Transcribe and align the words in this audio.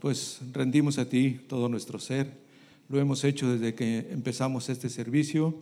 Pues 0.00 0.40
rendimos 0.52 0.98
a 0.98 1.08
ti 1.08 1.40
todo 1.48 1.68
nuestro 1.68 1.98
ser. 1.98 2.32
Lo 2.88 2.98
hemos 2.98 3.24
hecho 3.24 3.50
desde 3.50 3.74
que 3.74 4.06
empezamos 4.10 4.68
este 4.68 4.88
servicio, 4.88 5.58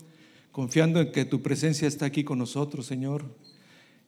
confiando 0.53 1.01
en 1.01 1.13
que 1.13 1.25
tu 1.25 1.43
presencia 1.43 1.89
está 1.89 2.07
aquí 2.07 2.25
con 2.25 2.39
nosotros, 2.39 2.87
Señor, 2.87 3.25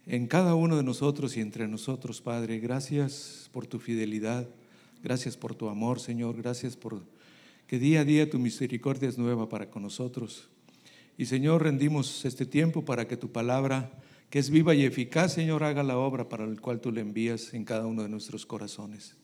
en 0.06 0.26
cada 0.26 0.54
uno 0.54 0.76
de 0.76 0.82
nosotros 0.82 1.36
y 1.36 1.40
entre 1.40 1.68
nosotros, 1.68 2.21
Padre. 2.21 2.58
Gracias 2.60 3.50
por 3.52 3.66
tu 3.66 3.78
fidelidad, 3.78 4.48
gracias 5.02 5.36
por 5.36 5.54
tu 5.54 5.68
amor, 5.68 6.01
Señor, 6.01 6.37
gracias 6.37 6.76
por 6.76 7.03
que 7.67 7.78
día 7.78 8.01
a 8.01 8.04
día 8.04 8.28
tu 8.28 8.38
misericordia 8.38 9.08
es 9.08 9.19
nueva 9.19 9.48
para 9.48 9.71
con 9.71 9.82
nosotros. 9.82 10.48
Y 11.17 11.26
Señor, 11.26 11.62
rendimos 11.62 12.24
este 12.24 12.46
tiempo 12.46 12.85
para 12.85 13.06
que 13.06 13.17
tu 13.17 13.30
palabra, 13.30 13.92
que 14.30 14.38
es 14.38 14.51
viva 14.51 14.74
y 14.74 14.85
eficaz, 14.85 15.35
Señor, 15.35 15.62
haga 15.62 15.82
la 15.82 15.98
obra 15.98 16.28
para 16.28 16.46
la 16.46 16.60
cual 16.60 16.80
tú 16.80 16.91
le 16.91 17.02
envías 17.02 17.55
en 17.55 17.64
cada 17.64 17.87
uno 17.87 18.02
de 18.02 18.09
nuestros 18.09 18.46
corazones. 18.46 19.20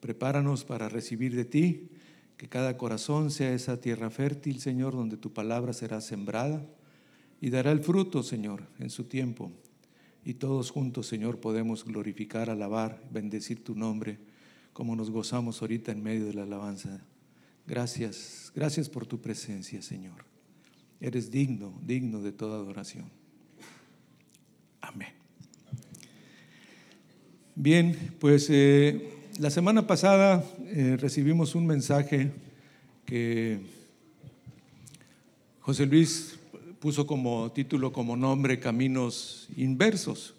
Prepáranos 0.00 0.64
para 0.64 0.88
recibir 0.88 1.34
de 1.34 1.44
ti, 1.44 1.90
que 2.36 2.48
cada 2.48 2.76
corazón 2.76 3.30
sea 3.30 3.52
esa 3.52 3.80
tierra 3.80 4.10
fértil, 4.10 4.60
Señor, 4.60 4.94
donde 4.94 5.16
tu 5.16 5.32
palabra 5.32 5.72
será 5.72 6.00
sembrada 6.00 6.64
y 7.40 7.50
dará 7.50 7.72
el 7.72 7.80
fruto, 7.80 8.22
Señor, 8.22 8.62
en 8.78 8.90
su 8.90 9.04
tiempo. 9.04 9.52
Y 10.24 10.34
todos 10.34 10.70
juntos, 10.70 11.06
Señor, 11.06 11.40
podemos 11.40 11.84
glorificar, 11.84 12.50
alabar, 12.50 13.02
bendecir 13.10 13.64
tu 13.64 13.74
nombre, 13.74 14.18
como 14.72 14.94
nos 14.94 15.10
gozamos 15.10 15.60
ahorita 15.62 15.90
en 15.90 16.02
medio 16.02 16.26
de 16.26 16.34
la 16.34 16.42
alabanza. 16.44 17.00
Gracias, 17.66 18.52
gracias 18.54 18.88
por 18.88 19.06
tu 19.06 19.20
presencia, 19.20 19.82
Señor. 19.82 20.24
Eres 21.00 21.30
digno, 21.30 21.80
digno 21.84 22.22
de 22.22 22.32
toda 22.32 22.56
adoración. 22.56 23.10
Amén. 24.80 25.12
Bien, 27.54 28.14
pues 28.20 28.48
eh, 28.50 29.17
la 29.38 29.50
semana 29.50 29.86
pasada 29.86 30.44
eh, 30.66 30.96
recibimos 31.00 31.54
un 31.54 31.64
mensaje 31.64 32.32
que 33.06 33.60
José 35.60 35.86
Luis 35.86 36.38
puso 36.80 37.06
como 37.06 37.52
título, 37.52 37.92
como 37.92 38.16
nombre, 38.16 38.58
Caminos 38.58 39.48
Inversos. 39.56 40.34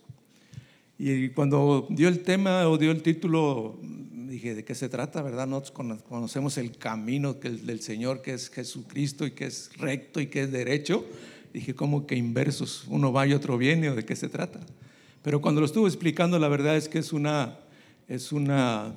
Y 0.98 1.30
cuando 1.30 1.88
dio 1.90 2.10
el 2.10 2.23
tema 2.23 2.68
o 2.68 2.78
dio 2.78 2.92
el 2.92 3.02
título, 3.02 3.80
dije, 3.82 4.54
¿de 4.54 4.66
qué 4.66 4.76
se 4.76 4.90
trata? 4.90 5.22
¿Verdad? 5.22 5.48
Nosotros 5.48 6.02
conocemos 6.02 6.58
el 6.58 6.78
camino 6.78 7.36
del 7.36 7.80
Señor, 7.80 8.22
que 8.22 8.34
es 8.34 8.50
Jesucristo 8.50 9.26
y 9.26 9.32
que 9.32 9.45
es 9.45 9.72
recto 9.78 10.20
y 10.20 10.28
que 10.28 10.42
es 10.42 10.52
derecho. 10.52 11.06
Dije, 11.54 11.73
¿cómo 11.73 12.06
que 12.06 12.16
inversos? 12.16 12.84
Uno 12.90 13.14
va 13.14 13.26
y 13.26 13.34
otro 13.34 13.58
viene, 13.58 13.90
¿o 13.90 13.95
de 13.95 14.04
qué 14.04 14.18
se 14.18 14.28
trata? 14.28 14.60
Pero 15.23 15.42
cuando 15.42 15.62
lo 15.62 15.66
estuvo 15.66 15.88
explicando, 15.88 16.38
la 16.38 16.50
verdad 16.50 16.76
es 16.76 16.90
que 16.90 17.00
es 17.00 17.14
una 17.14 17.60
es 18.10 18.32
una 18.32 18.96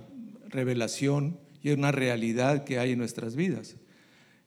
revelación 0.49 1.39
y 1.63 1.71
una 1.71 1.93
realidad 1.93 2.65
que 2.65 2.79
hay 2.79 2.93
en 2.93 2.99
nuestras 2.99 3.37
vidas. 3.37 3.77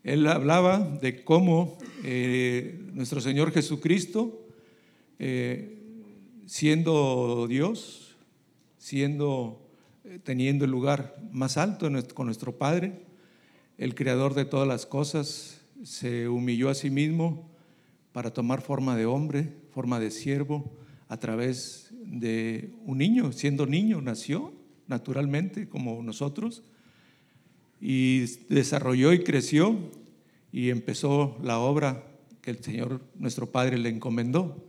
Él 0.04 0.28
hablaba 0.28 0.80
de 0.80 1.24
cómo 1.24 1.78
eh, 2.04 2.80
nuestro 2.94 3.22
Señor 3.22 3.52
Jesucristo, 3.52 4.48
eh, 5.20 5.80
siendo 6.46 7.48
Dios, 7.48 8.18
siendo, 8.78 9.68
eh, 10.04 10.20
teniendo 10.22 10.66
el 10.66 10.72
lugar 10.72 11.16
más 11.32 11.58
alto 11.58 11.90
con 12.14 12.26
nuestro 12.26 12.58
Padre, 12.58 13.04
el 13.78 13.94
creador 13.96 14.34
de 14.34 14.46
todas 14.46 14.68
las 14.68 14.86
cosas, 14.86 15.62
se 15.84 16.28
humilló 16.28 16.70
a 16.70 16.76
sí 16.76 16.90
mismo 16.90 17.50
para 18.12 18.32
tomar 18.34 18.62
forma 18.62 18.96
de 18.96 19.06
hombre, 19.06 19.54
forma 19.72 20.00
de 20.00 20.10
siervo, 20.10 20.72
a 21.08 21.18
través 21.18 21.94
de 22.06 22.72
un 22.86 22.98
niño, 22.98 23.32
siendo 23.32 23.66
niño, 23.66 24.02
nació 24.02 24.54
naturalmente 24.88 25.68
como 25.68 26.02
nosotros 26.04 26.64
y 27.80 28.22
desarrolló 28.50 29.14
y 29.14 29.24
creció 29.24 29.78
y 30.52 30.70
empezó 30.70 31.38
la 31.44 31.60
obra 31.60 32.04
que 32.42 32.52
el 32.52 32.64
Señor 32.64 33.02
nuestro 33.16 33.52
Padre 33.52 33.78
le 33.78 33.90
encomendó. 33.90 34.66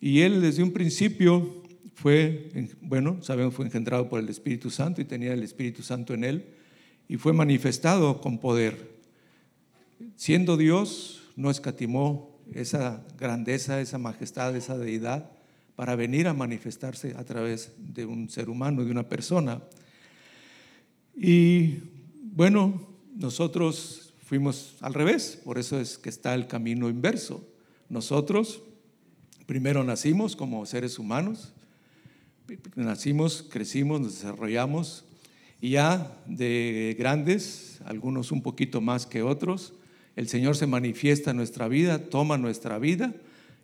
Y 0.00 0.20
él 0.20 0.40
desde 0.40 0.62
un 0.62 0.72
principio 0.72 1.62
fue, 1.94 2.48
bueno, 2.80 3.22
sabemos, 3.22 3.54
fue 3.54 3.66
engendrado 3.66 4.08
por 4.08 4.20
el 4.20 4.28
Espíritu 4.28 4.70
Santo 4.70 5.00
y 5.00 5.04
tenía 5.04 5.34
el 5.34 5.42
Espíritu 5.42 5.82
Santo 5.82 6.14
en 6.14 6.24
él 6.24 6.46
y 7.08 7.16
fue 7.16 7.32
manifestado 7.32 8.20
con 8.20 8.38
poder. 8.38 8.98
Siendo 10.16 10.56
Dios, 10.56 11.22
no 11.36 11.50
escatimó 11.50 12.29
esa 12.54 13.04
grandeza, 13.18 13.80
esa 13.80 13.98
majestad, 13.98 14.56
esa 14.56 14.76
deidad 14.76 15.30
para 15.76 15.96
venir 15.96 16.28
a 16.28 16.34
manifestarse 16.34 17.14
a 17.16 17.24
través 17.24 17.72
de 17.78 18.04
un 18.04 18.28
ser 18.28 18.50
humano, 18.50 18.84
de 18.84 18.90
una 18.90 19.08
persona. 19.08 19.62
Y 21.16 21.78
bueno, 22.22 22.86
nosotros 23.14 24.12
fuimos 24.22 24.76
al 24.80 24.94
revés, 24.94 25.40
por 25.44 25.58
eso 25.58 25.80
es 25.80 25.98
que 25.98 26.08
está 26.08 26.34
el 26.34 26.46
camino 26.46 26.88
inverso. 26.88 27.46
Nosotros 27.88 28.62
primero 29.46 29.82
nacimos 29.82 30.36
como 30.36 30.64
seres 30.66 30.98
humanos, 30.98 31.52
nacimos, 32.74 33.42
crecimos, 33.50 34.00
nos 34.00 34.14
desarrollamos 34.14 35.04
y 35.60 35.70
ya 35.70 36.16
de 36.26 36.94
grandes, 36.98 37.80
algunos 37.84 38.32
un 38.32 38.42
poquito 38.42 38.80
más 38.80 39.06
que 39.06 39.22
otros, 39.22 39.74
el 40.20 40.28
Señor 40.28 40.54
se 40.54 40.66
manifiesta 40.66 41.30
en 41.30 41.38
nuestra 41.38 41.66
vida, 41.66 42.10
toma 42.10 42.36
nuestra 42.36 42.78
vida 42.78 43.14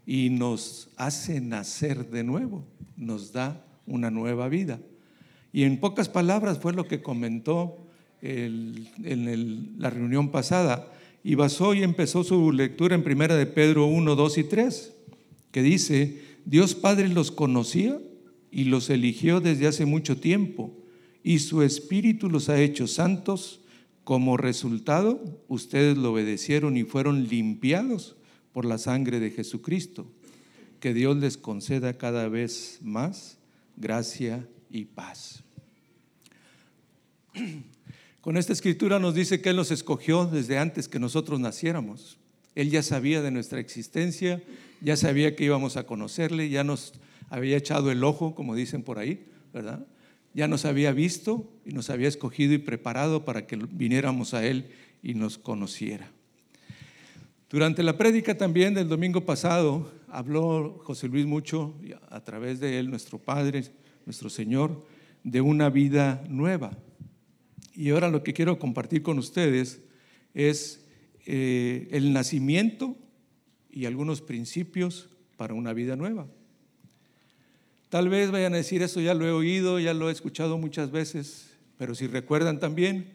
y 0.07 0.31
nos 0.31 0.89
hace 0.97 1.43
nacer 1.43 2.09
de 2.09 2.25
nuevo, 2.25 2.65
nos 2.97 3.31
da 3.31 3.63
una 3.87 4.11
nueva 4.11 4.49
vida. 4.49 4.81
Y 5.53 5.65
en 5.65 5.79
pocas 5.79 6.09
palabras 6.09 6.59
fue 6.59 6.73
lo 6.73 6.89
que 6.89 7.03
comentó 7.03 7.77
en 8.23 9.75
la 9.77 9.91
reunión 9.91 10.31
pasada. 10.31 10.91
Y 11.23 11.35
basó 11.35 11.75
y 11.75 11.83
empezó 11.83 12.25
su 12.25 12.51
lectura 12.53 12.95
en 12.95 13.05
primera 13.05 13.37
de 13.37 13.45
Pedro 13.45 13.85
1, 13.85 14.17
2 14.17 14.39
y 14.39 14.45
3, 14.45 14.95
que 15.51 15.61
dice, 15.61 16.23
Dios 16.47 16.75
Padre 16.75 17.09
los 17.09 17.31
conocía 17.31 18.01
y 18.51 18.65
los 18.65 18.89
eligió 18.89 19.43
desde 19.43 19.67
hace 19.67 19.85
mucho 19.85 20.17
tiempo, 20.17 20.75
y 21.23 21.41
su 21.41 21.61
Espíritu 21.61 22.31
los 22.31 22.49
ha 22.49 22.59
hecho 22.59 22.87
santos. 22.87 23.61
Como 24.07 24.37
resultado, 24.37 25.21
ustedes 25.49 25.99
lo 25.99 26.13
obedecieron 26.13 26.77
y 26.77 26.85
fueron 26.85 27.27
limpiados 27.27 28.15
por 28.53 28.65
la 28.65 28.79
sangre 28.79 29.19
de 29.19 29.33
Jesucristo. 29.33 30.07
Que 30.79 30.95
Dios 30.95 31.17
les 31.17 31.37
conceda 31.37 31.99
cada 31.99 32.29
vez 32.29 32.79
más 32.83 33.37
gracia 33.77 34.47
y 34.71 34.85
paz. 34.85 35.43
Con 38.21 38.37
esta 38.37 38.53
escritura 38.53 39.01
nos 39.01 39.17
dice 39.17 39.41
que 39.41 39.49
Él 39.49 39.57
nos 39.57 39.73
escogió 39.73 40.25
desde 40.25 40.57
antes 40.57 40.87
que 40.87 41.01
nosotros 41.01 41.41
naciéramos. 41.41 42.17
Él 42.55 42.71
ya 42.71 42.85
sabía 42.85 43.23
de 43.23 43.33
nuestra 43.33 43.59
existencia, 43.59 44.41
ya 44.81 44.97
sabía 44.97 45.35
que 45.35 45.47
íbamos 45.47 45.77
a 45.77 45.85
conocerle, 45.85 46.49
ya 46.49 46.63
nos 46.63 46.93
había 47.29 47.57
echado 47.57 47.91
el 47.91 48.05
ojo, 48.05 48.37
como 48.37 48.55
dicen 48.55 48.85
por 48.85 49.01
ahí, 49.01 49.27
¿verdad? 49.53 49.85
Ya 50.37 50.49
nos 50.49 50.67
había 50.67 50.93
visto 50.93 51.51
y 51.65 51.73
nos 51.73 51.89
había 51.89 52.09
escogido 52.09 52.53
y 52.53 52.59
preparado 52.59 53.25
para 53.25 53.47
que 53.47 53.57
viniéramos 53.57 54.35
a 54.35 54.47
Él 54.47 54.67
y 55.03 55.15
nos 55.15 55.39
conociera. 55.39 56.11
Durante 57.49 57.83
la 57.83 57.97
prédica 57.97 58.37
también 58.37 58.75
del 58.75 58.87
domingo 58.87 59.25
pasado 59.25 59.91
habló 60.09 60.79
José 60.85 61.09
Luis 61.09 61.25
mucho, 61.25 61.75
a 62.11 62.21
través 62.21 62.61
de 62.61 62.79
él, 62.79 62.91
nuestro 62.91 63.19
Padre, 63.19 63.65
nuestro 64.05 64.29
Señor, 64.29 64.85
de 65.25 65.41
una 65.41 65.71
vida 65.71 66.23
nueva. 66.29 66.77
Y 67.75 67.89
ahora 67.89 68.11
lo 68.11 68.23
que 68.23 68.35
quiero 68.35 68.59
compartir 68.59 69.03
con 69.03 69.19
ustedes 69.19 69.81
es 70.35 70.85
eh, 71.25 71.89
el 71.93 72.13
nacimiento 72.13 72.95
y 73.71 73.87
algunos 73.87 74.21
principios 74.21 75.09
para 75.39 75.55
una 75.55 75.73
vida 75.73 75.97
nueva. 75.97 76.27
Tal 77.89 78.09
vez 78.09 78.33
vayan 78.33 78.53
a 78.53 78.57
decir, 78.57 78.83
eso 78.83 79.01
ya 79.01 79.15
lo 79.15 79.27
he 79.27 79.31
oído, 79.31 79.79
ya 79.79 79.95
lo 79.95 80.09
he 80.09 80.13
escuchado 80.13 80.59
muchas 80.59 80.91
veces, 80.91 81.57
pero 81.79 81.95
si 81.95 82.09
recuerdan 82.09 82.59
también 82.59 83.13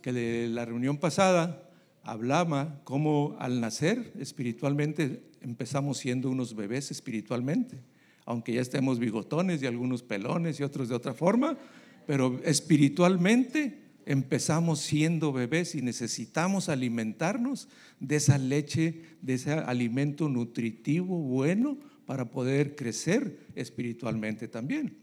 que 0.00 0.10
de 0.10 0.48
la 0.48 0.64
reunión 0.64 0.96
pasada 0.96 1.68
hablaba 2.02 2.80
cómo 2.84 3.36
al 3.38 3.60
nacer 3.60 4.12
espiritualmente 4.18 5.22
empezamos 5.42 5.98
siendo 5.98 6.30
unos 6.30 6.56
bebés 6.56 6.90
espiritualmente, 6.90 7.78
aunque 8.24 8.54
ya 8.54 8.62
estemos 8.62 8.98
bigotones 8.98 9.62
y 9.62 9.66
algunos 9.66 10.02
pelones 10.02 10.58
y 10.60 10.62
otros 10.62 10.88
de 10.88 10.94
otra 10.94 11.12
forma, 11.12 11.58
pero 12.06 12.40
espiritualmente 12.42 13.82
empezamos 14.06 14.78
siendo 14.78 15.30
bebés 15.30 15.74
y 15.74 15.82
necesitamos 15.82 16.70
alimentarnos 16.70 17.68
de 18.00 18.16
esa 18.16 18.38
leche, 18.38 19.02
de 19.20 19.34
ese 19.34 19.52
alimento 19.52 20.30
nutritivo 20.30 21.18
bueno 21.18 21.76
para 22.06 22.30
poder 22.30 22.76
crecer 22.76 23.38
espiritualmente 23.54 24.48
también 24.48 24.96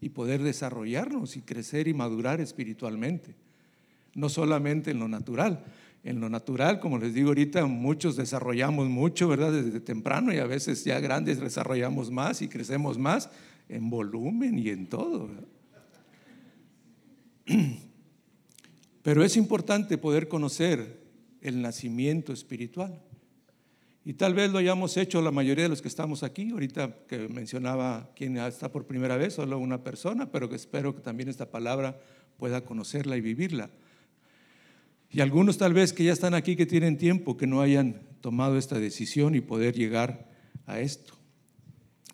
y 0.00 0.10
poder 0.10 0.42
desarrollarnos 0.42 1.36
y 1.36 1.42
crecer 1.42 1.88
y 1.88 1.94
madurar 1.94 2.40
espiritualmente, 2.40 3.34
no 4.14 4.28
solamente 4.28 4.92
en 4.92 5.00
lo 5.00 5.08
natural, 5.08 5.64
en 6.04 6.20
lo 6.20 6.28
natural, 6.28 6.80
como 6.80 6.98
les 6.98 7.14
digo 7.14 7.28
ahorita, 7.28 7.66
muchos 7.66 8.16
desarrollamos 8.16 8.88
mucho, 8.88 9.26
¿verdad? 9.28 9.52
Desde 9.52 9.80
temprano 9.80 10.32
y 10.32 10.38
a 10.38 10.46
veces 10.46 10.84
ya 10.84 11.00
grandes 11.00 11.40
desarrollamos 11.40 12.10
más 12.10 12.42
y 12.42 12.48
crecemos 12.48 12.98
más 12.98 13.30
en 13.68 13.90
volumen 13.90 14.58
y 14.58 14.68
en 14.68 14.86
todo. 14.86 15.30
Pero 19.02 19.24
es 19.24 19.36
importante 19.36 19.98
poder 19.98 20.28
conocer 20.28 21.02
el 21.40 21.62
nacimiento 21.62 22.32
espiritual. 22.32 23.00
Y 24.06 24.14
tal 24.14 24.34
vez 24.34 24.50
lo 24.50 24.58
hayamos 24.58 24.98
hecho 24.98 25.22
la 25.22 25.30
mayoría 25.30 25.64
de 25.64 25.70
los 25.70 25.80
que 25.80 25.88
estamos 25.88 26.22
aquí. 26.22 26.50
Ahorita 26.50 26.94
que 27.08 27.26
mencionaba 27.28 28.10
quien 28.14 28.36
está 28.36 28.70
por 28.70 28.86
primera 28.86 29.16
vez, 29.16 29.34
solo 29.34 29.58
una 29.58 29.82
persona, 29.82 30.30
pero 30.30 30.50
que 30.50 30.56
espero 30.56 30.94
que 30.94 31.00
también 31.00 31.30
esta 31.30 31.50
palabra 31.50 31.98
pueda 32.36 32.62
conocerla 32.62 33.16
y 33.16 33.22
vivirla. 33.22 33.70
Y 35.10 35.20
algunos 35.20 35.56
tal 35.56 35.72
vez 35.72 35.94
que 35.94 36.04
ya 36.04 36.12
están 36.12 36.34
aquí, 36.34 36.54
que 36.54 36.66
tienen 36.66 36.98
tiempo, 36.98 37.36
que 37.36 37.46
no 37.46 37.62
hayan 37.62 38.02
tomado 38.20 38.58
esta 38.58 38.78
decisión 38.78 39.34
y 39.34 39.40
poder 39.40 39.74
llegar 39.74 40.28
a 40.66 40.80
esto. 40.80 41.14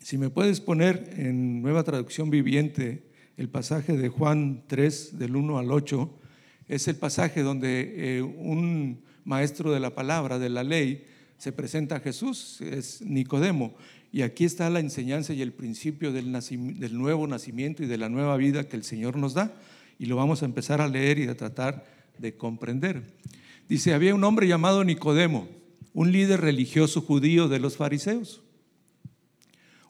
Si 0.01 0.17
me 0.17 0.29
puedes 0.29 0.61
poner 0.61 1.13
en 1.17 1.61
nueva 1.61 1.83
traducción 1.83 2.29
viviente 2.29 3.09
el 3.35 3.49
pasaje 3.49 3.97
de 3.97 4.07
Juan 4.07 4.63
3, 4.67 5.19
del 5.19 5.35
1 5.35 5.57
al 5.57 5.71
8, 5.71 6.19
es 6.67 6.87
el 6.87 6.95
pasaje 6.95 7.41
donde 7.41 7.93
eh, 7.97 8.21
un 8.21 9.03
maestro 9.25 9.71
de 9.71 9.79
la 9.79 9.93
palabra, 9.93 10.39
de 10.39 10.49
la 10.49 10.63
ley, 10.63 11.05
se 11.41 11.51
presenta 11.51 11.99
Jesús, 11.99 12.61
es 12.61 13.01
Nicodemo. 13.01 13.73
Y 14.11 14.21
aquí 14.21 14.45
está 14.45 14.69
la 14.69 14.79
enseñanza 14.79 15.33
y 15.33 15.41
el 15.41 15.53
principio 15.53 16.13
del, 16.13 16.31
del, 16.31 16.95
nuevo 16.95 17.25
nacimiento 17.25 17.81
y 17.81 17.87
de 17.87 17.97
la 17.97 18.09
nueva 18.09 18.37
vida 18.37 18.65
que 18.65 18.75
el 18.75 18.83
Señor 18.83 19.17
nos 19.17 19.33
da. 19.33 19.51
Y 19.97 20.05
lo 20.05 20.17
vamos 20.17 20.43
a 20.43 20.45
empezar 20.45 20.81
a 20.81 20.87
leer 20.87 21.17
y 21.17 21.27
a 21.27 21.35
tratar 21.35 21.83
de 22.19 22.35
comprender. 22.37 23.01
Dice, 23.67 23.95
había 23.95 24.13
un 24.13 24.23
hombre 24.23 24.47
llamado 24.47 24.83
Nicodemo, 24.83 25.47
un 25.95 26.11
líder 26.11 26.41
religioso 26.41 27.01
judío 27.01 27.47
de 27.47 27.57
los 27.59 27.75
fariseos. 27.75 28.43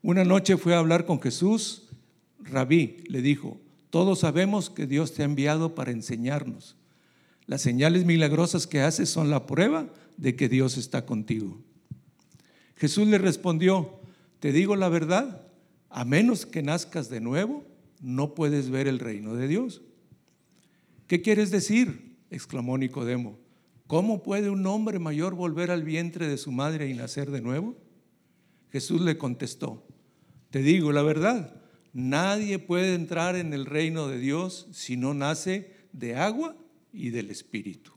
Una 0.01 0.23
noche 0.23 0.55
fue 0.55 0.73
a 0.73 0.79
hablar 0.79 1.05
con 1.05 1.21
Jesús. 1.21 1.89
Rabí 2.39 3.03
le 3.09 3.21
dijo, 3.21 3.59
todos 3.89 4.19
sabemos 4.19 4.69
que 4.69 4.87
Dios 4.87 5.13
te 5.13 5.23
ha 5.23 5.25
enviado 5.25 5.75
para 5.75 5.91
enseñarnos. 5.91 6.77
Las 7.45 7.61
señales 7.61 8.05
milagrosas 8.05 8.67
que 8.67 8.79
haces 8.79 9.09
son 9.09 9.29
la 9.29 9.45
prueba 9.45 9.89
de 10.17 10.35
que 10.35 10.49
Dios 10.49 10.77
está 10.77 11.05
contigo. 11.05 11.61
Jesús 12.75 13.07
le 13.07 13.17
respondió, 13.17 13.99
te 14.39 14.51
digo 14.51 14.75
la 14.75 14.89
verdad, 14.89 15.47
a 15.89 16.05
menos 16.05 16.45
que 16.45 16.63
nazcas 16.63 17.09
de 17.09 17.21
nuevo, 17.21 17.65
no 18.01 18.33
puedes 18.33 18.69
ver 18.69 18.87
el 18.87 18.99
reino 18.99 19.35
de 19.35 19.47
Dios. 19.47 19.81
¿Qué 21.07 21.21
quieres 21.21 21.51
decir? 21.51 22.17
exclamó 22.29 22.77
Nicodemo. 22.77 23.37
¿Cómo 23.87 24.23
puede 24.23 24.49
un 24.49 24.65
hombre 24.65 24.99
mayor 24.99 25.35
volver 25.35 25.69
al 25.69 25.83
vientre 25.83 26.27
de 26.27 26.37
su 26.37 26.51
madre 26.51 26.89
y 26.89 26.93
nacer 26.93 27.29
de 27.29 27.41
nuevo? 27.41 27.75
Jesús 28.71 29.01
le 29.01 29.17
contestó, 29.17 29.85
te 30.49 30.61
digo 30.61 30.93
la 30.93 31.01
verdad, 31.01 31.61
nadie 31.91 32.57
puede 32.57 32.95
entrar 32.95 33.35
en 33.35 33.53
el 33.53 33.65
reino 33.65 34.07
de 34.07 34.17
Dios 34.17 34.67
si 34.71 34.95
no 34.95 35.13
nace 35.13 35.73
de 35.91 36.15
agua 36.15 36.55
y 36.93 37.09
del 37.09 37.29
Espíritu. 37.29 37.90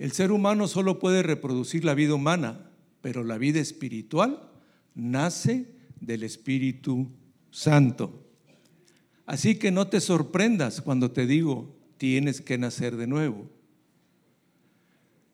El 0.00 0.12
ser 0.12 0.32
humano 0.32 0.66
solo 0.66 0.98
puede 0.98 1.22
reproducir 1.22 1.84
la 1.84 1.92
vida 1.92 2.14
humana, 2.14 2.70
pero 3.02 3.22
la 3.22 3.36
vida 3.36 3.60
espiritual 3.60 4.50
nace 4.94 5.66
del 6.00 6.22
Espíritu 6.22 7.10
Santo. 7.50 8.26
Así 9.26 9.56
que 9.56 9.70
no 9.70 9.88
te 9.88 10.00
sorprendas 10.00 10.80
cuando 10.80 11.10
te 11.10 11.26
digo, 11.26 11.76
tienes 11.98 12.40
que 12.40 12.56
nacer 12.56 12.96
de 12.96 13.06
nuevo. 13.06 13.50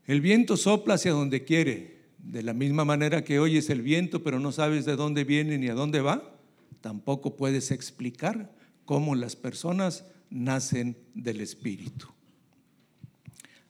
El 0.04 0.20
viento 0.20 0.56
sopla 0.56 0.94
hacia 0.94 1.12
donde 1.12 1.44
quiere. 1.44 2.08
De 2.18 2.42
la 2.42 2.52
misma 2.52 2.84
manera 2.84 3.22
que 3.22 3.38
oyes 3.38 3.70
el 3.70 3.82
viento, 3.82 4.24
pero 4.24 4.40
no 4.40 4.50
sabes 4.50 4.84
de 4.84 4.96
dónde 4.96 5.22
viene 5.22 5.58
ni 5.58 5.68
a 5.68 5.74
dónde 5.74 6.00
va, 6.00 6.40
tampoco 6.80 7.36
puedes 7.36 7.70
explicar 7.70 8.52
cómo 8.84 9.14
las 9.14 9.36
personas 9.36 10.06
nacen 10.28 10.96
del 11.14 11.40
Espíritu. 11.40 12.15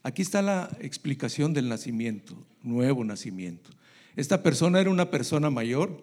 Aquí 0.07 0.23
está 0.23 0.41
la 0.41 0.71
explicación 0.79 1.53
del 1.53 1.69
nacimiento, 1.69 2.37
nuevo 2.63 3.03
nacimiento. 3.03 3.71
Esta 4.15 4.41
persona 4.45 4.81
era 4.81 4.89
una 4.89 5.11
persona 5.11 5.51
mayor, 5.51 6.01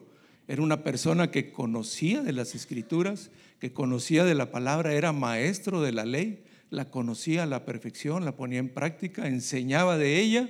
era 0.49 0.61
una 0.61 0.83
persona 0.83 1.31
que 1.31 1.53
conocía 1.53 2.21
de 2.21 2.33
las 2.33 2.53
escrituras, 2.53 3.31
que 3.59 3.71
conocía 3.71 4.25
de 4.25 4.35
la 4.35 4.51
palabra, 4.51 4.93
era 4.93 5.13
maestro 5.13 5.81
de 5.81 5.93
la 5.93 6.03
ley, 6.03 6.43
la 6.69 6.91
conocía 6.91 7.43
a 7.43 7.45
la 7.45 7.63
perfección, 7.63 8.25
la 8.25 8.35
ponía 8.35 8.59
en 8.59 8.67
práctica, 8.67 9.29
enseñaba 9.29 9.97
de 9.97 10.19
ella, 10.19 10.49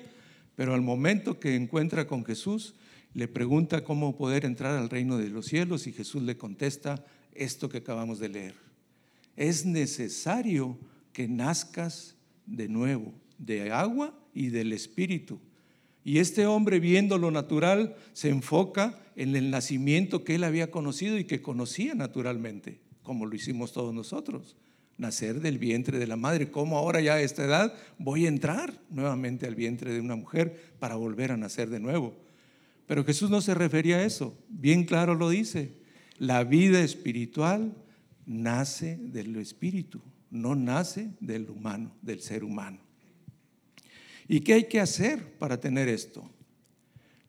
pero 0.55 0.73
al 0.73 0.81
momento 0.81 1.39
que 1.39 1.55
encuentra 1.55 2.07
con 2.07 2.25
Jesús, 2.25 2.73
le 3.13 3.27
pregunta 3.27 3.83
cómo 3.83 4.17
poder 4.17 4.45
entrar 4.45 4.75
al 4.75 4.89
reino 4.89 5.17
de 5.19 5.29
los 5.29 5.45
cielos 5.45 5.85
y 5.85 5.93
Jesús 5.93 6.23
le 6.23 6.37
contesta 6.37 7.05
esto 7.35 7.69
que 7.69 7.77
acabamos 7.77 8.17
de 8.17 8.29
leer 8.29 8.73
es 9.35 9.65
necesario 9.65 10.77
que 11.11 11.27
nazcas 11.27 12.15
de 12.45 12.67
nuevo, 12.67 13.13
de 13.45 13.71
agua 13.71 14.13
y 14.33 14.47
del 14.47 14.73
espíritu. 14.73 15.39
Y 16.03 16.19
este 16.19 16.45
hombre, 16.45 16.79
viendo 16.79 17.17
lo 17.17 17.31
natural, 17.31 17.95
se 18.13 18.29
enfoca 18.29 18.99
en 19.15 19.35
el 19.35 19.51
nacimiento 19.51 20.23
que 20.23 20.35
él 20.35 20.43
había 20.43 20.71
conocido 20.71 21.17
y 21.17 21.25
que 21.25 21.41
conocía 21.41 21.95
naturalmente, 21.95 22.81
como 23.03 23.25
lo 23.25 23.35
hicimos 23.35 23.71
todos 23.71 23.93
nosotros. 23.93 24.57
Nacer 24.97 25.39
del 25.39 25.57
vientre 25.57 25.97
de 25.97 26.07
la 26.07 26.17
madre. 26.17 26.51
¿Cómo 26.51 26.77
ahora 26.77 27.01
ya 27.01 27.15
a 27.15 27.21
esta 27.21 27.45
edad 27.45 27.73
voy 27.97 28.25
a 28.25 28.29
entrar 28.29 28.79
nuevamente 28.89 29.47
al 29.47 29.55
vientre 29.55 29.91
de 29.91 29.99
una 29.99 30.15
mujer 30.15 30.73
para 30.79 30.95
volver 30.95 31.31
a 31.31 31.37
nacer 31.37 31.69
de 31.69 31.79
nuevo? 31.79 32.15
Pero 32.85 33.03
Jesús 33.03 33.29
no 33.29 33.41
se 33.41 33.53
refería 33.53 33.97
a 33.97 34.03
eso. 34.03 34.37
Bien 34.49 34.83
claro 34.83 35.15
lo 35.15 35.29
dice. 35.29 35.73
La 36.19 36.43
vida 36.43 36.81
espiritual 36.81 37.73
nace 38.25 38.97
del 38.97 39.35
espíritu, 39.37 40.01
no 40.29 40.53
nace 40.53 41.11
del 41.19 41.49
humano, 41.49 41.95
del 42.01 42.21
ser 42.21 42.43
humano. 42.43 42.79
¿Y 44.27 44.41
qué 44.41 44.53
hay 44.53 44.63
que 44.65 44.79
hacer 44.79 45.37
para 45.37 45.59
tener 45.59 45.89
esto? 45.89 46.29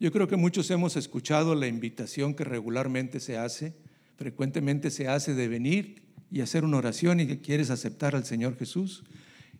Yo 0.01 0.13
creo 0.13 0.29
que 0.29 0.37
muchos 0.37 0.71
hemos 0.71 0.97
escuchado 0.97 1.55
la 1.55 1.67
invitación 1.67 2.35
que 2.35 2.45
regularmente 2.45 3.21
se 3.21 3.39
hace, 3.39 3.75
frecuentemente 4.17 4.91
se 4.91 5.09
hace 5.09 5.35
de 5.35 5.49
venir 5.49 6.03
y 6.31 6.41
hacer 6.41 6.65
una 6.65 6.79
oración 6.79 7.21
y 7.21 7.27
que 7.27 7.41
quieres 7.41 7.71
aceptar 7.71 8.15
al 8.17 8.25
Señor 8.25 8.57
Jesús. 8.59 9.05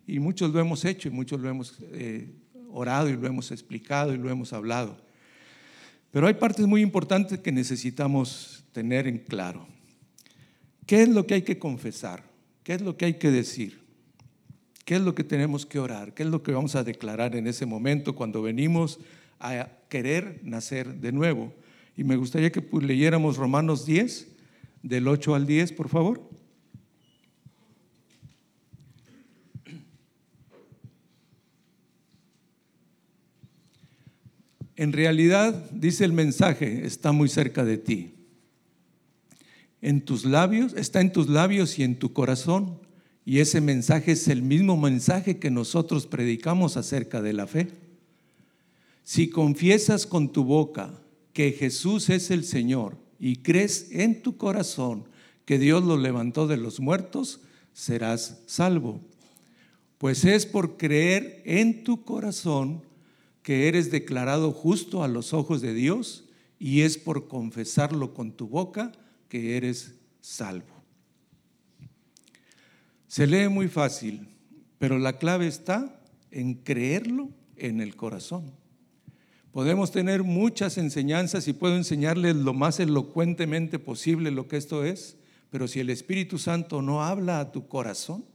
Y 0.05 0.19
muchos 0.19 0.51
lo 0.51 0.59
hemos 0.59 0.85
hecho 0.85 1.07
y 1.07 1.11
muchos 1.11 1.39
lo 1.39 1.49
hemos 1.49 1.77
eh, 1.93 2.35
orado 2.69 3.09
y 3.09 3.13
lo 3.15 3.27
hemos 3.27 3.51
explicado 3.51 4.13
y 4.13 4.17
lo 4.17 4.29
hemos 4.29 4.53
hablado. 4.53 4.97
Pero 6.11 6.27
hay 6.27 6.35
partes 6.35 6.67
muy 6.67 6.81
importantes 6.81 7.39
que 7.39 7.51
necesitamos 7.51 8.65
tener 8.71 9.07
en 9.07 9.19
claro. 9.19 9.67
¿Qué 10.85 11.01
es 11.01 11.09
lo 11.09 11.25
que 11.25 11.35
hay 11.35 11.41
que 11.41 11.57
confesar? 11.57 12.23
¿Qué 12.63 12.73
es 12.73 12.81
lo 12.81 12.97
que 12.97 13.05
hay 13.05 13.13
que 13.15 13.31
decir? 13.31 13.84
¿Qué 14.85 14.95
es 14.95 15.01
lo 15.01 15.15
que 15.15 15.23
tenemos 15.23 15.65
que 15.65 15.79
orar? 15.79 16.13
¿Qué 16.13 16.23
es 16.23 16.29
lo 16.29 16.43
que 16.43 16.51
vamos 16.51 16.75
a 16.75 16.83
declarar 16.83 17.35
en 17.35 17.47
ese 17.47 17.65
momento 17.65 18.15
cuando 18.15 18.43
venimos 18.43 18.99
a 19.39 19.67
querer 19.89 20.39
nacer 20.43 21.01
de 21.01 21.11
nuevo? 21.11 21.51
Y 21.97 22.03
me 22.03 22.15
gustaría 22.15 22.51
que 22.51 22.61
pues, 22.61 22.85
leyéramos 22.85 23.37
Romanos 23.37 23.85
10, 23.85 24.27
del 24.83 25.07
8 25.07 25.33
al 25.33 25.47
10, 25.47 25.71
por 25.71 25.89
favor. 25.89 26.29
En 34.75 34.93
realidad, 34.93 35.71
dice 35.71 36.05
el 36.05 36.13
mensaje, 36.13 36.85
está 36.85 37.11
muy 37.11 37.27
cerca 37.27 37.65
de 37.65 37.77
ti 37.77 38.15
en 39.81 40.01
tus 40.01 40.25
labios, 40.25 40.73
está 40.73 40.99
en 40.99 41.11
tus 41.11 41.29
labios 41.29 41.77
y 41.77 41.83
en 41.83 41.97
tu 41.97 42.11
corazón. 42.11 42.84
Y 43.25 43.39
ese 43.39 43.59
mensaje 43.59 44.11
es 44.11 44.27
el 44.27 44.43
mismo 44.43 44.77
mensaje 44.77 45.39
que 45.39 45.49
nosotros 45.49 46.05
predicamos 46.05 46.77
acerca 46.77 47.23
de 47.23 47.33
la 47.33 47.47
fe. 47.47 47.69
Si 49.03 49.29
confiesas 49.29 50.05
con 50.05 50.31
tu 50.31 50.43
boca 50.43 51.01
que 51.33 51.51
Jesús 51.51 52.09
es 52.09 52.29
el 52.29 52.45
Señor 52.45 52.97
y 53.19 53.37
crees 53.37 53.87
en 53.91 54.21
tu 54.21 54.37
corazón 54.37 55.09
que 55.43 55.57
Dios 55.57 55.83
lo 55.83 55.97
levantó 55.97 56.47
de 56.47 56.57
los 56.57 56.79
muertos, 56.79 57.41
serás 57.73 58.41
salvo. 58.45 59.01
Pues 59.97 60.23
es 60.23 60.45
por 60.45 60.77
creer 60.77 61.41
en 61.45 61.83
tu 61.83 62.03
corazón 62.03 62.83
que 63.41 63.67
eres 63.67 63.89
declarado 63.91 64.51
justo 64.51 65.03
a 65.03 65.07
los 65.07 65.33
ojos 65.33 65.61
de 65.61 65.73
Dios 65.73 66.25
y 66.59 66.81
es 66.81 66.97
por 66.97 67.27
confesarlo 67.27 68.13
con 68.13 68.31
tu 68.31 68.47
boca 68.47 68.91
que 69.29 69.57
eres 69.57 69.95
salvo. 70.21 70.74
Se 73.15 73.27
lee 73.27 73.47
muy 73.47 73.69
fácil, 73.69 74.27
pero 74.77 74.99
la 74.99 75.17
clave 75.17 75.47
está 75.47 76.01
en 76.31 76.53
creerlo 76.53 77.29
en 77.55 77.79
el 77.79 77.95
corazón. 77.95 78.51
Podemos 79.53 79.93
tener 79.93 80.23
muchas 80.23 80.77
enseñanzas 80.77 81.47
y 81.47 81.53
puedo 81.53 81.77
enseñarles 81.77 82.35
lo 82.35 82.53
más 82.53 82.81
elocuentemente 82.81 83.79
posible 83.79 84.31
lo 84.31 84.49
que 84.49 84.57
esto 84.57 84.83
es, 84.83 85.15
pero 85.49 85.69
si 85.69 85.79
el 85.79 85.91
Espíritu 85.91 86.37
Santo 86.37 86.81
no 86.81 87.05
habla 87.05 87.39
a 87.39 87.53
tu 87.53 87.69
corazón 87.69 88.25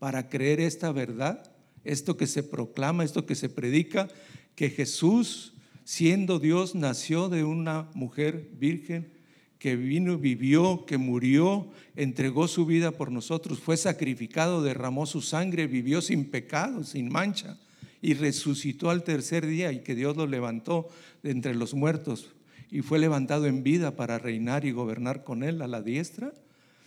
para 0.00 0.28
creer 0.28 0.58
esta 0.58 0.90
verdad, 0.90 1.52
esto 1.84 2.16
que 2.16 2.26
se 2.26 2.42
proclama, 2.42 3.04
esto 3.04 3.24
que 3.24 3.36
se 3.36 3.48
predica, 3.48 4.08
que 4.56 4.68
Jesús, 4.68 5.54
siendo 5.84 6.40
Dios, 6.40 6.74
nació 6.74 7.28
de 7.28 7.44
una 7.44 7.88
mujer 7.94 8.50
virgen, 8.58 9.12
que 9.58 9.76
vino, 9.76 10.18
vivió, 10.18 10.84
que 10.86 10.98
murió, 10.98 11.68
entregó 11.96 12.48
su 12.48 12.64
vida 12.64 12.92
por 12.92 13.10
nosotros, 13.10 13.58
fue 13.58 13.76
sacrificado, 13.76 14.62
derramó 14.62 15.06
su 15.06 15.20
sangre, 15.20 15.66
vivió 15.66 16.00
sin 16.00 16.26
pecado, 16.26 16.84
sin 16.84 17.08
mancha, 17.08 17.58
y 18.00 18.14
resucitó 18.14 18.90
al 18.90 19.02
tercer 19.02 19.46
día 19.46 19.72
y 19.72 19.80
que 19.80 19.94
Dios 19.94 20.16
lo 20.16 20.26
levantó 20.26 20.88
de 21.22 21.32
entre 21.32 21.54
los 21.54 21.74
muertos 21.74 22.28
y 22.70 22.82
fue 22.82 22.98
levantado 22.98 23.46
en 23.46 23.62
vida 23.62 23.96
para 23.96 24.18
reinar 24.18 24.64
y 24.64 24.72
gobernar 24.72 25.24
con 25.24 25.42
él 25.42 25.62
a 25.62 25.66
la 25.66 25.82
diestra. 25.82 26.32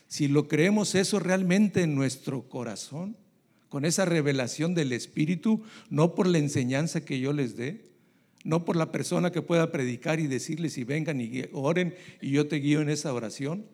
Si 0.08 0.28
lo 0.28 0.48
creemos 0.48 0.96
eso 0.96 1.20
realmente 1.20 1.82
en 1.82 1.96
nuestro 1.96 2.48
corazón, 2.50 3.18
con 3.70 3.86
esa 3.86 4.06
revelación 4.06 4.76
del 4.76 4.92
Espíritu, 4.92 5.64
no 5.90 6.14
por 6.14 6.28
la 6.28 6.38
enseñanza 6.38 7.06
que 7.06 7.20
yo 7.20 7.34
les 7.34 7.56
dé, 7.56 7.91
no 8.44 8.66
por 8.66 8.76
la 8.76 8.92
persona 8.92 9.32
que 9.32 9.42
pueda 9.42 9.72
predicar 9.72 10.20
y 10.20 10.28
decirles 10.28 10.78
y 10.78 10.84
vengan 10.84 11.22
y 11.22 11.44
oren 11.52 11.96
y 12.22 12.32
yo 12.32 12.48
te 12.48 12.58
guío 12.58 12.82
en 12.82 12.90
esa 12.90 13.14
oración. 13.14 13.66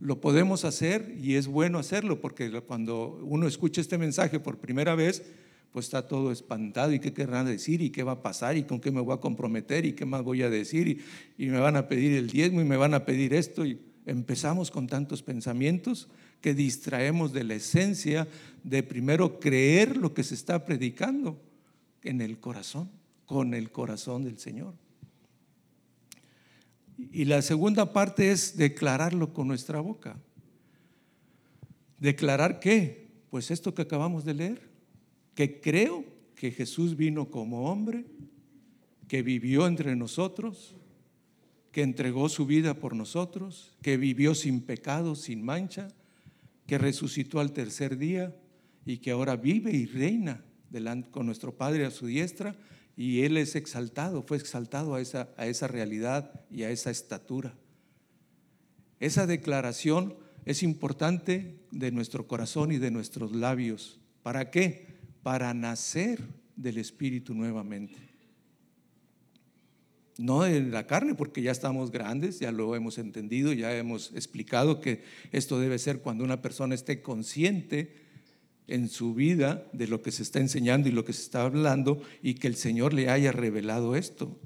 Lo 0.00 0.20
podemos 0.20 0.64
hacer 0.64 1.14
y 1.22 1.34
es 1.36 1.46
bueno 1.46 1.78
hacerlo 1.78 2.20
porque 2.20 2.50
cuando 2.62 3.20
uno 3.22 3.46
escucha 3.46 3.80
este 3.80 3.98
mensaje 3.98 4.40
por 4.40 4.58
primera 4.58 4.94
vez, 4.96 5.22
pues 5.70 5.86
está 5.86 6.08
todo 6.08 6.32
espantado 6.32 6.92
y 6.92 6.98
qué 6.98 7.12
querrán 7.12 7.46
decir 7.46 7.80
y 7.80 7.90
qué 7.90 8.02
va 8.02 8.12
a 8.12 8.22
pasar 8.22 8.56
y 8.56 8.64
con 8.64 8.80
qué 8.80 8.90
me 8.90 9.00
voy 9.00 9.14
a 9.14 9.20
comprometer 9.20 9.86
y 9.86 9.92
qué 9.92 10.04
más 10.04 10.22
voy 10.22 10.42
a 10.42 10.50
decir 10.50 10.88
y, 10.88 11.00
y 11.38 11.46
me 11.48 11.60
van 11.60 11.76
a 11.76 11.88
pedir 11.88 12.12
el 12.12 12.28
diezmo 12.28 12.60
y 12.60 12.64
me 12.64 12.76
van 12.76 12.94
a 12.94 13.04
pedir 13.04 13.32
esto 13.32 13.64
y 13.64 13.78
empezamos 14.04 14.70
con 14.70 14.88
tantos 14.88 15.22
pensamientos 15.22 16.08
que 16.40 16.52
distraemos 16.52 17.32
de 17.32 17.44
la 17.44 17.54
esencia 17.54 18.26
de 18.64 18.82
primero 18.82 19.38
creer 19.38 19.96
lo 19.96 20.12
que 20.12 20.24
se 20.24 20.34
está 20.34 20.66
predicando 20.66 21.40
en 22.02 22.20
el 22.20 22.38
corazón 22.38 22.90
con 23.32 23.54
el 23.54 23.70
corazón 23.70 24.24
del 24.24 24.36
Señor. 24.36 24.74
Y 26.98 27.24
la 27.24 27.40
segunda 27.40 27.94
parte 27.94 28.30
es 28.30 28.58
declararlo 28.58 29.32
con 29.32 29.48
nuestra 29.48 29.80
boca. 29.80 30.20
¿Declarar 31.98 32.60
qué? 32.60 33.08
Pues 33.30 33.50
esto 33.50 33.74
que 33.74 33.80
acabamos 33.80 34.26
de 34.26 34.34
leer, 34.34 34.68
que 35.34 35.62
creo 35.62 36.04
que 36.34 36.50
Jesús 36.50 36.94
vino 36.94 37.30
como 37.30 37.70
hombre, 37.70 38.04
que 39.08 39.22
vivió 39.22 39.66
entre 39.66 39.96
nosotros, 39.96 40.76
que 41.70 41.80
entregó 41.80 42.28
su 42.28 42.44
vida 42.44 42.74
por 42.74 42.94
nosotros, 42.94 43.78
que 43.80 43.96
vivió 43.96 44.34
sin 44.34 44.60
pecado, 44.60 45.14
sin 45.14 45.42
mancha, 45.42 45.88
que 46.66 46.76
resucitó 46.76 47.40
al 47.40 47.54
tercer 47.54 47.96
día 47.96 48.36
y 48.84 48.98
que 48.98 49.10
ahora 49.10 49.36
vive 49.36 49.72
y 49.72 49.86
reina 49.86 50.44
con 51.10 51.24
nuestro 51.24 51.56
Padre 51.56 51.86
a 51.86 51.90
su 51.90 52.04
diestra 52.04 52.54
y 52.96 53.22
Él 53.22 53.36
es 53.36 53.56
exaltado, 53.56 54.22
fue 54.22 54.36
exaltado 54.36 54.94
a 54.94 55.00
esa, 55.00 55.30
a 55.36 55.46
esa 55.46 55.66
realidad 55.66 56.44
y 56.50 56.64
a 56.64 56.70
esa 56.70 56.90
estatura. 56.90 57.54
Esa 59.00 59.26
declaración 59.26 60.14
es 60.44 60.62
importante 60.62 61.58
de 61.70 61.90
nuestro 61.90 62.26
corazón 62.26 62.72
y 62.72 62.78
de 62.78 62.90
nuestros 62.90 63.32
labios. 63.32 64.00
¿Para 64.22 64.50
qué? 64.50 64.86
Para 65.22 65.54
nacer 65.54 66.20
del 66.56 66.78
Espíritu 66.78 67.34
nuevamente. 67.34 67.98
No 70.18 70.44
en 70.44 70.70
la 70.70 70.86
carne, 70.86 71.14
porque 71.14 71.42
ya 71.42 71.50
estamos 71.50 71.90
grandes, 71.90 72.38
ya 72.38 72.52
lo 72.52 72.76
hemos 72.76 72.98
entendido, 72.98 73.52
ya 73.52 73.74
hemos 73.76 74.12
explicado 74.14 74.80
que 74.80 75.02
esto 75.32 75.58
debe 75.58 75.78
ser 75.78 76.00
cuando 76.00 76.22
una 76.22 76.42
persona 76.42 76.74
esté 76.74 77.00
consciente 77.00 78.02
en 78.66 78.88
su 78.88 79.14
vida 79.14 79.66
de 79.72 79.86
lo 79.86 80.02
que 80.02 80.12
se 80.12 80.22
está 80.22 80.38
enseñando 80.38 80.88
y 80.88 80.92
lo 80.92 81.04
que 81.04 81.12
se 81.12 81.22
está 81.22 81.42
hablando 81.42 82.02
y 82.22 82.34
que 82.34 82.46
el 82.48 82.56
Señor 82.56 82.94
le 82.94 83.08
haya 83.08 83.32
revelado 83.32 83.96
esto. 83.96 84.38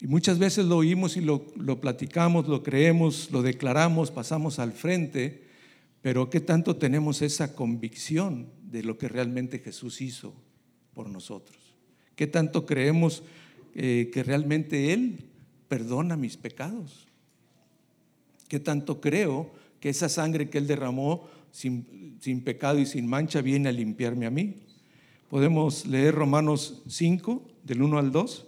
Y 0.00 0.06
muchas 0.06 0.38
veces 0.38 0.66
lo 0.66 0.78
oímos 0.78 1.16
y 1.16 1.20
lo, 1.20 1.46
lo, 1.56 1.80
platicamos, 1.80 2.48
lo 2.48 2.62
creemos, 2.62 3.30
lo 3.30 3.42
declaramos, 3.42 4.10
pasamos 4.10 4.58
al 4.58 4.72
frente, 4.72 5.44
pero 6.00 6.28
¿qué 6.28 6.40
tanto 6.40 6.76
tenemos 6.76 7.22
esa 7.22 7.54
convicción 7.54 8.48
de 8.64 8.82
lo 8.82 8.98
que 8.98 9.08
realmente 9.08 9.60
Jesús 9.60 10.00
hizo 10.00 10.34
por 10.94 11.08
nosotros? 11.08 11.56
¿Qué 12.16 12.26
tanto 12.26 12.66
creemos 12.66 13.22
eh, 13.74 14.10
que 14.12 14.22
realmente 14.22 14.92
Él 14.92 15.24
perdona 15.68 16.16
mis 16.16 16.36
pecados? 16.36 17.06
¿Qué 18.48 18.58
tanto 18.58 19.00
creo 19.00 19.52
que 19.82 19.88
esa 19.88 20.08
sangre 20.08 20.48
que 20.48 20.58
Él 20.58 20.68
derramó 20.68 21.28
sin, 21.50 21.84
pecado 22.44 22.78
y 22.78 22.86
sin 22.86 23.08
mancha 23.08 23.42
viene 23.42 23.68
a 23.68 23.72
limpiarme 23.72 24.26
a 24.26 24.30
mí. 24.30 24.62
Podemos 25.28 25.86
leer 25.86 26.14
Romanos 26.14 26.84
5, 26.86 27.42
del 27.64 27.82
1 27.82 27.98
al 27.98 28.12
2. 28.12 28.46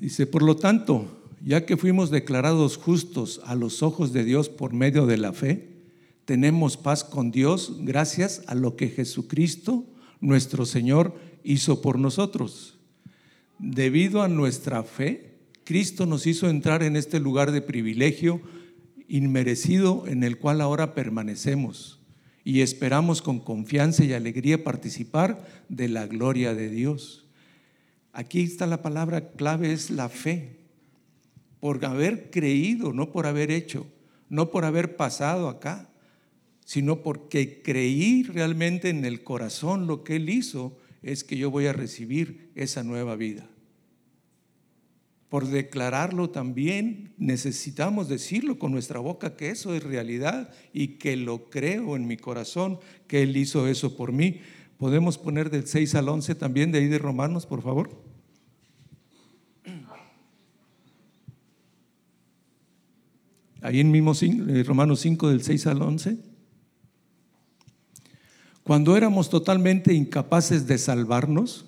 Dice, 0.00 0.28
por 0.28 0.44
lo 0.44 0.54
tanto, 0.54 1.24
ya 1.44 1.66
que 1.66 1.76
fuimos 1.76 2.10
declarados 2.10 2.76
justos 2.76 3.40
a 3.44 3.56
los 3.56 3.82
ojos 3.82 4.12
de 4.12 4.22
Dios 4.22 4.48
por 4.48 4.72
medio 4.72 5.06
de 5.06 5.16
la 5.16 5.32
fe, 5.32 5.70
tenemos 6.24 6.76
paz 6.76 7.02
con 7.02 7.32
Dios 7.32 7.78
gracias 7.80 8.44
a 8.46 8.54
lo 8.54 8.76
que 8.76 8.90
Jesucristo, 8.90 9.84
nuestro 10.20 10.64
Señor, 10.66 11.14
hizo 11.42 11.82
por 11.82 11.98
nosotros. 11.98 12.78
Debido 13.58 14.22
a 14.22 14.28
nuestra 14.28 14.84
fe, 14.84 15.27
Cristo 15.68 16.06
nos 16.06 16.26
hizo 16.26 16.48
entrar 16.48 16.82
en 16.82 16.96
este 16.96 17.20
lugar 17.20 17.52
de 17.52 17.60
privilegio 17.60 18.40
inmerecido 19.06 20.06
en 20.06 20.24
el 20.24 20.38
cual 20.38 20.62
ahora 20.62 20.94
permanecemos 20.94 22.00
y 22.42 22.62
esperamos 22.62 23.20
con 23.20 23.38
confianza 23.38 24.02
y 24.02 24.14
alegría 24.14 24.64
participar 24.64 25.46
de 25.68 25.88
la 25.88 26.06
gloria 26.06 26.54
de 26.54 26.70
Dios. 26.70 27.26
Aquí 28.14 28.40
está 28.40 28.66
la 28.66 28.80
palabra 28.80 29.32
clave, 29.32 29.74
es 29.74 29.90
la 29.90 30.08
fe. 30.08 30.56
Por 31.60 31.84
haber 31.84 32.30
creído, 32.30 32.94
no 32.94 33.12
por 33.12 33.26
haber 33.26 33.50
hecho, 33.50 33.86
no 34.30 34.50
por 34.50 34.64
haber 34.64 34.96
pasado 34.96 35.50
acá, 35.50 35.90
sino 36.64 37.02
porque 37.02 37.60
creí 37.60 38.22
realmente 38.22 38.88
en 38.88 39.04
el 39.04 39.22
corazón 39.22 39.86
lo 39.86 40.02
que 40.02 40.16
Él 40.16 40.30
hizo, 40.30 40.78
es 41.02 41.24
que 41.24 41.36
yo 41.36 41.50
voy 41.50 41.66
a 41.66 41.74
recibir 41.74 42.52
esa 42.54 42.82
nueva 42.82 43.16
vida 43.16 43.46
por 45.28 45.46
declararlo 45.48 46.30
también, 46.30 47.12
necesitamos 47.18 48.08
decirlo 48.08 48.58
con 48.58 48.72
nuestra 48.72 48.98
boca 48.98 49.36
que 49.36 49.50
eso 49.50 49.74
es 49.74 49.82
realidad 49.82 50.50
y 50.72 50.98
que 50.98 51.16
lo 51.16 51.50
creo 51.50 51.96
en 51.96 52.06
mi 52.06 52.16
corazón, 52.16 52.78
que 53.06 53.22
Él 53.22 53.36
hizo 53.36 53.68
eso 53.68 53.96
por 53.96 54.12
mí. 54.12 54.40
¿Podemos 54.78 55.18
poner 55.18 55.50
del 55.50 55.66
6 55.66 55.94
al 55.96 56.08
11 56.08 56.34
también 56.36 56.72
de 56.72 56.78
ahí 56.78 56.86
de 56.86 56.98
Romanos, 56.98 57.44
por 57.44 57.62
favor? 57.62 57.90
Ahí 63.60 63.80
en 63.80 63.90
mismo 63.90 64.12
eh, 64.22 64.62
Romanos 64.62 65.00
5 65.00 65.28
del 65.28 65.42
6 65.42 65.66
al 65.66 65.82
11. 65.82 66.16
Cuando 68.62 68.96
éramos 68.96 69.28
totalmente 69.28 69.92
incapaces 69.92 70.66
de 70.66 70.78
salvarnos, 70.78 71.67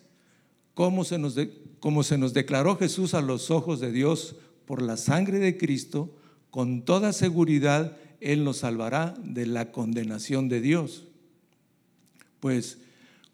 como 0.73 1.03
se, 1.03 1.17
nos 1.17 1.35
se 1.35 2.17
nos 2.17 2.33
declaró 2.33 2.77
Jesús 2.77 3.13
a 3.13 3.21
los 3.21 3.51
ojos 3.51 3.79
de 3.79 3.91
Dios 3.91 4.35
por 4.65 4.81
la 4.81 4.97
sangre 4.97 5.39
de 5.39 5.57
Cristo, 5.57 6.15
con 6.49 6.83
toda 6.83 7.13
seguridad 7.13 7.97
Él 8.19 8.43
nos 8.43 8.57
salvará 8.57 9.13
de 9.23 9.45
la 9.45 9.71
condenación 9.71 10.49
de 10.49 10.61
Dios. 10.61 11.07
Pues 12.39 12.79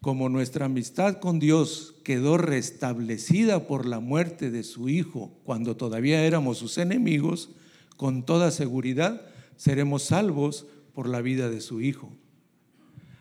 como 0.00 0.28
nuestra 0.28 0.66
amistad 0.66 1.18
con 1.18 1.40
Dios 1.40 1.94
quedó 2.04 2.38
restablecida 2.38 3.66
por 3.66 3.86
la 3.86 4.00
muerte 4.00 4.50
de 4.50 4.62
su 4.62 4.88
Hijo 4.88 5.32
cuando 5.44 5.76
todavía 5.76 6.24
éramos 6.24 6.58
sus 6.58 6.78
enemigos, 6.78 7.50
con 7.96 8.24
toda 8.24 8.50
seguridad 8.50 9.22
seremos 9.56 10.04
salvos 10.04 10.66
por 10.94 11.08
la 11.08 11.20
vida 11.20 11.50
de 11.50 11.60
su 11.60 11.80
Hijo. 11.80 12.12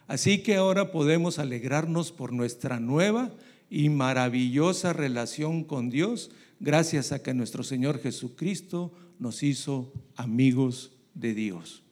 Así 0.08 0.44
que 0.44 0.56
ahora 0.56 0.92
podemos 0.92 1.40
alegrarnos 1.40 2.12
por 2.12 2.32
nuestra 2.32 2.80
nueva 2.80 3.32
y 3.70 3.90
maravillosa 3.90 4.94
relación 4.94 5.64
con 5.64 5.90
Dios 5.90 6.32
gracias 6.60 7.12
a 7.12 7.22
que 7.22 7.34
nuestro 7.34 7.64
Señor 7.64 8.00
Jesucristo 8.02 8.92
nos 9.20 9.44
hizo 9.44 9.94
amigos 10.16 10.92
de 11.14 11.34
Dios. 11.34 11.84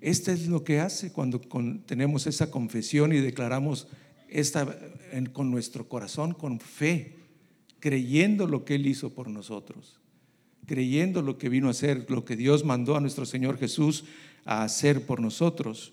Este 0.00 0.32
es 0.32 0.46
lo 0.46 0.62
que 0.62 0.80
hace 0.80 1.12
cuando 1.12 1.40
tenemos 1.86 2.26
esa 2.26 2.50
confesión 2.50 3.12
y 3.12 3.18
declaramos 3.18 3.88
esta, 4.28 4.78
con 5.32 5.50
nuestro 5.50 5.88
corazón, 5.88 6.34
con 6.34 6.60
fe, 6.60 7.16
creyendo 7.80 8.46
lo 8.46 8.64
que 8.64 8.74
Él 8.74 8.86
hizo 8.86 9.14
por 9.14 9.28
nosotros, 9.28 9.98
creyendo 10.66 11.22
lo 11.22 11.38
que 11.38 11.48
vino 11.48 11.68
a 11.68 11.70
hacer, 11.70 12.10
lo 12.10 12.24
que 12.24 12.36
Dios 12.36 12.64
mandó 12.64 12.96
a 12.96 13.00
nuestro 13.00 13.24
Señor 13.24 13.58
Jesús 13.58 14.04
a 14.44 14.64
hacer 14.64 15.06
por 15.06 15.20
nosotros. 15.20 15.92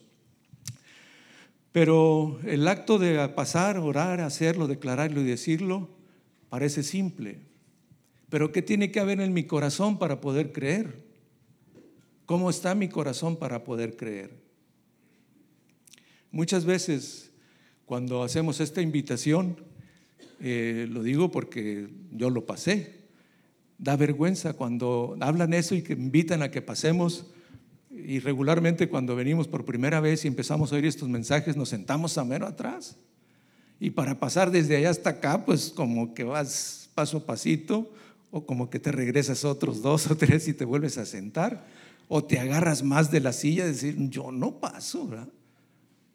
Pero 1.74 2.40
el 2.46 2.68
acto 2.68 3.00
de 3.00 3.28
pasar, 3.30 3.80
orar, 3.80 4.22
hacerlo, 4.22 4.68
declararlo 4.68 5.20
y 5.20 5.26
decirlo 5.26 5.90
parece 6.50 6.84
simple. 6.84 7.40
Pero 8.30 8.52
¿qué 8.52 8.62
tiene 8.62 8.92
que 8.92 9.00
haber 9.00 9.20
en 9.20 9.34
mi 9.34 9.44
corazón 9.44 9.98
para 9.98 10.22
poder 10.22 10.52
creer? 10.52 11.04
¿Cómo 12.28 12.52
está 12.52 12.76
mi 12.76 12.90
corazón 12.90 13.36
para 13.36 13.64
poder 13.64 13.98
creer? 13.98 14.32
Muchas 16.32 16.64
veces 16.64 17.32
cuando 17.86 18.24
hacemos 18.24 18.60
esta 18.60 18.82
invitación, 18.82 19.58
eh, 20.40 20.88
lo 20.90 21.02
digo 21.02 21.32
porque 21.32 21.90
yo 22.12 22.30
lo 22.30 22.46
pasé, 22.46 23.02
da 23.80 23.96
vergüenza 23.96 24.54
cuando 24.54 25.18
hablan 25.22 25.54
eso 25.54 25.74
y 25.74 25.82
que 25.82 25.94
invitan 25.94 26.44
a 26.44 26.52
que 26.52 26.62
pasemos. 26.62 27.33
Y 28.06 28.20
regularmente 28.20 28.90
cuando 28.90 29.16
venimos 29.16 29.48
por 29.48 29.66
primera 29.66 30.00
vez 30.00 30.26
y 30.26 30.28
empezamos 30.28 30.72
a 30.72 30.76
oír 30.76 30.86
estos 30.86 31.08
mensajes, 31.08 31.56
nos 31.56 31.70
sentamos 31.70 32.18
a 32.18 32.24
mero 32.24 32.46
atrás. 32.46 32.98
Y 33.80 33.92
para 33.92 34.20
pasar 34.20 34.52
desde 34.52 34.78
allá 34.78 34.90
hasta 34.90 35.12
acá, 35.12 35.46
pues 35.46 35.72
como 35.76 36.14
que 36.14 36.24
vas 36.24 36.90
paso 36.94 37.18
a 37.18 37.26
pasito, 37.26 37.92
o 38.32 38.46
como 38.46 38.70
que 38.70 38.80
te 38.80 38.92
regresas 38.92 39.46
otros 39.46 39.82
dos 39.82 40.10
o 40.10 40.18
tres 40.18 40.48
y 40.48 40.54
te 40.54 40.66
vuelves 40.66 40.98
a 40.98 41.06
sentar, 41.06 41.68
o 42.08 42.24
te 42.24 42.40
agarras 42.40 42.84
más 42.84 43.12
de 43.12 43.20
la 43.20 43.32
silla 43.32 43.64
y 43.64 43.70
decir, 43.70 43.96
yo 44.10 44.32
no 44.32 44.60
paso, 44.60 45.08
¿verdad? 45.08 45.30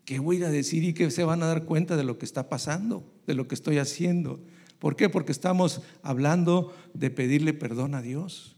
¿Qué 0.05 0.19
voy 0.19 0.43
a 0.43 0.51
decir 0.51 0.85
y 0.85 0.95
que 0.95 1.11
se 1.11 1.23
van 1.23 1.43
a 1.43 1.47
dar 1.47 1.65
cuenta 1.65 1.97
de 1.97 2.05
lo 2.05 2.19
que 2.19 2.25
está 2.25 2.49
pasando, 2.49 3.05
de 3.27 3.35
lo 3.35 3.47
que 3.47 3.55
estoy 3.55 3.79
haciendo? 3.79 4.41
¿Por 4.79 4.97
qué? 4.97 5.09
Porque 5.09 5.33
estamos 5.33 5.83
hablando 6.03 6.75
de 6.95 7.11
pedirle 7.11 7.53
perdón 7.53 7.95
a 7.95 8.03
Dios. 8.03 8.57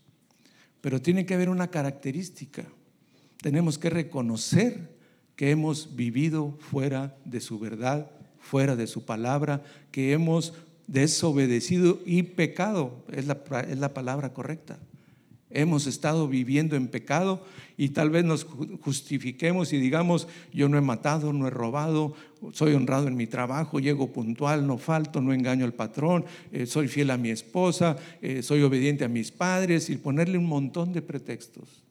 Pero 0.80 1.02
tiene 1.02 1.26
que 1.26 1.34
haber 1.34 1.48
una 1.48 1.68
característica. 1.68 2.64
Tenemos 3.40 3.78
que 3.78 3.90
reconocer 3.90 4.90
que 5.34 5.50
hemos 5.50 5.96
vivido 5.96 6.58
fuera 6.58 7.16
de 7.24 7.40
su 7.40 7.58
verdad, 7.58 8.10
fuera 8.38 8.76
de 8.76 8.86
su 8.86 9.04
palabra, 9.06 9.62
que 9.90 10.12
hemos 10.12 10.52
desobedecido 10.86 12.00
y 12.04 12.22
pecado, 12.24 13.04
es 13.10 13.26
la, 13.26 13.38
es 13.68 13.78
la 13.78 13.94
palabra 13.94 14.34
correcta. 14.34 14.78
Hemos 15.48 15.86
estado 15.86 16.28
viviendo 16.28 16.76
en 16.76 16.88
pecado 16.88 17.42
y 17.76 17.88
tal 17.88 18.10
vez 18.10 18.24
nos 18.24 18.44
justifiquemos 18.82 19.72
y 19.72 19.78
digamos, 19.78 20.28
yo 20.52 20.68
no 20.68 20.76
he 20.76 20.82
matado, 20.82 21.32
no 21.32 21.46
he 21.46 21.50
robado, 21.50 22.14
soy 22.52 22.74
honrado 22.74 23.08
en 23.08 23.16
mi 23.16 23.26
trabajo, 23.26 23.80
llego 23.80 24.12
puntual, 24.12 24.66
no 24.66 24.78
falto, 24.78 25.20
no 25.20 25.32
engaño 25.32 25.64
al 25.64 25.74
patrón, 25.74 26.24
eh, 26.52 26.66
soy 26.66 26.86
fiel 26.86 27.10
a 27.10 27.16
mi 27.16 27.30
esposa, 27.30 27.96
eh, 28.20 28.42
soy 28.42 28.62
obediente 28.62 29.04
a 29.04 29.08
mis 29.08 29.32
padres 29.32 29.90
y 29.90 29.96
ponerle 29.96 30.38
un 30.38 30.46
montón 30.46 30.92
de 30.92 31.02
pretextos. 31.02 31.89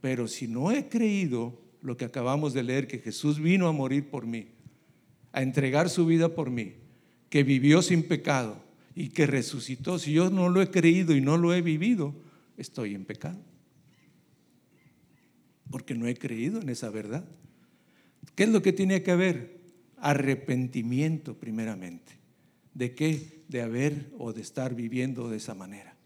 Pero 0.00 0.28
si 0.28 0.48
no 0.48 0.70
he 0.70 0.88
creído 0.88 1.60
lo 1.80 1.96
que 1.96 2.04
acabamos 2.04 2.52
de 2.52 2.62
leer, 2.62 2.86
que 2.86 2.98
Jesús 2.98 3.40
vino 3.40 3.68
a 3.68 3.72
morir 3.72 4.10
por 4.10 4.26
mí, 4.26 4.48
a 5.32 5.42
entregar 5.42 5.88
su 5.88 6.06
vida 6.06 6.34
por 6.34 6.50
mí, 6.50 6.74
que 7.30 7.42
vivió 7.42 7.82
sin 7.82 8.02
pecado 8.02 8.62
y 8.94 9.10
que 9.10 9.26
resucitó, 9.26 9.98
si 9.98 10.12
yo 10.12 10.30
no 10.30 10.48
lo 10.48 10.62
he 10.62 10.70
creído 10.70 11.14
y 11.14 11.20
no 11.20 11.36
lo 11.36 11.54
he 11.54 11.62
vivido, 11.62 12.14
estoy 12.56 12.94
en 12.94 13.04
pecado. 13.04 13.38
Porque 15.70 15.94
no 15.94 16.06
he 16.06 16.14
creído 16.14 16.60
en 16.60 16.68
esa 16.68 16.90
verdad. 16.90 17.24
¿Qué 18.34 18.44
es 18.44 18.48
lo 18.48 18.62
que 18.62 18.72
tiene 18.72 19.02
que 19.02 19.10
haber? 19.10 19.60
Arrepentimiento 19.96 21.38
primeramente. 21.38 22.12
¿De 22.74 22.94
qué? 22.94 23.42
De 23.48 23.62
haber 23.62 24.10
o 24.18 24.32
de 24.32 24.42
estar 24.42 24.74
viviendo 24.74 25.28
de 25.28 25.38
esa 25.38 25.54
manera. 25.54 25.96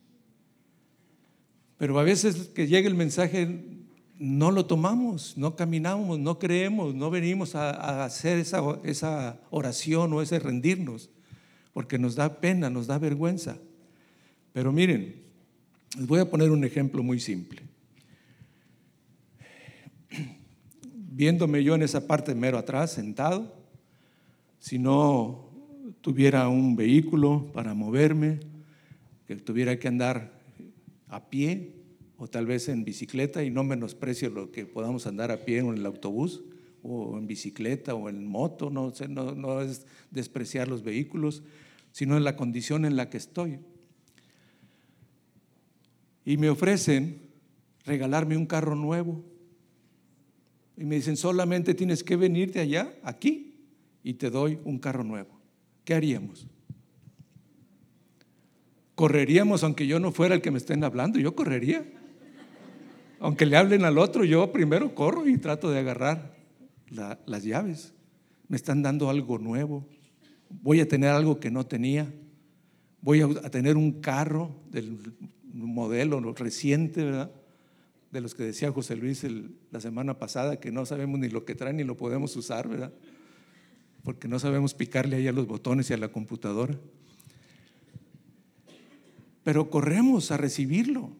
Pero 1.76 1.98
a 1.98 2.04
veces 2.04 2.48
que 2.48 2.66
llega 2.66 2.88
el 2.88 2.94
mensaje 2.94 3.79
no 4.20 4.50
lo 4.50 4.66
tomamos, 4.66 5.38
no 5.38 5.56
caminamos, 5.56 6.18
no 6.18 6.38
creemos, 6.38 6.94
no 6.94 7.10
venimos 7.10 7.54
a, 7.54 8.04
hacer 8.04 8.38
esa, 8.38 8.60
esa 8.84 9.40
oración 9.48 10.12
o 10.12 10.20
ese 10.20 10.38
rendirnos, 10.38 11.08
porque 11.72 11.98
nos 11.98 12.16
da 12.16 12.38
pena, 12.38 12.68
nos 12.68 12.86
da 12.86 12.98
vergüenza. 12.98 13.56
Pero 14.52 14.72
miren, 14.72 15.22
les 15.96 16.06
voy 16.06 16.20
a 16.20 16.28
poner 16.28 16.50
un 16.50 16.64
ejemplo 16.64 17.02
muy 17.02 17.18
simple. 17.18 17.62
Viéndome 20.92 21.64
yo 21.64 21.74
en 21.74 21.82
esa 21.82 22.06
parte 22.06 22.34
mero 22.34 22.58
atrás, 22.58 22.92
sentado, 22.92 23.56
si 24.58 24.78
no 24.78 25.48
tuviera 26.02 26.46
un 26.50 26.76
vehículo 26.76 27.50
para 27.54 27.72
moverme, 27.72 28.40
que 29.26 29.36
tuviera 29.36 29.78
que 29.78 29.88
andar 29.88 30.30
a 31.08 31.30
pie 31.30 31.79
o 32.20 32.28
tal 32.28 32.46
vez 32.46 32.68
en 32.68 32.84
bicicleta, 32.84 33.42
y 33.42 33.50
no 33.50 33.64
menosprecio 33.64 34.30
lo 34.30 34.52
que 34.52 34.64
podamos 34.66 35.08
andar 35.08 35.32
a 35.32 35.44
pie 35.44 35.62
o 35.62 35.72
en 35.72 35.78
el 35.78 35.86
autobús, 35.86 36.44
o 36.82 37.18
en 37.18 37.26
bicicleta 37.26 37.94
o 37.94 38.08
en 38.08 38.24
moto, 38.24 38.70
no, 38.70 38.92
no, 39.08 39.34
no 39.34 39.60
es 39.60 39.86
despreciar 40.12 40.68
los 40.68 40.84
vehículos, 40.84 41.42
sino 41.90 42.16
en 42.16 42.22
la 42.22 42.36
condición 42.36 42.84
en 42.84 42.94
la 42.94 43.10
que 43.10 43.16
estoy 43.16 43.58
y 46.24 46.36
me 46.36 46.48
ofrecen 46.48 47.22
regalarme 47.84 48.36
un 48.36 48.46
carro 48.46 48.74
nuevo. 48.74 49.24
Y 50.76 50.84
me 50.84 50.96
dicen, 50.96 51.16
solamente 51.16 51.74
tienes 51.74 52.04
que 52.04 52.16
venir 52.16 52.52
de 52.52 52.60
allá, 52.60 52.94
aquí, 53.02 53.56
y 54.02 54.14
te 54.14 54.30
doy 54.30 54.58
un 54.64 54.78
carro 54.78 55.04
nuevo. 55.04 55.40
¿Qué 55.84 55.94
haríamos? 55.94 56.46
¿Correríamos 58.94 59.64
aunque 59.64 59.86
yo 59.86 59.98
no 59.98 60.12
fuera 60.12 60.34
el 60.34 60.40
que 60.40 60.50
me 60.50 60.58
estén 60.58 60.84
hablando? 60.84 61.18
Yo 61.18 61.34
correría. 61.34 61.84
Aunque 63.20 63.44
le 63.44 63.56
hablen 63.56 63.84
al 63.84 63.98
otro, 63.98 64.24
yo 64.24 64.50
primero 64.50 64.94
corro 64.94 65.28
y 65.28 65.36
trato 65.36 65.70
de 65.70 65.78
agarrar 65.78 66.34
las 66.88 67.44
llaves. 67.44 67.92
Me 68.48 68.56
están 68.56 68.82
dando 68.82 69.10
algo 69.10 69.38
nuevo. 69.38 69.86
Voy 70.48 70.80
a 70.80 70.88
tener 70.88 71.10
algo 71.10 71.38
que 71.38 71.50
no 71.50 71.66
tenía. 71.66 72.12
Voy 73.02 73.20
a 73.20 73.50
tener 73.50 73.76
un 73.76 74.00
carro 74.00 74.50
del 74.70 74.98
modelo 75.52 76.18
reciente, 76.32 77.04
¿verdad? 77.04 77.30
De 78.10 78.22
los 78.22 78.34
que 78.34 78.42
decía 78.42 78.72
José 78.72 78.96
Luis 78.96 79.24
la 79.70 79.80
semana 79.80 80.18
pasada, 80.18 80.58
que 80.58 80.72
no 80.72 80.86
sabemos 80.86 81.20
ni 81.20 81.28
lo 81.28 81.44
que 81.44 81.54
traen 81.54 81.76
ni 81.76 81.84
lo 81.84 81.98
podemos 81.98 82.34
usar, 82.36 82.68
¿verdad? 82.68 82.92
Porque 84.02 84.28
no 84.28 84.38
sabemos 84.38 84.72
picarle 84.72 85.16
ahí 85.16 85.28
a 85.28 85.32
los 85.32 85.46
botones 85.46 85.90
y 85.90 85.92
a 85.92 85.98
la 85.98 86.08
computadora. 86.08 86.74
Pero 89.44 89.68
corremos 89.68 90.30
a 90.30 90.38
recibirlo, 90.38 91.10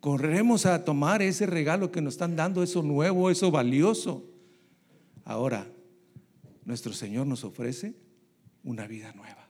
corremos 0.00 0.66
a 0.66 0.84
tomar 0.84 1.22
ese 1.22 1.46
regalo 1.46 1.92
que 1.92 2.00
nos 2.00 2.14
están 2.14 2.36
dando, 2.36 2.62
eso 2.62 2.82
nuevo, 2.82 3.30
eso 3.30 3.50
valioso. 3.50 4.24
Ahora, 5.24 5.66
nuestro 6.64 6.92
Señor 6.92 7.26
nos 7.26 7.44
ofrece 7.44 7.94
una 8.64 8.86
vida 8.86 9.12
nueva 9.12 9.40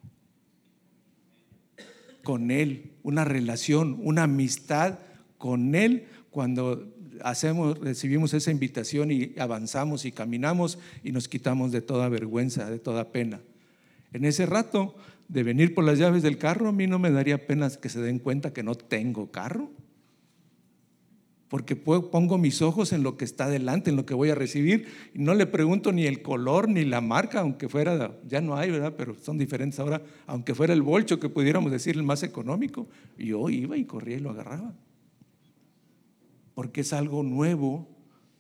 con 2.23 2.51
Él, 2.51 2.93
una 3.03 3.25
relación, 3.25 3.99
una 4.03 4.25
amistad 4.25 4.99
con 5.39 5.75
Él 5.75 6.07
cuando 6.31 6.87
hacemos, 7.23 7.79
recibimos 7.79 8.35
esa 8.35 8.51
invitación 8.51 9.11
y 9.11 9.35
avanzamos 9.39 10.05
y 10.05 10.13
caminamos 10.13 10.79
y 11.03 11.13
nos 11.13 11.29
quitamos 11.29 11.73
de 11.73 11.81
toda 11.81 12.09
vergüenza, 12.09 12.71
de 12.71 12.79
toda 12.79 13.11
pena. 13.11 13.41
En 14.13 14.25
ese 14.25 14.47
rato 14.47 14.95
de 15.29 15.43
venir 15.43 15.75
por 15.75 15.85
las 15.85 15.99
llaves 15.99 16.23
del 16.23 16.39
carro, 16.39 16.69
a 16.69 16.73
mí 16.73 16.87
no 16.87 16.99
me 16.99 17.11
daría 17.11 17.47
pena 17.47 17.71
que 17.71 17.89
se 17.89 18.01
den 18.01 18.19
cuenta 18.19 18.53
que 18.53 18.63
no 18.63 18.75
tengo 18.75 19.31
carro 19.31 19.71
porque 21.51 21.75
pongo 21.75 22.39
mis 22.39 22.63
ojos 22.63 22.93
en 22.93 23.03
lo 23.03 23.17
que 23.17 23.25
está 23.25 23.49
delante, 23.49 23.91
en 23.91 23.97
lo 23.97 24.07
que 24.07 24.15
voy 24.15 24.31
a 24.31 24.37
recibir, 24.37 24.87
y 25.13 25.19
no 25.19 25.35
le 25.35 25.47
pregunto 25.47 25.91
ni 25.91 26.07
el 26.07 26.23
color 26.23 26.69
ni 26.69 26.85
la 26.85 27.01
marca, 27.01 27.41
aunque 27.41 27.69
fuera, 27.69 28.17
ya 28.25 28.41
no 28.41 28.57
hay, 28.57 28.71
¿verdad? 28.71 28.95
Pero 28.97 29.17
son 29.17 29.37
diferentes 29.37 29.81
ahora, 29.81 30.01
aunque 30.29 30.55
fuera 30.55 30.73
el 30.73 30.83
bolcho 30.83 31.19
que 31.19 31.29
pudiéramos 31.29 31.73
decir 31.73 31.97
el 31.97 32.05
más 32.05 32.23
económico, 32.23 32.87
yo 33.19 33.51
iba 33.51 33.77
y 33.77 33.85
corría 33.85 34.19
y 34.19 34.21
lo 34.21 34.31
agarraba. 34.31 34.73
Porque 36.55 36.83
es 36.83 36.93
algo 36.93 37.25
nuevo 37.25 37.89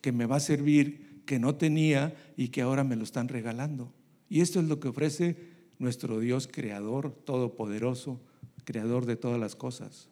que 0.00 0.12
me 0.12 0.26
va 0.26 0.36
a 0.36 0.40
servir, 0.40 1.22
que 1.26 1.40
no 1.40 1.56
tenía 1.56 2.14
y 2.36 2.48
que 2.50 2.62
ahora 2.62 2.84
me 2.84 2.94
lo 2.94 3.02
están 3.02 3.26
regalando. 3.26 3.92
Y 4.28 4.40
esto 4.40 4.60
es 4.60 4.68
lo 4.68 4.78
que 4.78 4.86
ofrece 4.86 5.36
nuestro 5.80 6.20
Dios 6.20 6.46
creador, 6.46 7.10
todopoderoso, 7.10 8.20
creador 8.62 9.04
de 9.04 9.16
todas 9.16 9.40
las 9.40 9.56
cosas 9.56 10.10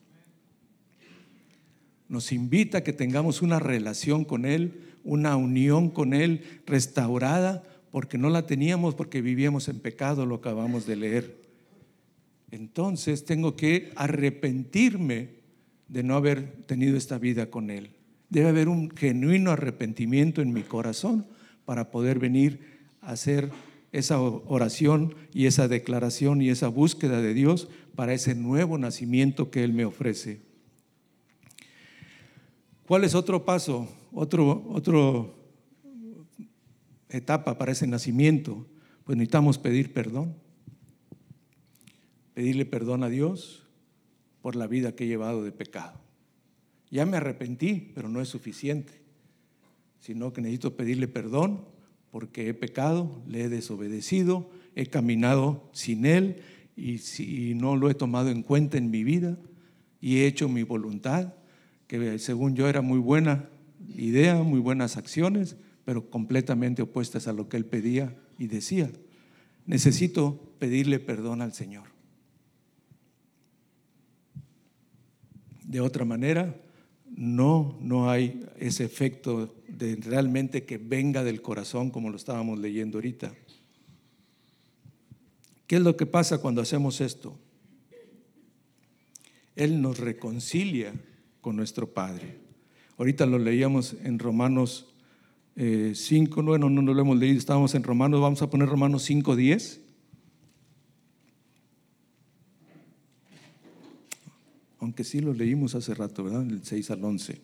nos 2.08 2.32
invita 2.32 2.78
a 2.78 2.84
que 2.84 2.92
tengamos 2.92 3.42
una 3.42 3.58
relación 3.58 4.24
con 4.24 4.44
Él, 4.44 4.80
una 5.04 5.36
unión 5.36 5.90
con 5.90 6.14
Él 6.14 6.42
restaurada, 6.66 7.62
porque 7.90 8.18
no 8.18 8.30
la 8.30 8.46
teníamos 8.46 8.94
porque 8.94 9.22
vivíamos 9.22 9.68
en 9.68 9.80
pecado, 9.80 10.26
lo 10.26 10.36
acabamos 10.36 10.86
de 10.86 10.96
leer. 10.96 11.36
Entonces 12.50 13.24
tengo 13.24 13.56
que 13.56 13.92
arrepentirme 13.96 15.38
de 15.88 16.02
no 16.02 16.16
haber 16.16 16.64
tenido 16.66 16.96
esta 16.96 17.18
vida 17.18 17.50
con 17.50 17.70
Él. 17.70 17.90
Debe 18.30 18.48
haber 18.48 18.68
un 18.68 18.90
genuino 18.90 19.50
arrepentimiento 19.50 20.42
en 20.42 20.52
mi 20.52 20.62
corazón 20.62 21.26
para 21.64 21.90
poder 21.90 22.18
venir 22.18 22.60
a 23.00 23.16
ser 23.16 23.50
esa 23.92 24.20
oración 24.20 25.14
y 25.32 25.46
esa 25.46 25.66
declaración 25.66 26.42
y 26.42 26.50
esa 26.50 26.68
búsqueda 26.68 27.22
de 27.22 27.32
Dios 27.32 27.68
para 27.94 28.12
ese 28.12 28.34
nuevo 28.34 28.76
nacimiento 28.78 29.50
que 29.50 29.64
Él 29.64 29.72
me 29.72 29.84
ofrece. 29.84 30.47
¿Cuál 32.88 33.04
es 33.04 33.14
otro 33.14 33.44
paso, 33.44 33.86
otro, 34.12 34.64
otro 34.70 35.34
etapa 37.10 37.58
para 37.58 37.72
ese 37.72 37.86
nacimiento? 37.86 38.66
Pues 39.04 39.18
necesitamos 39.18 39.58
pedir 39.58 39.92
perdón. 39.92 40.34
Pedirle 42.32 42.64
perdón 42.64 43.04
a 43.04 43.10
Dios 43.10 43.66
por 44.40 44.56
la 44.56 44.66
vida 44.66 44.96
que 44.96 45.04
he 45.04 45.06
llevado 45.06 45.44
de 45.44 45.52
pecado. 45.52 46.00
Ya 46.90 47.04
me 47.04 47.18
arrepentí, 47.18 47.92
pero 47.94 48.08
no 48.08 48.22
es 48.22 48.30
suficiente, 48.30 48.94
sino 50.00 50.32
que 50.32 50.40
necesito 50.40 50.74
pedirle 50.74 51.08
perdón 51.08 51.66
porque 52.10 52.48
he 52.48 52.54
pecado, 52.54 53.22
le 53.26 53.42
he 53.42 53.48
desobedecido, 53.50 54.50
he 54.74 54.86
caminado 54.86 55.68
sin 55.74 56.06
Él 56.06 56.40
y, 56.74 56.98
si, 56.98 57.54
no 57.54 57.76
lo 57.76 57.90
he 57.90 57.94
tomado 57.94 58.30
en 58.30 58.42
cuenta 58.42 58.78
en 58.78 58.90
mi 58.90 59.04
vida 59.04 59.36
y 60.00 60.20
he 60.20 60.26
hecho 60.26 60.48
mi 60.48 60.62
voluntad, 60.62 61.34
que 61.88 62.18
según 62.18 62.54
yo 62.54 62.68
era 62.68 62.82
muy 62.82 62.98
buena 62.98 63.48
idea, 63.96 64.42
muy 64.42 64.60
buenas 64.60 64.96
acciones, 64.96 65.56
pero 65.84 66.10
completamente 66.10 66.82
opuestas 66.82 67.26
a 67.26 67.32
lo 67.32 67.48
que 67.48 67.56
Él 67.56 67.64
pedía 67.64 68.14
y 68.38 68.46
decía. 68.46 68.90
Necesito 69.66 70.54
pedirle 70.58 71.00
perdón 71.00 71.40
al 71.40 71.54
Señor. 71.54 71.88
De 75.64 75.80
otra 75.80 76.04
manera, 76.04 76.54
no, 77.16 77.76
no 77.80 78.10
hay 78.10 78.44
ese 78.58 78.84
efecto 78.84 79.54
de 79.66 79.96
realmente 79.96 80.64
que 80.64 80.78
venga 80.78 81.24
del 81.24 81.40
corazón 81.40 81.90
como 81.90 82.10
lo 82.10 82.16
estábamos 82.16 82.58
leyendo 82.58 82.98
ahorita. 82.98 83.32
¿Qué 85.66 85.76
es 85.76 85.82
lo 85.82 85.96
que 85.96 86.06
pasa 86.06 86.38
cuando 86.38 86.60
hacemos 86.62 87.00
esto? 87.00 87.38
Él 89.56 89.82
nos 89.82 89.98
reconcilia 89.98 90.92
nuestro 91.52 91.92
Padre. 91.92 92.38
Ahorita 92.96 93.26
lo 93.26 93.38
leíamos 93.38 93.96
en 94.04 94.18
Romanos 94.18 94.86
5, 95.56 95.60
eh, 95.60 96.42
bueno, 96.44 96.70
no, 96.70 96.82
no 96.82 96.94
lo 96.94 97.00
hemos 97.00 97.18
leído, 97.18 97.38
estábamos 97.38 97.74
en 97.74 97.82
Romanos, 97.82 98.20
vamos 98.20 98.42
a 98.42 98.50
poner 98.50 98.68
Romanos 98.68 99.02
5, 99.04 99.36
10. 99.36 99.80
aunque 104.80 105.04
sí 105.04 105.20
lo 105.20 105.34
leímos 105.34 105.74
hace 105.74 105.94
rato, 105.94 106.24
¿verdad? 106.24 106.46
El 106.48 106.64
6 106.64 106.90
al 106.92 107.04
11. 107.04 107.40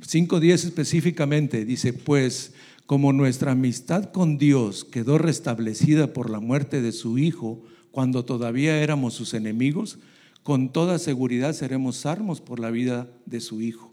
5.10 0.00 0.52
específicamente 0.52 1.64
dice, 1.64 1.92
pues 1.92 2.54
como 2.86 3.12
nuestra 3.12 3.52
amistad 3.52 4.10
con 4.12 4.38
Dios 4.38 4.84
quedó 4.84 5.18
restablecida 5.18 6.12
por 6.12 6.30
la 6.30 6.40
muerte 6.40 6.82
de 6.82 6.92
su 6.92 7.18
Hijo 7.18 7.62
cuando 7.90 8.24
todavía 8.24 8.82
éramos 8.82 9.14
sus 9.14 9.34
enemigos, 9.34 9.98
con 10.44 10.72
toda 10.72 11.00
seguridad 11.00 11.52
seremos 11.54 11.96
salvos 11.96 12.40
por 12.40 12.60
la 12.60 12.70
vida 12.70 13.10
de 13.26 13.40
su 13.40 13.60
Hijo. 13.60 13.92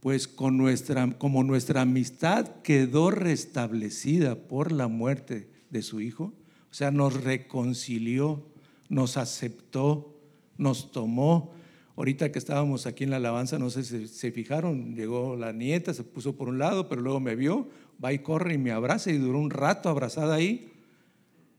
Pues 0.00 0.26
con 0.26 0.56
nuestra, 0.56 1.16
como 1.16 1.44
nuestra 1.44 1.82
amistad 1.82 2.62
quedó 2.62 3.12
restablecida 3.12 4.34
por 4.34 4.72
la 4.72 4.88
muerte 4.88 5.48
de 5.70 5.82
su 5.82 6.00
Hijo, 6.00 6.34
o 6.68 6.74
sea, 6.74 6.90
nos 6.90 7.22
reconcilió, 7.22 8.44
nos 8.88 9.16
aceptó, 9.16 10.18
nos 10.58 10.90
tomó, 10.90 11.52
Ahorita 11.96 12.32
que 12.32 12.40
estábamos 12.40 12.86
aquí 12.86 13.04
en 13.04 13.10
la 13.10 13.16
alabanza, 13.16 13.58
no 13.58 13.70
sé 13.70 13.84
si 13.84 14.08
se 14.08 14.32
fijaron, 14.32 14.96
llegó 14.96 15.36
la 15.36 15.52
nieta, 15.52 15.94
se 15.94 16.02
puso 16.02 16.36
por 16.36 16.48
un 16.48 16.58
lado, 16.58 16.88
pero 16.88 17.00
luego 17.00 17.20
me 17.20 17.36
vio, 17.36 17.68
va 18.04 18.12
y 18.12 18.18
corre 18.18 18.54
y 18.54 18.58
me 18.58 18.72
abraza 18.72 19.12
y 19.12 19.18
duró 19.18 19.38
un 19.38 19.50
rato 19.50 19.88
abrazada 19.88 20.34
ahí, 20.34 20.72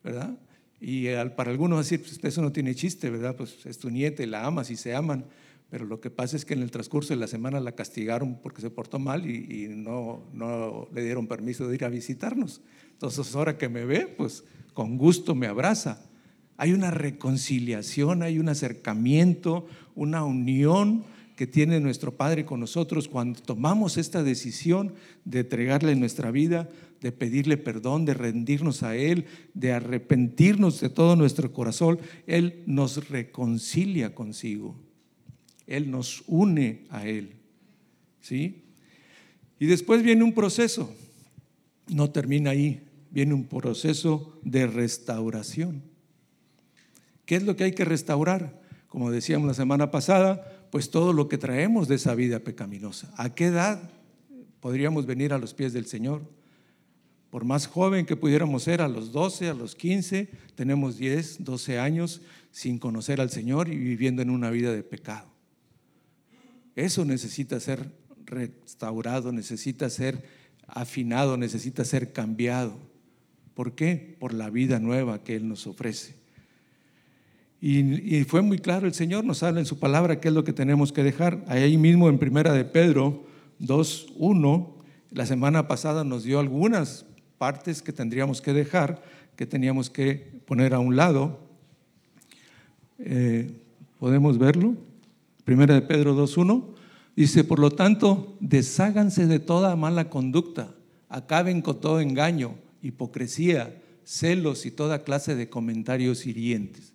¿verdad? 0.04 0.38
Y 0.80 1.08
para 1.36 1.52
algunos 1.52 1.80
decir, 1.80 2.02
pues 2.02 2.20
eso 2.24 2.42
no 2.42 2.52
tiene 2.52 2.76
chiste, 2.76 3.10
¿verdad? 3.10 3.36
Pues 3.36 3.66
es 3.66 3.78
tu 3.78 3.90
nieta 3.90 4.24
y 4.24 4.26
la 4.28 4.46
amas 4.46 4.70
y 4.70 4.76
se 4.76 4.94
aman. 4.94 5.26
Pero 5.70 5.86
lo 5.86 6.00
que 6.00 6.10
pasa 6.10 6.36
es 6.38 6.46
que 6.46 6.54
en 6.54 6.62
el 6.62 6.72
transcurso 6.72 7.14
de 7.14 7.20
la 7.20 7.28
semana 7.28 7.60
la 7.60 7.72
castigaron 7.72 8.40
porque 8.42 8.62
se 8.62 8.70
portó 8.70 9.00
mal 9.00 9.30
y, 9.30 9.66
y 9.66 9.68
no, 9.70 10.24
no 10.34 10.88
le 10.94 11.04
dieron 11.04 11.28
permiso 11.28 11.68
de 11.68 11.76
ir 11.76 11.86
a 11.86 11.90
visitarnos. 11.90 12.62
Entonces 12.92 13.36
ahora 13.36 13.58
que 13.58 13.68
me 13.68 13.86
ve, 13.86 14.08
pues 14.08 14.44
con 14.74 14.98
gusto 14.98 15.34
me 15.34 15.48
abraza. 15.48 16.02
Hay 16.58 16.72
una 16.72 16.92
reconciliación, 16.92 18.22
hay 18.22 18.40
un 18.40 18.50
acercamiento, 18.50 19.68
una 19.96 20.24
unión 20.24 21.04
que 21.36 21.48
tiene 21.48 21.80
nuestro 21.80 22.16
Padre 22.16 22.46
con 22.46 22.60
nosotros 22.60 23.10
cuando 23.10 23.42
tomamos 23.42 23.98
esta 23.98 24.24
decisión 24.24 24.94
de 25.26 25.42
entregarle 25.42 25.96
nuestra 25.96 26.32
vida, 26.32 26.70
de 27.06 27.12
pedirle 27.12 27.56
perdón, 27.58 28.04
de 28.04 28.16
rendirnos 28.16 28.82
a 28.82 28.96
Él, 28.96 29.26
de 29.54 29.74
arrepentirnos 29.74 30.82
de 30.82 30.90
todo 30.90 31.16
nuestro 31.16 31.54
corazón. 31.54 32.00
Él 32.26 32.64
nos 32.66 33.10
reconcilia 33.10 34.16
consigo. 34.16 34.76
Él 35.68 35.92
nos 35.92 36.24
une 36.26 36.88
a 36.90 37.06
Él. 37.06 37.34
¿Sí? 38.22 38.64
Y 39.60 39.68
después 39.68 40.02
viene 40.02 40.24
un 40.24 40.34
proceso. 40.34 40.92
No 41.90 42.10
termina 42.10 42.50
ahí. 42.50 42.82
Viene 43.12 43.36
un 43.36 43.44
proceso 43.44 44.40
de 44.42 44.66
restauración. 44.66 45.84
¿Qué 47.28 47.36
es 47.36 47.44
lo 47.44 47.56
que 47.56 47.66
hay 47.66 47.74
que 47.74 47.86
restaurar? 47.86 48.64
Como 48.88 49.12
decíamos 49.12 49.48
la 49.48 49.54
semana 49.54 49.92
pasada, 49.92 50.68
pues 50.72 50.90
todo 50.90 51.14
lo 51.14 51.30
que 51.30 51.38
traemos 51.38 51.88
de 51.88 51.98
esa 51.98 52.16
vida 52.16 52.40
pecaminosa. 52.40 53.14
¿A 53.16 53.36
qué 53.36 53.46
edad 53.46 53.92
podríamos 54.60 55.06
venir 55.06 55.34
a 55.34 55.38
los 55.38 55.54
pies 55.54 55.72
del 55.72 55.86
Señor? 55.86 56.24
Por 57.36 57.44
más 57.44 57.68
joven 57.68 58.06
que 58.06 58.16
pudiéramos 58.16 58.64
ser, 58.64 58.82
a 58.82 58.88
los 58.88 59.12
12, 59.12 59.50
a 59.50 59.54
los 59.54 59.76
15, 59.76 60.30
tenemos 60.56 60.98
10, 60.98 61.44
12 61.44 61.80
años 61.80 62.22
sin 62.50 62.80
conocer 62.80 63.20
al 63.20 63.30
Señor 63.30 63.68
y 63.68 63.76
viviendo 63.76 64.22
en 64.22 64.30
una 64.30 64.50
vida 64.52 64.72
de 64.72 64.84
pecado. 64.84 65.28
Eso 66.78 67.04
necesita 67.04 67.60
ser 67.60 67.92
restaurado, 68.26 69.34
necesita 69.34 69.90
ser 69.90 70.24
afinado, 70.66 71.36
necesita 71.36 71.84
ser 71.84 72.14
cambiado. 72.14 72.78
¿Por 73.54 73.76
qué? 73.76 74.16
Por 74.18 74.34
la 74.34 74.50
vida 74.50 74.80
nueva 74.80 75.22
que 75.26 75.36
Él 75.36 75.50
nos 75.50 75.68
ofrece. 75.68 76.16
Y, 77.60 78.24
fue 78.24 78.44
muy 78.44 78.60
claro, 78.60 78.88
el 78.88 78.94
Señor 78.94 79.26
nos 79.26 79.44
habla 79.44 79.60
en 79.60 79.66
su 79.66 79.78
palabra 79.78 80.22
qué 80.22 80.30
es 80.30 80.34
lo 80.34 80.46
que 80.46 80.54
tenemos 80.54 80.94
que 80.94 81.04
dejar. 81.04 81.44
Ahí 81.50 81.76
mismo 81.76 82.08
en 82.08 82.18
Primera 82.18 82.54
de 82.54 82.64
Pedro 82.64 83.26
2.1, 83.60 84.74
la 85.12 85.26
semana 85.26 85.68
pasada 85.68 86.06
nos 86.06 86.24
dio 86.24 86.40
algunas 86.40 87.06
partes 87.38 87.82
que 87.82 87.94
tendríamos 87.94 88.42
que 88.42 88.54
dejar, 88.54 89.02
que 89.36 89.46
teníamos 89.46 89.90
que 89.90 90.16
poner 90.46 90.74
a 90.74 90.80
un 90.80 90.96
lado. 90.96 91.40
Eh, 93.00 93.52
¿Podemos 94.00 94.38
verlo? 94.38 94.76
Primera 95.44 95.74
de 95.74 95.82
Pedro 95.82 96.16
2.1. 96.16 96.76
Dice, 97.16 97.44
por 97.44 97.60
lo 97.60 97.72
tanto, 97.72 98.36
desháganse 98.40 99.26
de 99.26 99.40
toda 99.40 99.76
mala 99.76 100.10
conducta, 100.10 100.76
acaben 101.08 101.62
con 101.62 101.80
todo 101.80 102.02
engaño, 102.02 102.56
hipocresía, 102.82 103.82
celos 104.04 104.66
y 104.66 104.72
toda 104.72 105.04
clase 105.04 105.36
de 105.36 105.50
comentarios 105.50 106.26
hirientes. 106.26 106.94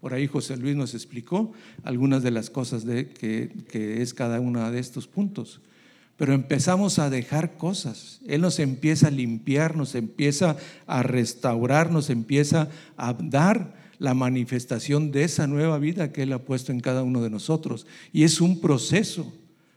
Por 0.00 0.14
ahí 0.14 0.26
José 0.26 0.56
Luis 0.56 0.76
nos 0.76 0.94
explicó 0.94 1.52
algunas 1.84 2.22
de 2.22 2.32
las 2.32 2.50
cosas 2.50 2.84
de, 2.84 3.08
que, 3.08 3.50
que 3.70 4.02
es 4.02 4.12
cada 4.12 4.40
uno 4.40 4.70
de 4.70 4.78
estos 4.78 5.06
puntos. 5.06 5.60
Pero 6.16 6.34
empezamos 6.34 6.98
a 6.98 7.10
dejar 7.10 7.56
cosas. 7.56 8.20
Él 8.26 8.42
nos 8.42 8.58
empieza 8.58 9.08
a 9.08 9.10
limpiar, 9.10 9.76
nos 9.76 9.94
empieza 9.94 10.56
a 10.86 11.02
restaurar, 11.02 11.90
nos 11.90 12.10
empieza 12.10 12.68
a 12.96 13.14
dar 13.14 13.74
la 13.98 14.14
manifestación 14.14 15.12
de 15.12 15.24
esa 15.24 15.46
nueva 15.46 15.78
vida 15.78 16.12
que 16.12 16.24
Él 16.24 16.32
ha 16.32 16.40
puesto 16.40 16.72
en 16.72 16.80
cada 16.80 17.02
uno 17.02 17.22
de 17.22 17.30
nosotros. 17.30 17.86
Y 18.12 18.24
es 18.24 18.40
un 18.40 18.60
proceso. 18.60 19.32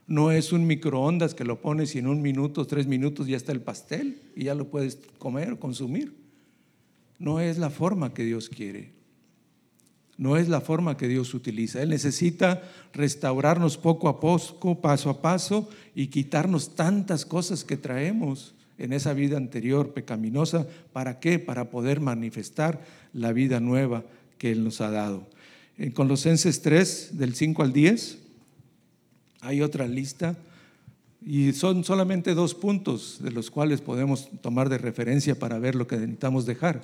No 0.07 0.31
es 0.31 0.51
un 0.51 0.67
microondas 0.67 1.33
que 1.33 1.43
lo 1.43 1.61
pones 1.61 1.95
y 1.95 1.99
en 1.99 2.07
un 2.07 2.21
minuto, 2.21 2.65
tres 2.67 2.85
minutos 2.85 3.25
ya 3.27 3.37
está 3.37 3.51
el 3.51 3.61
pastel 3.61 4.21
y 4.35 4.43
ya 4.45 4.53
lo 4.53 4.69
puedes 4.69 4.99
comer 5.17 5.53
o 5.53 5.59
consumir. 5.59 6.15
No 7.17 7.39
es 7.39 7.57
la 7.57 7.69
forma 7.69 8.13
que 8.13 8.23
Dios 8.23 8.49
quiere. 8.49 8.94
No 10.17 10.37
es 10.37 10.47
la 10.47 10.61
forma 10.61 10.97
que 10.97 11.07
Dios 11.07 11.33
utiliza. 11.33 11.81
Él 11.81 11.89
necesita 11.89 12.63
restaurarnos 12.93 13.77
poco 13.77 14.07
a 14.07 14.19
poco, 14.19 14.79
paso 14.79 15.09
a 15.09 15.21
paso, 15.21 15.69
y 15.93 16.07
quitarnos 16.07 16.75
tantas 16.75 17.25
cosas 17.25 17.63
que 17.63 17.77
traemos 17.77 18.53
en 18.77 18.93
esa 18.93 19.13
vida 19.13 19.37
anterior 19.37 19.93
pecaminosa. 19.93 20.67
¿Para 20.93 21.19
qué? 21.19 21.39
Para 21.39 21.69
poder 21.69 21.99
manifestar 21.99 22.81
la 23.13 23.33
vida 23.33 23.59
nueva 23.59 24.03
que 24.37 24.51
Él 24.51 24.63
nos 24.63 24.81
ha 24.81 24.89
dado. 24.89 25.27
En 25.77 25.91
Colosenses 25.91 26.61
3, 26.61 27.17
del 27.17 27.35
5 27.35 27.63
al 27.63 27.73
10, 27.73 28.19
hay 29.41 29.61
otra 29.61 29.87
lista. 29.87 30.37
Y 31.25 31.53
son 31.53 31.83
solamente 31.83 32.35
dos 32.35 32.53
puntos 32.53 33.17
de 33.19 33.31
los 33.31 33.49
cuales 33.49 33.81
podemos 33.81 34.29
tomar 34.41 34.69
de 34.69 34.77
referencia 34.77 35.37
para 35.37 35.57
ver 35.57 35.75
lo 35.75 35.87
que 35.87 35.97
necesitamos 35.97 36.45
dejar. 36.45 36.81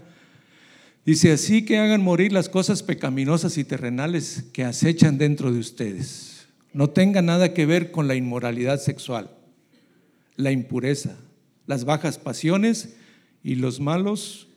Dice, 1.06 1.32
así 1.32 1.66
que 1.66 1.80
hagan 1.80 2.04
morir 2.04 2.32
las 2.32 2.48
cosas 2.48 2.84
pecaminosas 2.84 3.58
y 3.58 3.64
terrenales 3.64 4.46
que 4.54 4.64
acechan 4.64 5.18
dentro 5.18 5.52
de 5.52 5.60
ustedes. 5.60 6.46
No 6.74 6.90
tenga 6.92 7.22
nada 7.22 7.54
que 7.54 7.66
ver 7.66 7.92
con 7.92 8.08
la 8.08 8.16
inmoralidad 8.16 8.80
sexual, 8.80 9.32
la 10.36 10.52
impureza, 10.52 11.18
las 11.66 11.86
bajas 11.86 12.20
pasiones 12.20 12.96
y 13.44 13.56
los 13.56 13.80
malos 13.80 14.48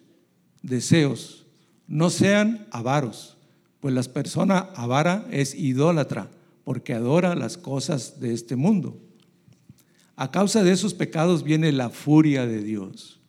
deseos. 0.62 1.46
No 1.88 2.11
sean 2.11 2.66
avaros, 2.70 3.37
pues 3.80 3.94
la 3.94 4.02
persona 4.02 4.59
avara 4.76 5.26
es 5.30 5.54
idólatra, 5.54 6.30
porque 6.62 6.92
adora 6.92 7.35
las 7.35 7.57
cosas 7.57 8.20
de 8.20 8.35
este 8.35 8.54
mundo. 8.54 9.00
A 10.16 10.30
causa 10.30 10.62
de 10.62 10.72
esos 10.72 10.94
pecados 10.94 11.42
viene 11.42 11.72
la 11.72 11.90
furia 11.90 12.46
de 12.46 12.62
Dios. 12.62 13.20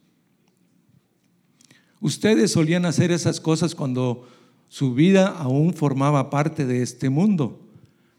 Ustedes 2.06 2.52
solían 2.52 2.86
hacer 2.86 3.12
esas 3.12 3.40
cosas 3.40 3.74
cuando 3.74 4.28
su 4.68 4.94
vida 4.94 5.28
aún 5.28 5.74
formaba 5.74 6.30
parte 6.30 6.68
de 6.68 6.84
este 6.84 7.10
mundo, 7.10 7.60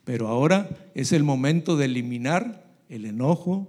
pero 0.03 0.27
ahora 0.27 0.69
es 0.97 1.13
el 1.13 1.23
momento 1.23 1.77
de 1.77 1.85
eliminar 1.85 2.67
el 2.89 3.05
enojo, 3.05 3.69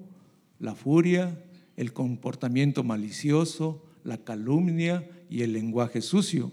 la 0.60 0.74
furia, 0.74 1.40
el 1.76 1.94
comportamiento 1.94 2.84
malicioso, 2.84 3.86
la 4.04 4.18
calumnia 4.18 5.08
y 5.30 5.44
el 5.44 5.54
lenguaje 5.54 6.02
sucio. 6.02 6.52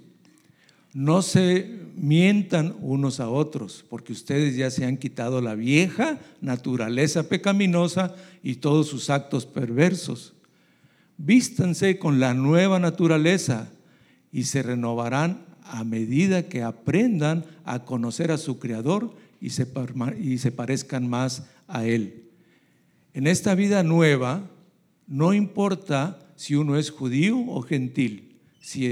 No 0.92 1.22
se 1.22 1.66
mientan 1.96 2.77
unos 2.83 3.18
a 3.18 3.31
otros, 3.31 3.83
porque 3.88 4.12
ustedes 4.12 4.57
ya 4.57 4.70
se 4.70 4.85
han 4.85 4.98
quitado 4.98 5.40
la 5.40 5.55
vieja 5.55 6.20
naturaleza 6.42 7.31
pecaminosa 7.31 8.14
y 8.42 8.57
todos 8.57 8.88
sus 8.88 9.09
actos 9.09 9.46
perversos. 9.46 10.33
Vístanse 11.16 11.98
con 11.98 12.20
la 12.20 12.35
nueva 12.35 12.79
naturaleza 12.79 13.70
y 14.33 14.44
se 14.44 14.62
renovarán 14.62 15.44
a 15.62 15.85
medida 15.85 16.48
que 16.48 16.62
aprendan 16.62 17.44
a 17.64 17.85
conocer 17.85 18.31
a 18.31 18.38
su 18.38 18.59
Creador 18.59 19.14
y 19.40 19.50
se, 19.50 19.66
parezcan 20.53 21.09
más 21.09 21.46
a 21.68 21.87
Él. 21.87 22.31
En 23.12 23.27
esta 23.27 23.55
vida 23.55 23.83
nueva, 23.83 24.50
no 25.07 25.35
importa 25.35 26.18
si 26.37 26.55
uno 26.55 26.77
es 26.77 26.90
judío 26.90 27.38
o 27.38 27.62
gentil, 27.62 28.37
si, 28.61 28.87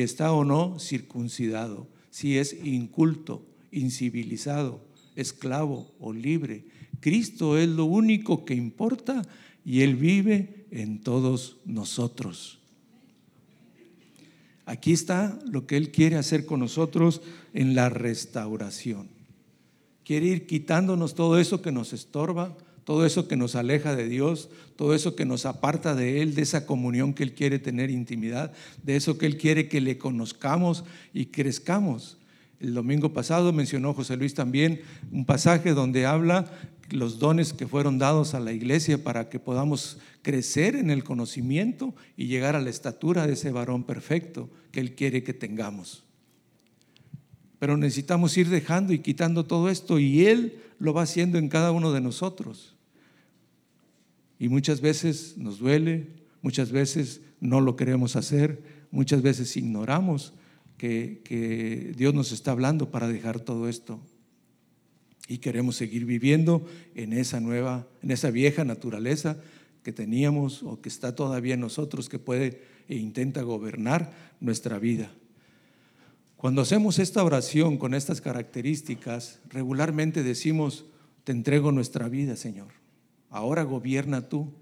está 0.00 0.32
o 0.32 0.44
no 0.44 0.78
circuncidado, 0.78 1.88
si 2.10 2.38
es 2.38 2.56
inculto, 2.64 3.44
incivilizado, 3.72 4.86
esclavo 5.16 5.94
o 5.98 6.12
libre. 6.12 6.66
Cristo 7.00 7.58
es 7.58 7.68
lo 7.68 7.86
único 7.86 8.44
que 8.44 8.54
importa 8.54 9.22
y 9.64 9.80
Él 9.80 9.96
vive 9.96 10.55
en 10.70 11.00
todos 11.00 11.56
nosotros. 11.64 12.58
Aquí 14.64 14.92
está 14.92 15.38
lo 15.46 15.66
que 15.66 15.76
Él 15.76 15.92
quiere 15.92 16.16
hacer 16.16 16.44
con 16.44 16.60
nosotros 16.60 17.22
en 17.54 17.74
la 17.74 17.88
restauración. 17.88 19.08
Quiere 20.04 20.26
ir 20.26 20.46
quitándonos 20.46 21.14
todo 21.14 21.38
eso 21.38 21.62
que 21.62 21.72
nos 21.72 21.92
estorba, 21.92 22.56
todo 22.84 23.06
eso 23.06 23.26
que 23.26 23.36
nos 23.36 23.54
aleja 23.56 23.96
de 23.96 24.08
Dios, 24.08 24.48
todo 24.76 24.94
eso 24.94 25.16
que 25.16 25.24
nos 25.24 25.46
aparta 25.46 25.94
de 25.94 26.22
Él, 26.22 26.34
de 26.34 26.42
esa 26.42 26.66
comunión 26.66 27.14
que 27.14 27.24
Él 27.24 27.34
quiere 27.34 27.58
tener 27.58 27.90
intimidad, 27.90 28.52
de 28.82 28.96
eso 28.96 29.18
que 29.18 29.26
Él 29.26 29.38
quiere 29.38 29.68
que 29.68 29.80
le 29.80 29.98
conozcamos 29.98 30.84
y 31.12 31.26
crezcamos. 31.26 32.16
El 32.60 32.74
domingo 32.74 33.12
pasado 33.12 33.52
mencionó 33.52 33.92
José 33.92 34.16
Luis 34.16 34.34
también 34.34 34.80
un 35.10 35.26
pasaje 35.26 35.74
donde 35.74 36.06
habla 36.06 36.50
los 36.90 37.18
dones 37.18 37.52
que 37.52 37.66
fueron 37.66 37.98
dados 37.98 38.34
a 38.34 38.40
la 38.40 38.52
iglesia 38.52 39.02
para 39.02 39.28
que 39.28 39.40
podamos 39.40 39.98
crecer 40.22 40.76
en 40.76 40.90
el 40.90 41.04
conocimiento 41.04 41.94
y 42.16 42.26
llegar 42.26 42.56
a 42.56 42.60
la 42.60 42.70
estatura 42.70 43.26
de 43.26 43.34
ese 43.34 43.50
varón 43.50 43.84
perfecto 43.84 44.48
que 44.72 44.80
Él 44.80 44.94
quiere 44.94 45.22
que 45.22 45.34
tengamos. 45.34 46.04
Pero 47.58 47.76
necesitamos 47.76 48.36
ir 48.36 48.48
dejando 48.48 48.92
y 48.92 49.00
quitando 49.00 49.44
todo 49.44 49.68
esto 49.68 49.98
y 49.98 50.26
Él 50.26 50.60
lo 50.78 50.94
va 50.94 51.02
haciendo 51.02 51.38
en 51.38 51.48
cada 51.48 51.72
uno 51.72 51.92
de 51.92 52.00
nosotros. 52.00 52.74
Y 54.38 54.48
muchas 54.48 54.80
veces 54.80 55.36
nos 55.36 55.58
duele, 55.58 56.08
muchas 56.42 56.70
veces 56.70 57.20
no 57.40 57.60
lo 57.60 57.76
queremos 57.76 58.16
hacer, 58.16 58.62
muchas 58.90 59.22
veces 59.22 59.56
ignoramos 59.56 60.34
que, 60.76 61.92
Dios 61.96 62.14
nos 62.14 62.32
está 62.32 62.52
hablando 62.52 62.90
para 62.90 63.08
dejar 63.08 63.40
todo 63.40 63.68
esto. 63.68 64.00
Y 65.28 65.38
queremos 65.38 65.76
seguir 65.76 66.04
viviendo 66.04 66.66
en 66.94 67.12
esa 67.12 67.40
nueva, 67.40 67.86
en 68.02 68.10
esa 68.10 68.30
vieja 68.30 68.64
naturaleza 68.64 69.38
que 69.82 69.92
teníamos 69.92 70.62
o 70.62 70.80
que 70.80 70.88
está 70.88 71.14
todavía 71.14 71.54
en 71.54 71.60
nosotros, 71.60 72.08
que 72.08 72.18
puede 72.18 72.62
e 72.88 72.96
intenta 72.96 73.42
gobernar 73.42 74.12
nuestra 74.40 74.78
vida. 74.78 75.10
Cuando 76.36 76.62
hacemos 76.62 76.98
esta 76.98 77.24
oración 77.24 77.78
con 77.78 77.94
estas 77.94 78.20
características, 78.20 79.40
regularmente 79.48 80.22
decimos, 80.22 80.84
te 81.24 81.32
entrego 81.32 81.72
nuestra 81.72 82.08
vida, 82.08 82.36
Señor 82.36 82.68
ahora 83.36 83.62
gobierna 83.62 84.28
tú. 84.28 84.52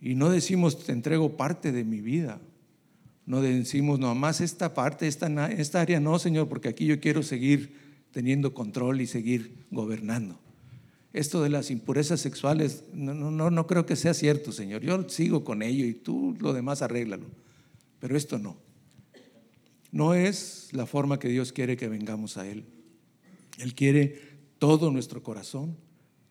Y 0.00 0.14
no 0.14 0.30
decimos, 0.30 0.84
te 0.84 0.92
entrego 0.92 1.36
parte 1.36 1.70
de 1.70 1.84
mi 1.84 2.00
vida. 2.00 2.40
No 3.24 3.40
decimos, 3.40 3.98
nomás 3.98 4.40
esta 4.40 4.74
parte, 4.74 5.06
esta, 5.06 5.50
esta 5.52 5.80
área 5.80 6.00
no, 6.00 6.18
Señor, 6.18 6.48
porque 6.48 6.68
aquí 6.68 6.86
yo 6.86 7.00
quiero 7.00 7.22
seguir 7.22 7.76
teniendo 8.10 8.52
control 8.52 9.00
y 9.00 9.06
seguir 9.06 9.64
gobernando. 9.70 10.38
Esto 11.12 11.42
de 11.42 11.50
las 11.50 11.70
impurezas 11.70 12.20
sexuales, 12.20 12.84
no, 12.92 13.14
no, 13.14 13.50
no 13.50 13.66
creo 13.66 13.84
que 13.86 13.96
sea 13.96 14.14
cierto, 14.14 14.50
Señor. 14.50 14.82
Yo 14.82 15.08
sigo 15.08 15.44
con 15.44 15.62
ello 15.62 15.84
y 15.84 15.92
tú 15.92 16.36
lo 16.40 16.52
demás 16.52 16.82
arréglalo. 16.82 17.26
Pero 18.00 18.16
esto 18.16 18.38
no. 18.38 18.56
No 19.90 20.14
es 20.14 20.70
la 20.72 20.86
forma 20.86 21.18
que 21.18 21.28
Dios 21.28 21.52
quiere 21.52 21.76
que 21.76 21.88
vengamos 21.88 22.38
a 22.38 22.48
Él. 22.48 22.64
Él 23.58 23.74
quiere 23.74 24.20
todo 24.58 24.90
nuestro 24.90 25.22
corazón, 25.22 25.76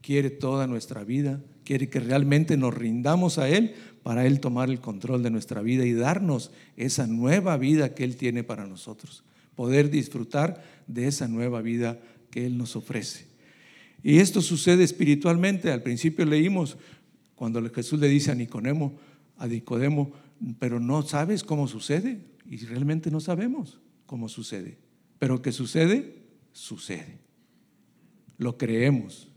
quiere 0.02 0.32
toda 0.32 0.66
nuestra 0.66 1.04
vida, 1.04 1.42
quiere 1.64 1.90
que 1.90 2.00
realmente 2.00 2.58
nos 2.58 2.74
rindamos 2.74 3.38
a 3.38 3.50
Él 3.50 3.76
para 4.04 4.26
Él 4.26 4.40
tomar 4.40 4.70
el 4.70 4.80
control 4.80 5.24
de 5.24 5.30
nuestra 5.30 5.62
vida 5.62 5.86
y 5.86 5.94
darnos 5.94 6.52
esa 6.78 7.08
nueva 7.08 7.58
vida 7.58 7.94
que 7.94 8.04
Él 8.04 8.16
tiene 8.16 8.44
para 8.44 8.68
nosotros, 8.68 9.24
poder 9.56 9.90
disfrutar 9.90 10.64
de 10.88 11.08
esa 11.08 11.28
nueva 11.28 11.62
vida 11.62 12.00
que 12.30 12.46
Él 12.46 12.58
nos 12.58 12.76
ofrece. 12.76 13.28
Y 14.04 14.18
esto 14.18 14.42
sucede 14.42 14.84
espiritualmente. 14.84 15.72
Al 15.72 15.84
principio 15.84 16.26
leímos 16.26 16.78
cuando 17.36 17.68
Jesús 17.72 18.00
le 18.00 18.08
dice 18.08 18.32
a 18.32 18.36
Nicodemo, 18.36 18.98
a 19.38 19.48
Nicodemo, 19.48 20.12
pero 20.60 20.80
no 20.80 21.04
sabes 21.04 21.44
cómo 21.44 21.68
sucede. 21.68 22.20
Y 22.50 22.58
realmente 22.66 23.12
no 23.12 23.20
sabemos 23.20 23.80
cómo 24.06 24.28
sucede. 24.28 24.78
Pero 25.20 25.42
que 25.42 25.52
sucede, 25.52 26.16
sucede. 26.52 27.20
Lo 28.38 28.58
creemos 28.58 29.31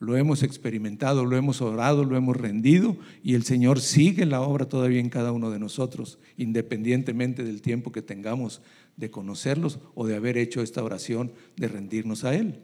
lo 0.00 0.16
hemos 0.16 0.42
experimentado, 0.42 1.26
lo 1.26 1.36
hemos 1.36 1.60
orado, 1.60 2.04
lo 2.04 2.16
hemos 2.16 2.34
rendido 2.34 2.96
y 3.22 3.34
el 3.34 3.44
Señor 3.44 3.80
sigue 3.80 4.24
la 4.24 4.40
obra 4.40 4.66
todavía 4.66 4.98
en 4.98 5.10
cada 5.10 5.30
uno 5.30 5.50
de 5.50 5.58
nosotros, 5.58 6.18
independientemente 6.38 7.44
del 7.44 7.60
tiempo 7.60 7.92
que 7.92 8.00
tengamos 8.00 8.62
de 8.96 9.10
conocerlos 9.10 9.78
o 9.94 10.06
de 10.06 10.16
haber 10.16 10.38
hecho 10.38 10.62
esta 10.62 10.82
oración 10.82 11.32
de 11.56 11.68
rendirnos 11.68 12.24
a 12.24 12.34
Él. 12.34 12.60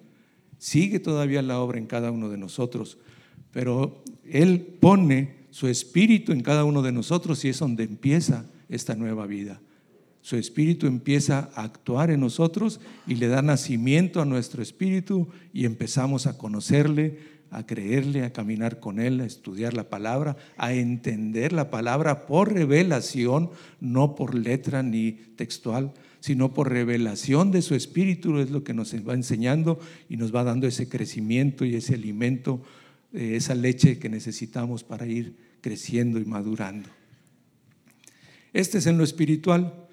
Sigue 0.56 0.98
todavía 0.98 1.42
la 1.42 1.60
obra 1.60 1.78
en 1.78 1.86
cada 1.86 2.10
uno 2.10 2.30
de 2.30 2.38
nosotros, 2.38 2.96
pero 3.52 4.02
Él 4.24 4.78
pone 4.80 5.46
su 5.50 5.68
espíritu 5.68 6.32
en 6.32 6.40
cada 6.40 6.64
uno 6.64 6.80
de 6.80 6.92
nosotros 6.92 7.44
y 7.44 7.50
es 7.50 7.58
donde 7.58 7.84
empieza 7.84 8.46
esta 8.70 8.94
nueva 8.94 9.26
vida. 9.26 9.60
Su 10.26 10.34
espíritu 10.34 10.88
empieza 10.88 11.50
a 11.54 11.62
actuar 11.62 12.10
en 12.10 12.18
nosotros 12.18 12.80
y 13.06 13.14
le 13.14 13.28
da 13.28 13.42
nacimiento 13.42 14.20
a 14.20 14.24
nuestro 14.24 14.60
espíritu 14.60 15.28
y 15.52 15.66
empezamos 15.66 16.26
a 16.26 16.36
conocerle, 16.36 17.20
a 17.52 17.64
creerle, 17.64 18.24
a 18.24 18.32
caminar 18.32 18.80
con 18.80 18.98
Él, 18.98 19.20
a 19.20 19.24
estudiar 19.24 19.72
la 19.72 19.88
palabra, 19.88 20.36
a 20.56 20.74
entender 20.74 21.52
la 21.52 21.70
palabra 21.70 22.26
por 22.26 22.52
revelación, 22.52 23.50
no 23.78 24.16
por 24.16 24.34
letra 24.34 24.82
ni 24.82 25.12
textual, 25.12 25.94
sino 26.18 26.52
por 26.52 26.72
revelación 26.72 27.52
de 27.52 27.62
su 27.62 27.76
espíritu, 27.76 28.40
es 28.40 28.50
lo 28.50 28.64
que 28.64 28.74
nos 28.74 28.92
va 29.08 29.14
enseñando 29.14 29.78
y 30.08 30.16
nos 30.16 30.34
va 30.34 30.42
dando 30.42 30.66
ese 30.66 30.88
crecimiento 30.88 31.64
y 31.64 31.76
ese 31.76 31.94
alimento, 31.94 32.60
eh, 33.12 33.36
esa 33.36 33.54
leche 33.54 34.00
que 34.00 34.08
necesitamos 34.08 34.82
para 34.82 35.06
ir 35.06 35.36
creciendo 35.60 36.18
y 36.18 36.24
madurando. 36.24 36.88
Este 38.52 38.78
es 38.78 38.88
en 38.88 38.98
lo 38.98 39.04
espiritual. 39.04 39.85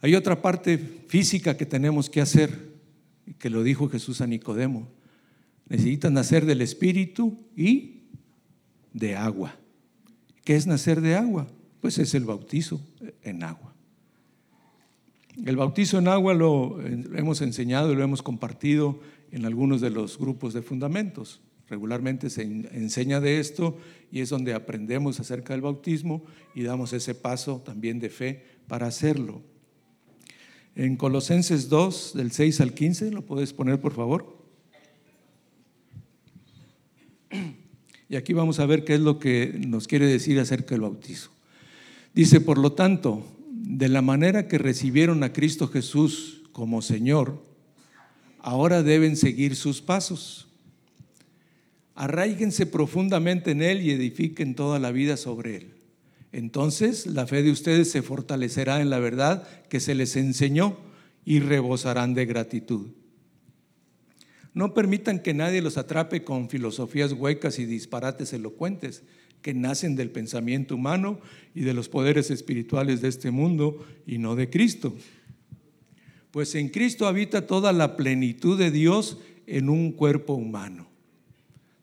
Hay 0.00 0.14
otra 0.14 0.40
parte 0.40 0.78
física 0.78 1.56
que 1.56 1.66
tenemos 1.66 2.08
que 2.08 2.20
hacer, 2.20 2.72
que 3.38 3.50
lo 3.50 3.62
dijo 3.62 3.88
Jesús 3.88 4.20
a 4.20 4.26
Nicodemo. 4.26 4.88
Necesitan 5.68 6.14
nacer 6.14 6.46
del 6.46 6.60
Espíritu 6.60 7.36
y 7.56 8.04
de 8.92 9.16
agua. 9.16 9.56
¿Qué 10.44 10.56
es 10.56 10.66
nacer 10.66 11.00
de 11.00 11.14
agua? 11.14 11.46
Pues 11.80 11.98
es 11.98 12.14
el 12.14 12.24
bautizo 12.24 12.80
en 13.22 13.42
agua. 13.42 13.74
El 15.44 15.56
bautizo 15.56 15.98
en 15.98 16.08
agua 16.08 16.34
lo 16.34 16.80
hemos 16.82 17.42
enseñado 17.42 17.92
y 17.92 17.96
lo 17.96 18.02
hemos 18.02 18.22
compartido 18.22 19.00
en 19.30 19.44
algunos 19.44 19.80
de 19.80 19.90
los 19.90 20.18
grupos 20.18 20.54
de 20.54 20.62
fundamentos. 20.62 21.40
Regularmente 21.68 22.30
se 22.30 22.42
enseña 22.42 23.20
de 23.20 23.40
esto 23.40 23.76
y 24.10 24.20
es 24.20 24.30
donde 24.30 24.54
aprendemos 24.54 25.20
acerca 25.20 25.52
del 25.52 25.60
bautismo 25.60 26.24
y 26.54 26.62
damos 26.62 26.92
ese 26.92 27.14
paso 27.14 27.60
también 27.60 28.00
de 28.00 28.08
fe 28.08 28.44
para 28.66 28.86
hacerlo. 28.86 29.42
En 30.78 30.94
Colosenses 30.94 31.68
2, 31.68 32.12
del 32.14 32.30
6 32.30 32.60
al 32.60 32.72
15, 32.72 33.10
¿lo 33.10 33.26
puedes 33.26 33.52
poner 33.52 33.80
por 33.80 33.94
favor? 33.94 34.38
Y 38.08 38.14
aquí 38.14 38.32
vamos 38.32 38.60
a 38.60 38.66
ver 38.66 38.84
qué 38.84 38.94
es 38.94 39.00
lo 39.00 39.18
que 39.18 39.58
nos 39.66 39.88
quiere 39.88 40.06
decir 40.06 40.38
acerca 40.38 40.76
del 40.76 40.82
bautizo. 40.82 41.30
Dice, 42.14 42.40
por 42.40 42.58
lo 42.58 42.74
tanto, 42.74 43.26
de 43.50 43.88
la 43.88 44.02
manera 44.02 44.46
que 44.46 44.56
recibieron 44.56 45.24
a 45.24 45.32
Cristo 45.32 45.66
Jesús 45.66 46.44
como 46.52 46.80
Señor, 46.80 47.42
ahora 48.38 48.84
deben 48.84 49.16
seguir 49.16 49.56
sus 49.56 49.82
pasos. 49.82 50.46
Arraíguense 51.96 52.66
profundamente 52.66 53.50
en 53.50 53.62
Él 53.62 53.82
y 53.82 53.90
edifiquen 53.90 54.54
toda 54.54 54.78
la 54.78 54.92
vida 54.92 55.16
sobre 55.16 55.56
Él. 55.56 55.77
Entonces 56.32 57.06
la 57.06 57.26
fe 57.26 57.42
de 57.42 57.50
ustedes 57.50 57.90
se 57.90 58.02
fortalecerá 58.02 58.80
en 58.80 58.90
la 58.90 58.98
verdad 58.98 59.48
que 59.68 59.80
se 59.80 59.94
les 59.94 60.16
enseñó 60.16 60.76
y 61.24 61.40
rebosarán 61.40 62.14
de 62.14 62.26
gratitud. 62.26 62.88
No 64.54 64.74
permitan 64.74 65.20
que 65.20 65.34
nadie 65.34 65.62
los 65.62 65.78
atrape 65.78 66.24
con 66.24 66.48
filosofías 66.48 67.12
huecas 67.12 67.58
y 67.58 67.66
disparates 67.66 68.32
elocuentes 68.32 69.02
que 69.42 69.54
nacen 69.54 69.94
del 69.94 70.10
pensamiento 70.10 70.74
humano 70.74 71.20
y 71.54 71.60
de 71.60 71.74
los 71.74 71.88
poderes 71.88 72.30
espirituales 72.30 73.00
de 73.00 73.08
este 73.08 73.30
mundo 73.30 73.86
y 74.06 74.18
no 74.18 74.34
de 74.34 74.50
Cristo. 74.50 74.94
Pues 76.30 76.54
en 76.54 76.68
Cristo 76.68 77.06
habita 77.06 77.46
toda 77.46 77.72
la 77.72 77.96
plenitud 77.96 78.58
de 78.58 78.70
Dios 78.70 79.18
en 79.46 79.68
un 79.68 79.92
cuerpo 79.92 80.34
humano. 80.34 80.87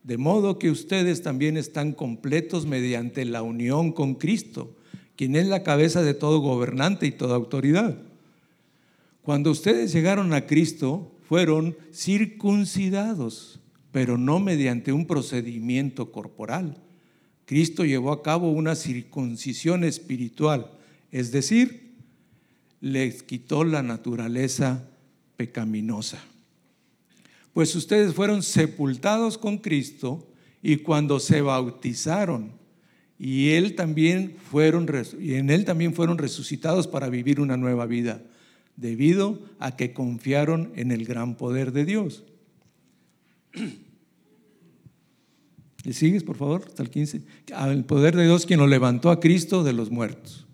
De 0.05 0.19
modo 0.19 0.59
que 0.59 0.69
ustedes 0.69 1.23
también 1.23 1.57
están 1.57 1.91
completos 1.91 2.67
mediante 2.67 3.25
la 3.25 3.41
unión 3.41 3.91
con 3.91 4.13
Cristo, 4.13 4.75
quien 5.15 5.35
es 5.35 5.47
la 5.47 5.63
cabeza 5.63 6.03
de 6.03 6.13
todo 6.13 6.41
gobernante 6.41 7.07
y 7.07 7.11
toda 7.11 7.35
autoridad. 7.35 7.97
Cuando 9.23 9.49
ustedes 9.49 9.91
llegaron 9.91 10.31
a 10.35 10.45
Cristo, 10.45 11.11
fueron 11.27 11.75
circuncidados, 11.91 13.59
pero 13.91 14.19
no 14.19 14.39
mediante 14.39 14.93
un 14.93 15.07
procedimiento 15.07 16.11
corporal. 16.11 16.77
Cristo 17.45 17.83
llevó 17.83 18.11
a 18.11 18.21
cabo 18.21 18.51
una 18.51 18.75
circuncisión 18.75 19.83
espiritual, 19.83 20.69
es 21.11 21.31
decir, 21.31 21.95
les 22.79 23.23
quitó 23.23 23.63
la 23.63 23.81
naturaleza 23.81 24.87
pecaminosa 25.35 26.23
pues 27.55 27.73
ustedes 27.73 28.13
fueron 28.13 28.43
sepultados 28.43 29.37
con 29.37 29.59
Cristo 29.59 30.27
y 30.61 30.75
cuando 30.75 31.21
se 31.21 31.39
bautizaron, 31.39 32.51
y, 33.17 33.51
él 33.51 33.75
también 33.75 34.35
fueron, 34.51 34.85
y 35.21 35.35
en 35.35 35.49
Él 35.49 35.63
también 35.63 35.93
fueron 35.93 36.17
resucitados 36.17 36.85
para 36.85 37.07
vivir 37.07 37.39
una 37.39 37.55
nueva 37.55 37.85
vida, 37.85 38.21
debido 38.75 39.39
a 39.57 39.77
que 39.77 39.93
confiaron 39.93 40.73
en 40.75 40.91
el 40.91 41.05
gran 41.05 41.37
poder 41.37 41.71
de 41.71 41.85
Dios. 41.85 42.25
¿Le 45.85 45.93
sigues, 45.93 46.23
por 46.23 46.35
favor? 46.35 46.65
Hasta 46.67 46.83
el 46.83 46.89
15. 46.89 47.21
El 47.69 47.85
poder 47.85 48.17
de 48.17 48.25
Dios 48.25 48.45
quien 48.45 48.59
lo 48.59 48.67
levantó 48.67 49.11
a 49.11 49.21
Cristo 49.21 49.63
de 49.63 49.71
los 49.71 49.91
muertos. 49.91 50.45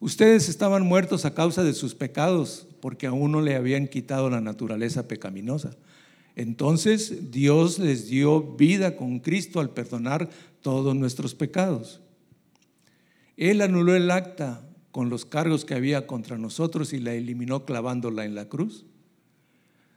Ustedes 0.00 0.48
estaban 0.48 0.86
muertos 0.86 1.26
a 1.26 1.34
causa 1.34 1.62
de 1.62 1.74
sus 1.74 1.94
pecados, 1.94 2.68
porque 2.80 3.06
aún 3.06 3.32
no 3.32 3.42
le 3.42 3.54
habían 3.54 3.86
quitado 3.86 4.30
la 4.30 4.40
naturaleza 4.40 5.08
pecaminosa. 5.08 5.76
Entonces 6.36 7.32
Dios 7.32 7.78
les 7.78 8.08
dio 8.08 8.42
vida 8.42 8.96
con 8.96 9.20
Cristo 9.20 9.58
al 9.58 9.70
perdonar 9.70 10.28
todos 10.60 10.94
nuestros 10.94 11.34
pecados. 11.34 12.00
Él 13.38 13.62
anuló 13.62 13.96
el 13.96 14.10
acta 14.10 14.62
con 14.92 15.08
los 15.08 15.24
cargos 15.24 15.64
que 15.64 15.74
había 15.74 16.06
contra 16.06 16.38
nosotros 16.38 16.92
y 16.92 17.00
la 17.00 17.14
eliminó 17.14 17.64
clavándola 17.64 18.24
en 18.24 18.34
la 18.34 18.48
cruz. 18.48 18.84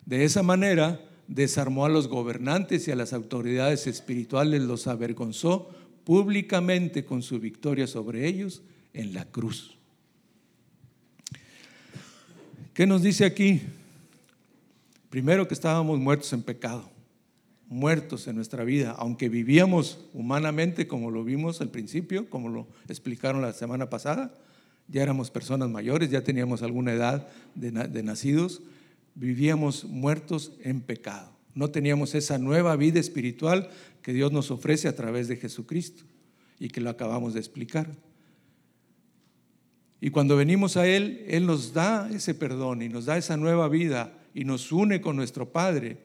De 0.05 0.23
esa 0.23 0.41
manera 0.41 1.01
desarmó 1.27 1.85
a 1.85 1.89
los 1.89 2.07
gobernantes 2.07 2.87
y 2.87 2.91
a 2.91 2.95
las 2.95 3.13
autoridades 3.13 3.85
espirituales, 3.85 4.61
los 4.61 4.87
avergonzó 4.87 5.69
públicamente 6.03 7.05
con 7.05 7.21
su 7.21 7.39
victoria 7.39 7.85
sobre 7.85 8.27
ellos 8.27 8.61
en 8.93 9.13
la 9.13 9.25
cruz. 9.25 9.77
¿Qué 12.73 12.87
nos 12.87 13.03
dice 13.03 13.25
aquí? 13.25 13.61
Primero 15.09 15.47
que 15.47 15.55
estábamos 15.55 15.99
muertos 15.99 16.31
en 16.33 16.43
pecado, 16.43 16.89
muertos 17.67 18.27
en 18.27 18.35
nuestra 18.35 18.63
vida, 18.63 18.91
aunque 18.91 19.27
vivíamos 19.27 20.05
humanamente 20.13 20.87
como 20.87 21.09
lo 21.09 21.23
vimos 21.23 21.61
al 21.61 21.69
principio, 21.69 22.29
como 22.29 22.49
lo 22.49 22.67
explicaron 22.87 23.41
la 23.41 23.53
semana 23.53 23.89
pasada, 23.89 24.35
ya 24.87 25.01
éramos 25.01 25.31
personas 25.31 25.69
mayores, 25.69 26.11
ya 26.11 26.23
teníamos 26.23 26.61
alguna 26.61 26.93
edad 26.93 27.27
de, 27.55 28.03
nacidos, 28.03 28.61
vivíamos 29.15 29.85
muertos 29.85 30.51
en 30.63 30.81
pecado. 30.81 31.31
No 31.55 31.69
teníamos 31.69 32.13
esa 32.13 32.37
nueva 32.37 32.75
vida 32.75 32.99
espiritual 32.99 33.69
que 34.03 34.13
Dios 34.13 34.31
nos 34.31 34.51
ofrece 34.51 34.87
a 34.87 34.95
través 34.95 35.27
de 35.27 35.37
Jesucristo 35.37 36.03
y 36.59 36.69
que 36.69 36.81
lo 36.81 36.89
acabamos 36.89 37.33
de 37.33 37.39
explicar. 37.39 37.87
Y 40.01 40.11
cuando 40.11 40.37
venimos 40.37 40.77
a 40.77 40.87
Él, 40.87 41.23
Él 41.27 41.47
nos 41.47 41.73
da 41.73 42.09
ese 42.11 42.33
perdón 42.35 42.83
y 42.83 42.89
nos 42.89 43.05
da 43.05 43.17
esa 43.17 43.37
nueva 43.37 43.67
vida 43.69 44.18
y 44.33 44.45
nos 44.45 44.71
une 44.71 45.01
con 45.01 45.15
nuestro 45.15 45.51
Padre, 45.51 45.97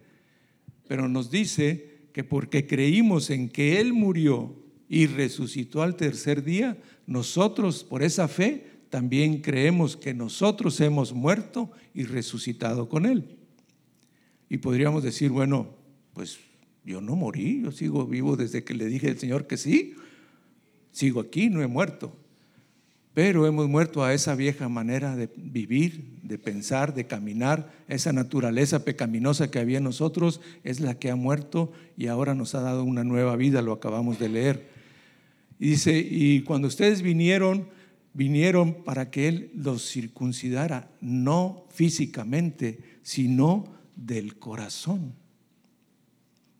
pero 0.86 1.08
nos 1.08 1.30
dice 1.30 2.08
que 2.12 2.24
porque 2.24 2.66
creímos 2.66 3.30
en 3.30 3.48
que 3.48 3.80
Él 3.80 3.92
murió 3.92 4.56
y 4.88 5.06
resucitó 5.06 5.82
al 5.82 5.96
tercer 5.96 6.44
día, 6.44 6.78
nosotros 7.06 7.84
por 7.84 8.02
esa 8.02 8.28
fe 8.28 8.66
también 8.90 9.40
creemos 9.40 9.96
que 9.96 10.14
nosotros 10.14 10.80
hemos 10.80 11.12
muerto 11.12 11.72
y 11.94 12.04
resucitado 12.04 12.88
con 12.88 13.06
Él. 13.06 13.36
Y 14.48 14.58
podríamos 14.58 15.02
decir, 15.02 15.30
bueno, 15.30 15.74
pues 16.12 16.38
yo 16.84 17.00
no 17.00 17.16
morí, 17.16 17.62
yo 17.62 17.72
sigo 17.72 18.06
vivo 18.06 18.36
desde 18.36 18.62
que 18.62 18.74
le 18.74 18.86
dije 18.86 19.08
al 19.08 19.18
Señor 19.18 19.46
que 19.46 19.56
sí, 19.56 19.94
sigo 20.92 21.20
aquí, 21.20 21.50
no 21.50 21.62
he 21.62 21.66
muerto. 21.66 22.16
Pero 23.14 23.46
hemos 23.46 23.68
muerto 23.68 24.02
a 24.02 24.12
esa 24.12 24.34
vieja 24.34 24.68
manera 24.68 25.14
de 25.14 25.30
vivir, 25.36 26.18
de 26.24 26.36
pensar, 26.36 26.94
de 26.94 27.06
caminar. 27.06 27.72
Esa 27.86 28.12
naturaleza 28.12 28.84
pecaminosa 28.84 29.52
que 29.52 29.60
había 29.60 29.78
en 29.78 29.84
nosotros 29.84 30.40
es 30.64 30.80
la 30.80 30.98
que 30.98 31.10
ha 31.10 31.16
muerto 31.16 31.72
y 31.96 32.08
ahora 32.08 32.34
nos 32.34 32.56
ha 32.56 32.60
dado 32.60 32.82
una 32.82 33.04
nueva 33.04 33.36
vida, 33.36 33.62
lo 33.62 33.72
acabamos 33.72 34.18
de 34.18 34.28
leer. 34.28 34.68
Y 35.60 35.70
dice, 35.70 35.96
y 35.96 36.42
cuando 36.42 36.66
ustedes 36.66 37.02
vinieron, 37.02 37.68
vinieron 38.14 38.82
para 38.82 39.12
que 39.12 39.28
Él 39.28 39.52
los 39.54 39.88
circuncidara, 39.88 40.90
no 41.00 41.66
físicamente, 41.70 42.80
sino 43.02 43.64
del 43.94 44.38
corazón. 44.40 45.14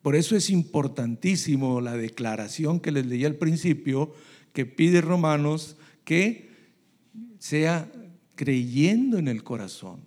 Por 0.02 0.14
eso 0.14 0.36
es 0.36 0.50
importantísimo 0.50 1.80
la 1.80 1.96
declaración 1.96 2.78
que 2.78 2.92
les 2.92 3.06
leí 3.06 3.24
al 3.24 3.36
principio, 3.36 4.14
que 4.52 4.66
pide 4.66 5.00
Romanos 5.00 5.76
que 6.04 6.50
sea 7.38 7.90
creyendo 8.34 9.18
en 9.18 9.28
el 9.28 9.42
corazón. 9.42 10.00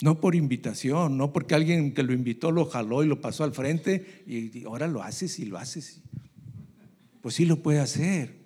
No 0.00 0.20
por 0.20 0.36
invitación, 0.36 1.16
no 1.16 1.32
porque 1.32 1.54
alguien 1.54 1.92
que 1.92 2.04
lo 2.04 2.12
invitó 2.12 2.52
lo 2.52 2.66
jaló 2.66 3.02
y 3.02 3.08
lo 3.08 3.20
pasó 3.20 3.42
al 3.42 3.52
frente 3.52 4.22
y 4.26 4.64
ahora 4.64 4.86
lo 4.86 5.02
haces 5.02 5.40
y 5.40 5.44
lo 5.44 5.58
haces. 5.58 6.00
Pues 7.20 7.34
sí 7.34 7.44
lo 7.44 7.62
puede 7.62 7.80
hacer. 7.80 8.36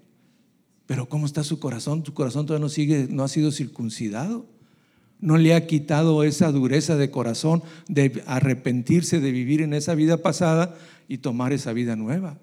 Pero 0.86 1.08
¿cómo 1.08 1.26
está 1.26 1.44
su 1.44 1.58
corazón? 1.58 2.02
Tu 2.02 2.14
corazón 2.14 2.46
todavía 2.46 2.64
no 2.64 2.68
sigue, 2.70 3.06
no 3.10 3.22
ha 3.22 3.28
sido 3.28 3.52
circuncidado. 3.52 4.46
No 5.20 5.36
le 5.36 5.54
ha 5.54 5.66
quitado 5.66 6.24
esa 6.24 6.50
dureza 6.50 6.96
de 6.96 7.10
corazón 7.10 7.62
de 7.86 8.22
arrepentirse 8.26 9.20
de 9.20 9.30
vivir 9.30 9.60
en 9.60 9.74
esa 9.74 9.94
vida 9.94 10.16
pasada 10.16 10.76
y 11.06 11.18
tomar 11.18 11.52
esa 11.52 11.72
vida 11.72 11.96
nueva 11.96 12.38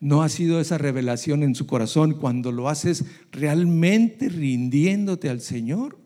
no 0.00 0.22
ha 0.22 0.28
sido 0.28 0.60
esa 0.60 0.78
revelación 0.78 1.42
en 1.42 1.54
su 1.54 1.66
corazón 1.66 2.14
cuando 2.14 2.52
lo 2.52 2.68
haces 2.68 3.04
realmente 3.32 4.28
rindiéndote 4.28 5.30
al 5.30 5.40
Señor, 5.40 5.98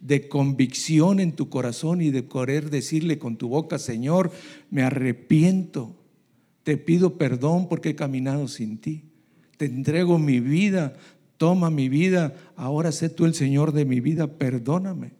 de 0.00 0.28
convicción 0.28 1.20
en 1.20 1.32
tu 1.32 1.48
corazón 1.48 2.00
y 2.00 2.10
de 2.10 2.26
querer 2.26 2.70
decirle 2.70 3.18
con 3.18 3.36
tu 3.36 3.48
boca, 3.48 3.78
Señor, 3.78 4.32
me 4.70 4.82
arrepiento, 4.82 5.94
te 6.64 6.76
pido 6.76 7.16
perdón 7.16 7.68
porque 7.68 7.90
he 7.90 7.94
caminado 7.94 8.48
sin 8.48 8.78
ti, 8.78 9.04
te 9.56 9.66
entrego 9.66 10.18
mi 10.18 10.40
vida, 10.40 10.94
toma 11.36 11.70
mi 11.70 11.88
vida, 11.88 12.34
ahora 12.56 12.90
sé 12.90 13.08
tú 13.08 13.24
el 13.24 13.34
Señor 13.34 13.72
de 13.72 13.84
mi 13.84 14.00
vida, 14.00 14.26
perdóname. 14.26 15.12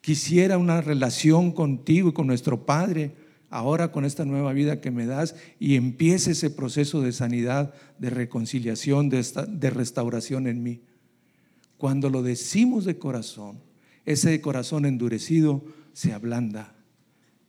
Quisiera 0.00 0.58
una 0.58 0.80
relación 0.80 1.52
contigo 1.52 2.08
y 2.08 2.12
con 2.12 2.26
nuestro 2.26 2.66
Padre 2.66 3.14
ahora 3.50 3.90
con 3.90 4.04
esta 4.04 4.24
nueva 4.24 4.52
vida 4.52 4.80
que 4.80 4.92
me 4.92 5.06
das 5.06 5.34
y 5.58 5.74
empiece 5.74 6.30
ese 6.30 6.50
proceso 6.50 7.02
de 7.02 7.12
sanidad, 7.12 7.74
de 7.98 8.08
reconciliación, 8.08 9.10
de, 9.10 9.70
restauración 9.70 10.46
en 10.46 10.62
mí. 10.62 10.82
Cuando 11.76 12.08
lo 12.08 12.22
decimos 12.22 12.84
de 12.84 12.96
corazón, 12.98 13.60
ese 14.06 14.40
corazón 14.40 14.86
endurecido 14.86 15.64
se 15.92 16.12
ablanda, 16.12 16.76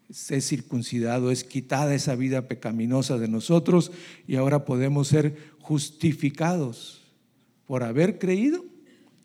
es 0.09 0.47
circuncidado, 0.47 1.31
es 1.31 1.43
quitada 1.43 1.93
esa 1.93 2.15
vida 2.15 2.47
pecaminosa 2.47 3.17
de 3.17 3.27
nosotros 3.27 3.91
y 4.27 4.35
ahora 4.35 4.65
podemos 4.65 5.07
ser 5.07 5.37
justificados 5.59 7.03
por 7.65 7.83
haber 7.83 8.17
creído 8.17 8.65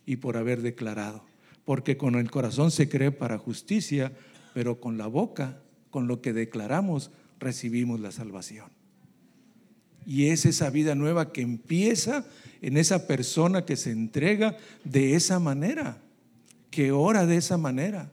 y 0.05 0.17
por 0.17 0.37
haber 0.37 0.63
declarado. 0.63 1.25
Porque 1.65 1.97
con 1.97 2.15
el 2.15 2.31
corazón 2.31 2.71
se 2.71 2.89
cree 2.89 3.11
para 3.11 3.39
justicia, 3.39 4.13
pero 4.55 4.79
con 4.79 4.99
la 4.99 5.09
boca 5.09 5.63
con 5.97 6.09
lo 6.09 6.21
que 6.21 6.35
declaramos, 6.35 7.11
recibimos 7.41 8.01
la 8.01 8.13
salvación. 8.13 8.67
Y 10.05 10.27
es 10.27 10.45
esa 10.45 10.69
vida 10.69 10.95
nueva 10.95 11.33
que 11.33 11.41
empieza 11.41 12.27
en 12.61 12.77
esa 12.77 13.07
persona 13.07 13.65
que 13.65 13.79
se 13.79 13.93
entrega 13.93 14.59
de 14.85 15.15
esa 15.15 15.39
manera, 15.39 16.03
que 16.71 16.93
ora 16.93 17.25
de 17.25 17.39
esa 17.39 17.57
manera, 17.57 18.13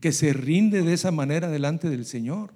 que 0.00 0.12
se 0.12 0.34
rinde 0.34 0.82
de 0.82 0.92
esa 0.92 1.12
manera 1.12 1.48
delante 1.48 1.88
del 1.88 2.04
Señor, 2.04 2.52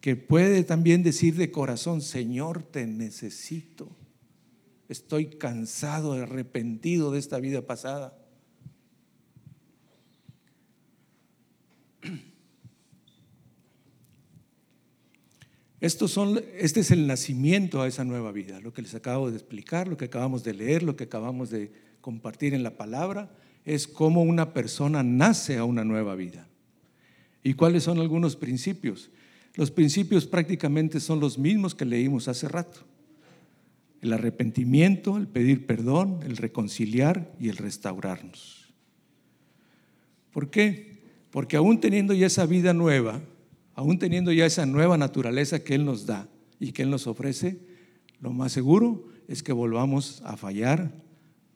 que 0.00 0.14
puede 0.14 0.62
también 0.62 1.02
decir 1.02 1.34
de 1.34 1.50
corazón, 1.50 2.02
Señor, 2.02 2.62
te 2.62 2.86
necesito. 2.86 3.88
Estoy 4.88 5.26
cansado, 5.26 6.12
arrepentido 6.12 7.10
de 7.10 7.18
esta 7.18 7.40
vida 7.40 7.62
pasada. 7.62 8.16
Estos 15.86 16.10
son, 16.10 16.42
este 16.58 16.80
es 16.80 16.90
el 16.90 17.06
nacimiento 17.06 17.80
a 17.80 17.86
esa 17.86 18.02
nueva 18.02 18.32
vida, 18.32 18.60
lo 18.60 18.72
que 18.72 18.82
les 18.82 18.96
acabo 18.96 19.30
de 19.30 19.36
explicar, 19.36 19.86
lo 19.86 19.96
que 19.96 20.06
acabamos 20.06 20.42
de 20.42 20.52
leer, 20.52 20.82
lo 20.82 20.96
que 20.96 21.04
acabamos 21.04 21.48
de 21.48 21.70
compartir 22.00 22.54
en 22.54 22.64
la 22.64 22.76
palabra, 22.76 23.30
es 23.64 23.86
cómo 23.86 24.22
una 24.22 24.52
persona 24.52 25.04
nace 25.04 25.58
a 25.58 25.64
una 25.64 25.84
nueva 25.84 26.16
vida. 26.16 26.48
¿Y 27.44 27.54
cuáles 27.54 27.84
son 27.84 28.00
algunos 28.00 28.34
principios? 28.34 29.10
Los 29.54 29.70
principios 29.70 30.26
prácticamente 30.26 30.98
son 30.98 31.20
los 31.20 31.38
mismos 31.38 31.76
que 31.76 31.84
leímos 31.84 32.26
hace 32.26 32.48
rato. 32.48 32.80
El 34.02 34.12
arrepentimiento, 34.12 35.16
el 35.16 35.28
pedir 35.28 35.66
perdón, 35.66 36.18
el 36.24 36.36
reconciliar 36.36 37.32
y 37.38 37.48
el 37.48 37.58
restaurarnos. 37.58 38.74
¿Por 40.32 40.50
qué? 40.50 40.98
Porque 41.30 41.56
aún 41.56 41.78
teniendo 41.78 42.12
ya 42.12 42.26
esa 42.26 42.44
vida 42.44 42.74
nueva, 42.74 43.20
aún 43.76 43.98
teniendo 43.98 44.32
ya 44.32 44.46
esa 44.46 44.66
nueva 44.66 44.96
naturaleza 44.96 45.60
que 45.60 45.74
Él 45.74 45.84
nos 45.84 46.06
da 46.06 46.28
y 46.58 46.72
que 46.72 46.82
Él 46.82 46.90
nos 46.90 47.06
ofrece, 47.06 47.58
lo 48.20 48.32
más 48.32 48.50
seguro 48.50 49.06
es 49.28 49.42
que 49.42 49.52
volvamos 49.52 50.22
a 50.24 50.38
fallar, 50.38 50.90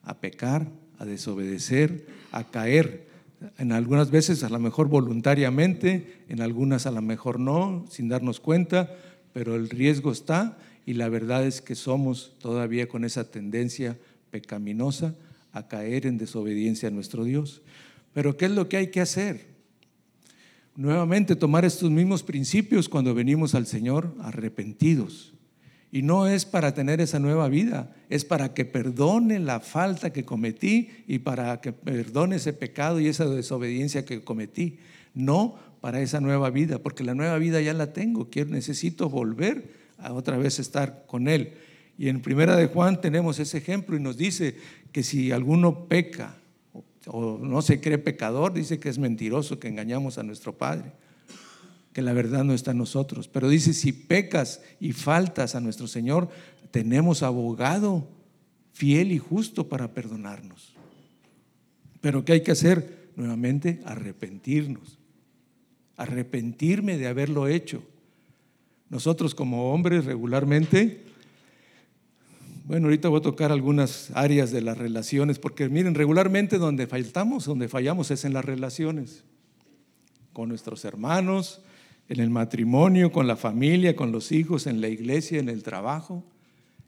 a 0.03 0.21
pecar, 0.21 0.71
a 0.99 1.07
desobedecer, 1.07 2.07
a 2.31 2.45
caer. 2.51 3.09
En 3.57 3.73
algunas 3.73 4.11
veces 4.11 4.45
a 4.45 4.51
lo 4.51 4.59
mejor 4.59 4.89
voluntariamente, 4.89 6.23
en 6.29 6.43
algunas 6.43 6.85
a 6.85 6.91
lo 6.91 7.01
mejor 7.01 7.41
no, 7.41 7.87
sin 7.89 8.11
darnos 8.11 8.39
cuenta, 8.39 8.95
pero 9.33 9.57
el 9.57 9.71
riesgo 9.71 10.13
está 10.13 10.59
y 10.85 10.95
la 10.95 11.09
verdad 11.09 11.47
es 11.47 11.63
que 11.63 11.75
somos 11.75 12.35
todavía 12.39 12.87
con 12.87 13.05
esa 13.05 13.31
tendencia 13.31 13.97
pecaminosa 14.31 15.15
a 15.53 15.69
caer 15.69 16.05
en 16.05 16.19
desobediencia 16.19 16.91
a 16.91 16.93
nuestro 16.93 17.25
Dios. 17.25 17.63
Pero 18.13 18.37
¿qué 18.37 18.45
es 18.45 18.51
lo 18.51 18.69
que 18.69 18.77
hay 18.77 18.89
que 18.89 19.01
hacer? 19.01 19.50
Nuevamente 20.77 21.37
tomar 21.37 21.65
estos 21.65 21.91
mismos 21.91 22.23
principios 22.23 22.89
cuando 22.89 23.15
venimos 23.15 23.55
al 23.55 23.67
Señor 23.67 24.15
arrepentidos. 24.21 25.35
Y 25.93 26.03
no 26.03 26.29
es 26.29 26.45
para 26.45 26.73
tener 26.73 27.01
esa 27.01 27.19
nueva 27.19 27.49
vida, 27.49 27.95
es 28.09 28.25
para 28.25 28.55
que 28.55 28.65
perdone 28.65 29.41
la 29.41 29.59
falta 29.59 30.13
que 30.13 30.25
cometí 30.25 30.89
y 31.09 31.19
para 31.19 31.61
que 31.61 31.73
perdone 31.73 32.37
ese 32.37 32.53
pecado 32.53 33.01
y 33.01 33.09
esa 33.09 33.27
desobediencia 33.27 34.05
que 34.05 34.23
cometí. 34.23 34.79
No 35.15 35.57
para 35.81 36.01
esa 36.01 36.21
nueva 36.21 36.51
vida, 36.51 36.79
porque 36.79 37.03
la 37.03 37.15
nueva 37.15 37.39
vida 37.39 37.61
ya 37.61 37.73
la 37.73 37.93
tengo, 37.93 38.31
quiero, 38.31 38.51
necesito 38.51 39.09
volver 39.09 39.75
a 39.99 40.13
otra 40.13 40.39
vez 40.39 40.59
estar 40.59 41.05
con 41.07 41.27
Él. 41.27 41.55
Y 41.99 42.09
en 42.09 42.21
Primera 42.21 42.55
de 42.55 42.67
Juan 42.67 43.01
tenemos 43.01 43.39
ese 43.39 43.59
ejemplo 43.59 43.97
y 43.97 44.01
nos 44.01 44.17
dice 44.17 44.57
que 44.93 45.03
si 45.03 45.33
alguno 45.33 45.87
peca, 45.87 46.40
o 47.07 47.39
no 47.39 47.63
se 47.63 47.81
cree 47.81 47.99
pecador, 47.99 48.53
dice 48.53 48.79
que 48.79 48.89
es 48.89 48.99
mentiroso, 48.99 49.59
que 49.59 49.69
engañamos 49.69 50.19
a 50.19 50.23
nuestro 50.23 50.57
Padre, 50.57 50.93
que 51.93 52.03
la 52.03 52.13
verdad 52.13 52.45
no 52.45 52.53
está 52.53 52.73
en 52.73 52.79
nosotros. 52.79 53.29
Pero 53.29 53.49
dice, 53.49 53.73
si 53.73 53.93
pecas 53.93 54.63
y 54.79 54.93
faltas 54.93 55.55
a 55.55 55.61
nuestro 55.61 55.87
Señor, 55.87 56.29
tenemos 56.71 57.23
abogado 57.23 58.07
fiel 58.73 59.13
y 59.13 59.19
justo 59.19 59.69
para 59.69 59.93
perdonarnos. 59.93 60.75
Pero 62.01 62.25
¿qué 62.25 62.33
hay 62.33 62.43
que 62.43 62.53
hacer? 62.53 63.11
Nuevamente, 63.17 63.81
arrepentirnos. 63.85 64.99
Arrepentirme 65.97 66.97
de 66.97 67.09
haberlo 67.09 67.49
hecho. 67.49 67.83
Nosotros 68.89 69.35
como 69.35 69.73
hombres 69.73 70.05
regularmente 70.05 71.05
bueno, 72.71 72.87
ahorita 72.87 73.09
voy 73.09 73.19
a 73.19 73.23
tocar 73.23 73.51
algunas 73.51 74.13
áreas 74.15 74.53
de 74.53 74.61
las 74.61 74.79
relaciones, 74.79 75.41
porque 75.41 75.69
miren, 75.69 75.97
regularmente 75.97 76.57
donde 76.57 76.87
faltamos, 76.87 77.45
donde 77.45 77.67
fallamos 77.67 78.13
es 78.13 78.25
en 78.25 78.33
las 78.33 78.45
relaciones, 78.45 79.25
con 80.33 80.51
nuestros 80.51 80.85
hermanos, 80.85 81.63
en 82.09 82.21
el 82.21 82.31
matrimonio, 82.31 83.11
con 83.11 83.27
la 83.27 83.35
familia, 83.35 83.97
con 83.97 84.13
los 84.13 84.31
hijos, 84.31 84.69
en 84.69 84.81
la 84.81 84.87
iglesia, 84.87 85.41
en 85.41 85.49
el 85.49 85.65
trabajo. 85.65 86.25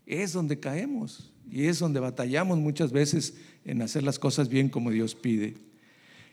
Es 0.06 0.32
donde 0.32 0.60
caemos 0.60 1.32
y 1.50 1.64
es 1.64 1.80
donde 1.80 1.98
batallamos 1.98 2.58
muchas 2.58 2.92
veces 2.92 3.34
en 3.64 3.82
hacer 3.82 4.04
las 4.04 4.20
cosas 4.20 4.48
bien 4.48 4.68
como 4.68 4.92
Dios 4.92 5.16
pide. 5.16 5.54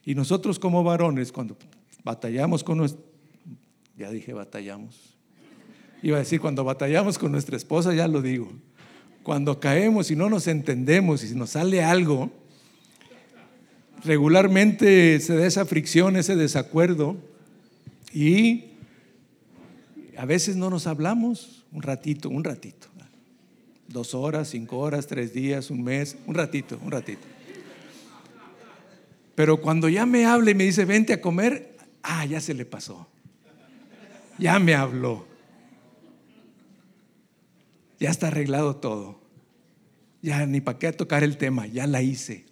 Y 0.05 0.13
nosotros 0.13 0.59
como 0.59 0.83
varones, 0.83 1.31
cuando 1.31 1.57
batallamos 2.03 2.63
con 2.63 2.77
nuestro, 2.77 3.03
ya 3.97 4.11
dije 4.11 4.31
batallamos, 4.31 5.15
iba 6.03 6.17
a 6.17 6.19
decir 6.19 6.39
cuando 6.39 6.63
batallamos 6.63 7.17
con 7.17 7.31
nuestra 7.31 7.57
esposa, 7.57 7.95
ya 7.95 8.07
lo 8.07 8.21
digo, 8.21 8.51
cuando 9.23 9.59
caemos 9.59 10.11
y 10.11 10.15
no 10.15 10.29
nos 10.29 10.47
entendemos 10.47 11.23
y 11.23 11.35
nos 11.35 11.51
sale 11.51 11.83
algo, 11.83 12.31
regularmente 14.03 15.19
se 15.19 15.35
da 15.35 15.45
esa 15.45 15.65
fricción, 15.65 16.15
ese 16.15 16.35
desacuerdo 16.35 17.17
y 18.13 18.65
a 20.17 20.25
veces 20.25 20.55
no 20.55 20.69
nos 20.69 20.87
hablamos 20.87 21.65
un 21.71 21.81
ratito, 21.81 22.29
un 22.29 22.43
ratito, 22.43 22.87
dos 23.87 24.13
horas, 24.13 24.49
cinco 24.49 24.79
horas, 24.79 25.07
tres 25.07 25.33
días, 25.33 25.69
un 25.69 25.83
mes, 25.83 26.17
un 26.25 26.35
ratito, 26.35 26.79
un 26.83 26.91
ratito. 26.91 27.21
Pero 29.35 29.61
cuando 29.61 29.87
ya 29.87 30.05
me 30.05 30.25
habla 30.25 30.51
y 30.51 30.55
me 30.55 30.65
dice, 30.65 30.85
vente 30.85 31.13
a 31.13 31.21
comer, 31.21 31.77
ah, 32.03 32.25
ya 32.25 32.41
se 32.41 32.53
le 32.53 32.65
pasó. 32.65 33.07
Ya 34.37 34.59
me 34.59 34.75
habló 34.75 35.28
ya 37.99 38.09
está 38.09 38.27
arreglado 38.27 38.75
todo. 38.77 39.19
Ya 40.21 40.45
ni 40.45 40.61
para 40.61 40.79
qué 40.79 40.91
tocar 40.91 41.23
el 41.23 41.37
tema, 41.37 41.67
ya 41.67 41.87
la 41.87 42.01
hice. 42.01 42.45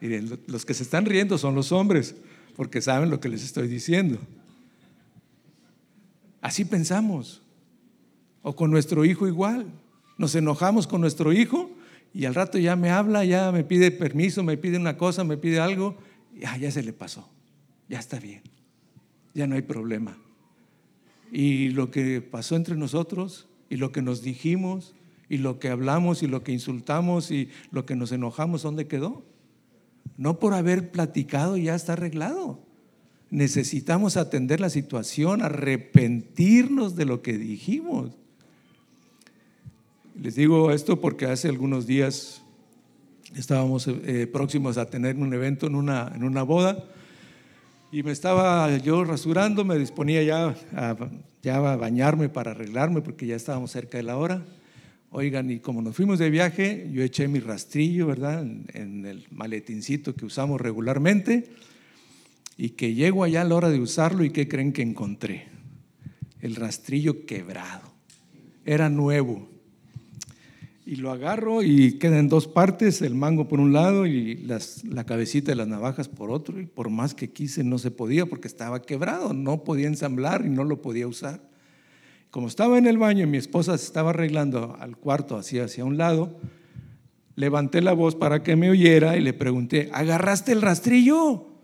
Miren, 0.00 0.38
los 0.46 0.64
que 0.64 0.74
se 0.74 0.82
están 0.82 1.06
riendo 1.06 1.38
son 1.38 1.54
los 1.54 1.72
hombres, 1.72 2.14
porque 2.56 2.80
saben 2.80 3.10
lo 3.10 3.20
que 3.20 3.28
les 3.28 3.44
estoy 3.44 3.68
diciendo. 3.68 4.18
Así 6.40 6.64
pensamos. 6.64 7.42
O 8.42 8.54
con 8.54 8.70
nuestro 8.70 9.04
hijo 9.04 9.26
igual. 9.26 9.66
Nos 10.18 10.34
enojamos 10.34 10.86
con 10.86 11.00
nuestro 11.00 11.32
hijo 11.32 11.70
y 12.12 12.26
al 12.26 12.34
rato 12.34 12.58
ya 12.58 12.76
me 12.76 12.90
habla, 12.90 13.24
ya 13.24 13.50
me 13.50 13.64
pide 13.64 13.90
permiso, 13.90 14.42
me 14.44 14.56
pide 14.56 14.76
una 14.76 14.96
cosa, 14.96 15.24
me 15.24 15.36
pide 15.36 15.58
algo, 15.58 15.96
ya, 16.36 16.56
ya 16.56 16.70
se 16.70 16.82
le 16.82 16.92
pasó. 16.92 17.28
Ya 17.88 17.98
está 17.98 18.20
bien. 18.20 18.42
Ya 19.32 19.46
no 19.46 19.54
hay 19.54 19.62
problema. 19.62 20.18
Y 21.32 21.70
lo 21.70 21.90
que 21.90 22.20
pasó 22.20 22.54
entre 22.56 22.76
nosotros 22.76 23.48
y 23.74 23.76
lo 23.76 23.90
que 23.90 24.02
nos 24.02 24.22
dijimos 24.22 24.94
y 25.28 25.38
lo 25.38 25.58
que 25.58 25.68
hablamos 25.68 26.22
y 26.22 26.28
lo 26.28 26.44
que 26.44 26.52
insultamos 26.52 27.32
y 27.32 27.48
lo 27.72 27.84
que 27.84 27.96
nos 27.96 28.12
enojamos, 28.12 28.62
¿dónde 28.62 28.86
quedó? 28.86 29.24
No 30.16 30.38
por 30.38 30.54
haber 30.54 30.92
platicado 30.92 31.56
ya 31.56 31.74
está 31.74 31.94
arreglado. 31.94 32.60
Necesitamos 33.30 34.16
atender 34.16 34.60
la 34.60 34.70
situación, 34.70 35.42
arrepentirnos 35.42 36.94
de 36.94 37.04
lo 37.04 37.20
que 37.20 37.36
dijimos. 37.36 38.12
Les 40.22 40.36
digo 40.36 40.70
esto 40.70 41.00
porque 41.00 41.26
hace 41.26 41.48
algunos 41.48 41.84
días 41.88 42.42
estábamos 43.34 43.88
eh, 43.88 44.28
próximos 44.32 44.78
a 44.78 44.86
tener 44.86 45.16
un 45.16 45.34
evento 45.34 45.66
en 45.66 45.74
una, 45.74 46.12
en 46.14 46.22
una 46.22 46.44
boda 46.44 46.84
y 47.90 48.02
me 48.02 48.12
estaba 48.12 48.76
yo 48.78 49.04
rasurando, 49.04 49.64
me 49.64 49.78
disponía 49.78 50.22
ya 50.22 50.54
a, 50.72 50.96
ya 51.42 51.56
a 51.56 51.76
bañarme 51.76 52.28
para 52.28 52.52
arreglarme 52.52 53.02
porque 53.02 53.26
ya 53.26 53.36
estábamos 53.36 53.70
cerca 53.70 53.98
de 53.98 54.04
la 54.04 54.16
hora. 54.16 54.44
Oigan, 55.16 55.48
y 55.48 55.60
como 55.60 55.80
nos 55.80 55.94
fuimos 55.94 56.18
de 56.18 56.28
viaje, 56.28 56.90
yo 56.92 57.04
eché 57.04 57.28
mi 57.28 57.38
rastrillo, 57.38 58.08
¿verdad? 58.08 58.42
En, 58.42 59.06
el 59.06 59.26
maletincito 59.30 60.16
que 60.16 60.26
usamos 60.26 60.60
regularmente 60.60 61.50
y 62.56 62.70
que 62.70 62.94
llego 62.94 63.22
allá 63.22 63.42
a 63.42 63.44
la 63.44 63.54
hora 63.54 63.70
de 63.70 63.78
usarlo 63.78 64.24
y 64.24 64.30
¿qué 64.30 64.48
creen 64.48 64.72
que 64.72 64.82
encontré? 64.82 65.46
El 66.40 66.56
rastrillo 66.56 67.26
quebrado. 67.26 67.92
Era 68.64 68.90
nuevo 68.90 69.53
y 70.86 70.96
lo 70.96 71.10
agarro 71.10 71.62
y 71.62 71.98
queda 71.98 72.18
en 72.18 72.28
dos 72.28 72.46
partes, 72.46 73.00
el 73.00 73.14
mango 73.14 73.48
por 73.48 73.58
un 73.58 73.72
lado 73.72 74.06
y 74.06 74.36
la 74.84 75.04
cabecita 75.04 75.52
de 75.52 75.56
las 75.56 75.68
navajas 75.68 76.08
por 76.08 76.30
otro, 76.30 76.60
y 76.60 76.66
por 76.66 76.90
más 76.90 77.14
que 77.14 77.30
quise 77.30 77.64
no 77.64 77.78
se 77.78 77.90
podía 77.90 78.26
porque 78.26 78.48
estaba 78.48 78.82
quebrado, 78.82 79.32
no 79.32 79.64
podía 79.64 79.86
ensamblar 79.86 80.44
y 80.44 80.50
no 80.50 80.64
lo 80.64 80.82
podía 80.82 81.08
usar. 81.08 81.40
Como 82.30 82.48
estaba 82.48 82.76
en 82.78 82.86
el 82.86 82.98
baño 82.98 83.24
y 83.24 83.28
mi 83.28 83.38
esposa 83.38 83.78
se 83.78 83.86
estaba 83.86 84.10
arreglando 84.10 84.76
al 84.78 84.96
cuarto 84.96 85.36
hacia, 85.36 85.64
hacia 85.64 85.84
un 85.84 85.96
lado, 85.96 86.36
levanté 87.36 87.80
la 87.80 87.92
voz 87.92 88.14
para 88.14 88.42
que 88.42 88.56
me 88.56 88.68
oyera 88.70 89.16
y 89.16 89.20
le 89.20 89.32
pregunté, 89.32 89.88
¿agarraste 89.92 90.52
el 90.52 90.62
rastrillo? 90.62 91.48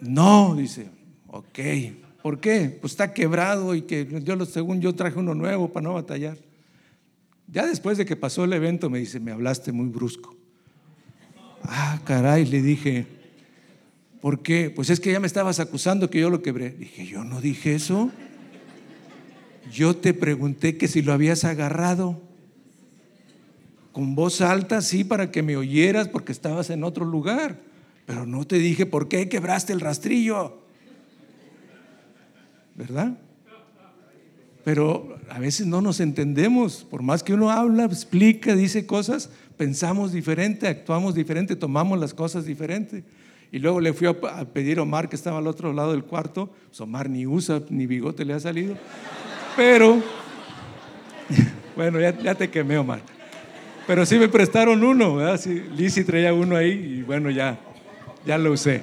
No, 0.00 0.54
dice, 0.54 0.90
ok, 1.28 1.58
¿Por 2.24 2.40
qué? 2.40 2.74
Pues 2.80 2.94
está 2.94 3.12
quebrado 3.12 3.74
y 3.74 3.82
que 3.82 4.08
yo, 4.22 4.46
según 4.46 4.80
yo 4.80 4.94
traje 4.94 5.18
uno 5.18 5.34
nuevo 5.34 5.70
para 5.74 5.84
no 5.84 5.92
batallar. 5.92 6.38
Ya 7.48 7.66
después 7.66 7.98
de 7.98 8.06
que 8.06 8.16
pasó 8.16 8.44
el 8.44 8.54
evento 8.54 8.88
me 8.88 8.98
dice, 8.98 9.20
me 9.20 9.30
hablaste 9.30 9.72
muy 9.72 9.90
brusco. 9.90 10.34
Ah, 11.64 12.00
caray, 12.06 12.46
le 12.46 12.62
dije, 12.62 13.04
¿por 14.22 14.40
qué? 14.40 14.72
Pues 14.74 14.88
es 14.88 15.00
que 15.00 15.12
ya 15.12 15.20
me 15.20 15.26
estabas 15.26 15.60
acusando 15.60 16.08
que 16.08 16.18
yo 16.18 16.30
lo 16.30 16.40
quebré. 16.40 16.70
Dije, 16.70 17.04
yo 17.04 17.24
no 17.24 17.42
dije 17.42 17.74
eso. 17.74 18.10
Yo 19.70 19.94
te 19.94 20.14
pregunté 20.14 20.78
que 20.78 20.88
si 20.88 21.02
lo 21.02 21.12
habías 21.12 21.44
agarrado 21.44 22.22
con 23.92 24.14
voz 24.14 24.40
alta, 24.40 24.80
sí, 24.80 25.04
para 25.04 25.30
que 25.30 25.42
me 25.42 25.58
oyeras 25.58 26.08
porque 26.08 26.32
estabas 26.32 26.70
en 26.70 26.84
otro 26.84 27.04
lugar. 27.04 27.60
Pero 28.06 28.24
no 28.24 28.46
te 28.46 28.56
dije, 28.56 28.86
¿por 28.86 29.08
qué 29.08 29.28
quebraste 29.28 29.74
el 29.74 29.80
rastrillo? 29.80 30.63
¿Verdad? 32.74 33.16
Pero 34.64 35.18
a 35.28 35.38
veces 35.38 35.66
no 35.66 35.82
nos 35.82 36.00
entendemos. 36.00 36.84
Por 36.84 37.02
más 37.02 37.22
que 37.22 37.34
uno 37.34 37.50
habla, 37.50 37.84
explica, 37.84 38.56
dice 38.56 38.86
cosas, 38.86 39.30
pensamos 39.56 40.12
diferente, 40.12 40.66
actuamos 40.66 41.14
diferente, 41.14 41.54
tomamos 41.54 41.98
las 42.00 42.14
cosas 42.14 42.46
diferente. 42.46 43.04
Y 43.52 43.58
luego 43.58 43.80
le 43.80 43.92
fui 43.92 44.08
a 44.08 44.44
pedir 44.52 44.78
a 44.78 44.82
Omar, 44.82 45.08
que 45.08 45.16
estaba 45.16 45.38
al 45.38 45.46
otro 45.46 45.72
lado 45.72 45.92
del 45.92 46.04
cuarto. 46.04 46.50
Pues 46.68 46.80
Omar 46.80 47.08
ni 47.08 47.26
usa, 47.26 47.62
ni 47.68 47.86
bigote 47.86 48.24
le 48.24 48.32
ha 48.32 48.40
salido. 48.40 48.74
Pero, 49.54 50.02
bueno, 51.76 52.00
ya, 52.00 52.34
te 52.34 52.50
quemé, 52.50 52.78
Omar. 52.78 53.00
Pero 53.86 54.06
sí 54.06 54.18
me 54.18 54.28
prestaron 54.28 54.82
uno, 54.82 55.16
¿verdad? 55.16 55.38
Sí, 55.38 55.62
Lizzie 55.76 56.04
traía 56.04 56.32
uno 56.32 56.56
ahí 56.56 56.70
y 56.70 57.02
bueno, 57.02 57.30
ya, 57.30 57.60
ya 58.26 58.38
lo 58.38 58.50
usé. 58.50 58.82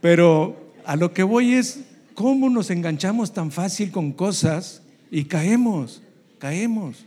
Pero 0.00 0.61
a 0.84 0.96
lo 0.96 1.12
que 1.12 1.22
voy 1.22 1.54
es, 1.54 1.80
¿cómo 2.14 2.50
nos 2.50 2.70
enganchamos 2.70 3.32
tan 3.32 3.50
fácil 3.50 3.90
con 3.90 4.12
cosas 4.12 4.82
y 5.10 5.24
caemos? 5.24 6.02
Caemos. 6.38 7.04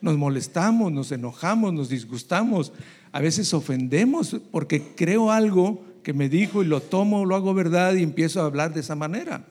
Nos 0.00 0.16
molestamos, 0.16 0.92
nos 0.92 1.12
enojamos, 1.12 1.72
nos 1.72 1.88
disgustamos. 1.88 2.72
A 3.12 3.20
veces 3.20 3.52
ofendemos 3.54 4.36
porque 4.50 4.82
creo 4.94 5.30
algo 5.30 5.84
que 6.02 6.12
me 6.12 6.28
dijo 6.28 6.62
y 6.62 6.66
lo 6.66 6.80
tomo, 6.80 7.24
lo 7.24 7.34
hago 7.34 7.52
verdad 7.54 7.94
y 7.94 8.02
empiezo 8.02 8.40
a 8.40 8.46
hablar 8.46 8.72
de 8.72 8.80
esa 8.80 8.94
manera. 8.94 9.44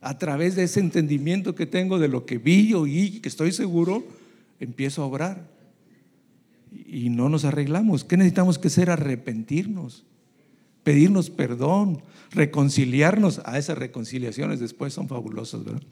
A 0.00 0.18
través 0.18 0.56
de 0.56 0.64
ese 0.64 0.80
entendimiento 0.80 1.54
que 1.54 1.66
tengo 1.66 1.98
de 1.98 2.08
lo 2.08 2.26
que 2.26 2.38
vi, 2.38 2.74
oí, 2.74 3.20
que 3.20 3.28
estoy 3.28 3.52
seguro, 3.52 4.04
empiezo 4.60 5.02
a 5.02 5.06
obrar. 5.06 5.48
Y 6.86 7.10
no 7.10 7.28
nos 7.28 7.44
arreglamos. 7.44 8.04
¿Qué 8.04 8.16
necesitamos 8.16 8.58
que 8.58 8.68
hacer? 8.68 8.90
Arrepentirnos, 8.90 10.04
pedirnos 10.86 11.30
perdón, 11.30 12.00
reconciliarnos. 12.30 13.40
A 13.44 13.58
esas 13.58 13.76
reconciliaciones 13.76 14.60
después 14.60 14.94
son 14.94 15.08
fabulosas, 15.08 15.64
¿verdad? 15.64 15.82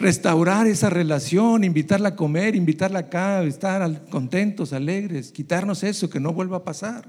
Restaurar 0.00 0.66
esa 0.66 0.90
relación, 0.90 1.62
invitarla 1.62 2.08
a 2.08 2.16
comer, 2.16 2.56
invitarla 2.56 2.98
acá, 2.98 3.44
estar 3.44 4.08
contentos, 4.10 4.72
alegres, 4.72 5.30
quitarnos 5.30 5.84
eso, 5.84 6.10
que 6.10 6.18
no 6.18 6.32
vuelva 6.32 6.56
a 6.56 6.64
pasar. 6.64 7.08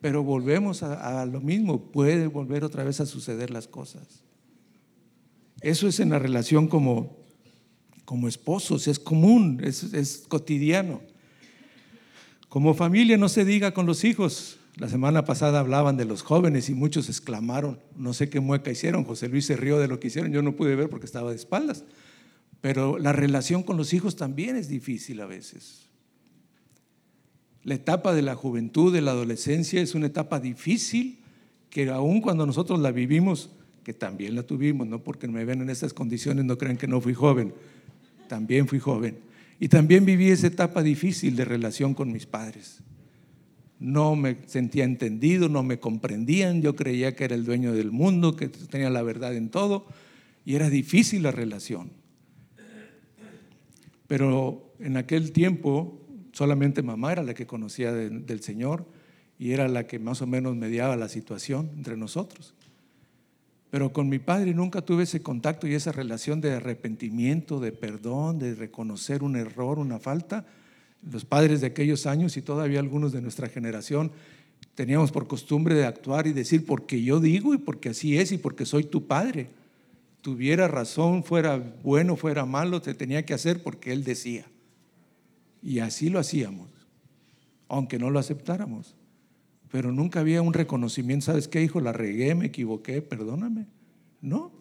Pero 0.00 0.24
volvemos 0.24 0.82
a, 0.82 1.24
lo 1.24 1.40
mismo, 1.40 1.80
puede 1.92 2.26
volver 2.26 2.64
otra 2.64 2.82
vez 2.82 3.00
a 3.00 3.06
suceder 3.06 3.50
las 3.50 3.68
cosas. 3.68 4.24
Eso 5.60 5.86
es 5.86 6.00
en 6.00 6.10
la 6.10 6.18
relación 6.18 6.66
como, 6.66 7.16
como 8.04 8.26
esposos, 8.26 8.88
es 8.88 8.98
común, 8.98 9.62
es 9.62 10.24
cotidiano. 10.26 11.00
Como 12.48 12.74
familia 12.74 13.16
no 13.16 13.28
se 13.28 13.44
diga 13.44 13.72
con 13.72 13.86
los 13.86 14.02
hijos. 14.02 14.58
La 14.76 14.90
semana 14.90 15.24
pasada 15.24 15.60
hablaban 15.60 15.96
de 15.96 16.04
los 16.04 16.22
jóvenes 16.22 16.68
y 16.68 16.74
muchos 16.74 17.08
exclamaron, 17.08 17.80
no 17.96 18.12
sé 18.12 18.28
qué 18.28 18.40
mueca 18.40 18.70
hicieron, 18.70 19.04
José 19.04 19.26
Luis 19.28 19.46
se 19.46 19.56
rió 19.56 19.78
de 19.78 19.88
lo 19.88 19.98
que 19.98 20.08
hicieron, 20.08 20.32
yo 20.32 20.42
no 20.42 20.54
pude 20.54 20.76
ver 20.76 20.90
porque 20.90 21.06
estaba 21.06 21.30
de 21.30 21.36
espaldas, 21.36 21.84
pero 22.60 22.98
la 22.98 23.12
relación 23.12 23.62
con 23.62 23.78
los 23.78 23.94
hijos 23.94 24.16
también 24.16 24.54
es 24.54 24.68
difícil 24.68 25.22
a 25.22 25.26
veces. 25.26 25.88
La 27.62 27.74
etapa 27.74 28.14
de 28.14 28.20
la 28.20 28.34
juventud, 28.34 28.92
de 28.92 29.00
la 29.00 29.12
adolescencia 29.12 29.80
es 29.80 29.94
una 29.94 30.06
etapa 30.06 30.40
difícil 30.40 31.20
que 31.70 31.88
aun 31.88 32.20
cuando 32.20 32.44
nosotros 32.44 32.78
la 32.78 32.92
vivimos, 32.92 33.48
que 33.82 33.94
también 33.94 34.34
la 34.34 34.42
tuvimos, 34.42 34.86
no 34.86 35.02
porque 35.02 35.26
me 35.26 35.46
ven 35.46 35.62
en 35.62 35.70
estas 35.70 35.94
condiciones, 35.94 36.44
no 36.44 36.58
crean 36.58 36.76
que 36.76 36.86
no 36.86 37.00
fui 37.00 37.14
joven, 37.14 37.54
también 38.28 38.68
fui 38.68 38.78
joven. 38.78 39.20
Y 39.58 39.68
también 39.68 40.04
viví 40.04 40.28
esa 40.28 40.48
etapa 40.48 40.82
difícil 40.82 41.34
de 41.34 41.46
relación 41.46 41.94
con 41.94 42.12
mis 42.12 42.26
padres 42.26 42.82
no 43.78 44.16
me 44.16 44.38
sentía 44.46 44.84
entendido, 44.84 45.48
no 45.48 45.62
me 45.62 45.78
comprendían, 45.78 46.62
yo 46.62 46.74
creía 46.76 47.14
que 47.14 47.24
era 47.24 47.34
el 47.34 47.44
dueño 47.44 47.72
del 47.72 47.90
mundo, 47.90 48.36
que 48.36 48.48
tenía 48.48 48.90
la 48.90 49.02
verdad 49.02 49.34
en 49.34 49.50
todo, 49.50 49.86
y 50.44 50.54
era 50.54 50.70
difícil 50.70 51.22
la 51.22 51.32
relación. 51.32 51.90
Pero 54.06 54.72
en 54.78 54.96
aquel 54.96 55.32
tiempo 55.32 56.00
solamente 56.32 56.82
mamá 56.82 57.12
era 57.12 57.22
la 57.22 57.34
que 57.34 57.46
conocía 57.46 57.92
del 57.92 58.42
Señor 58.42 58.86
y 59.38 59.52
era 59.52 59.68
la 59.68 59.86
que 59.86 59.98
más 59.98 60.22
o 60.22 60.26
menos 60.26 60.54
mediaba 60.54 60.96
la 60.96 61.08
situación 61.08 61.70
entre 61.76 61.96
nosotros. 61.96 62.54
Pero 63.70 63.92
con 63.92 64.08
mi 64.08 64.18
padre 64.18 64.54
nunca 64.54 64.82
tuve 64.82 65.02
ese 65.02 65.22
contacto 65.22 65.66
y 65.66 65.74
esa 65.74 65.92
relación 65.92 66.40
de 66.40 66.52
arrepentimiento, 66.52 67.58
de 67.58 67.72
perdón, 67.72 68.38
de 68.38 68.54
reconocer 68.54 69.22
un 69.22 69.36
error, 69.36 69.78
una 69.78 69.98
falta, 69.98 70.46
los 71.10 71.24
padres 71.24 71.60
de 71.60 71.68
aquellos 71.68 72.06
años 72.06 72.36
y 72.36 72.42
todavía 72.42 72.80
algunos 72.80 73.12
de 73.12 73.22
nuestra 73.22 73.48
generación 73.48 74.10
teníamos 74.74 75.12
por 75.12 75.26
costumbre 75.26 75.74
de 75.74 75.86
actuar 75.86 76.26
y 76.26 76.32
decir 76.32 76.66
porque 76.66 77.02
yo 77.02 77.20
digo 77.20 77.54
y 77.54 77.58
porque 77.58 77.90
así 77.90 78.18
es 78.18 78.32
y 78.32 78.38
porque 78.38 78.66
soy 78.66 78.84
tu 78.84 79.06
padre. 79.06 79.48
Tuviera 80.20 80.68
razón, 80.68 81.22
fuera 81.22 81.56
bueno, 81.82 82.16
fuera 82.16 82.44
malo, 82.44 82.82
te 82.82 82.94
tenía 82.94 83.24
que 83.24 83.34
hacer 83.34 83.62
porque 83.62 83.92
él 83.92 84.04
decía. 84.04 84.46
Y 85.62 85.78
así 85.78 86.10
lo 86.10 86.18
hacíamos, 86.18 86.68
aunque 87.68 87.98
no 87.98 88.10
lo 88.10 88.18
aceptáramos. 88.18 88.94
Pero 89.70 89.92
nunca 89.92 90.20
había 90.20 90.42
un 90.42 90.52
reconocimiento, 90.52 91.26
¿sabes 91.26 91.48
qué, 91.48 91.62
hijo? 91.62 91.80
La 91.80 91.92
regué, 91.92 92.34
me 92.34 92.46
equivoqué, 92.46 93.02
perdóname. 93.02 93.66
No, 94.20 94.52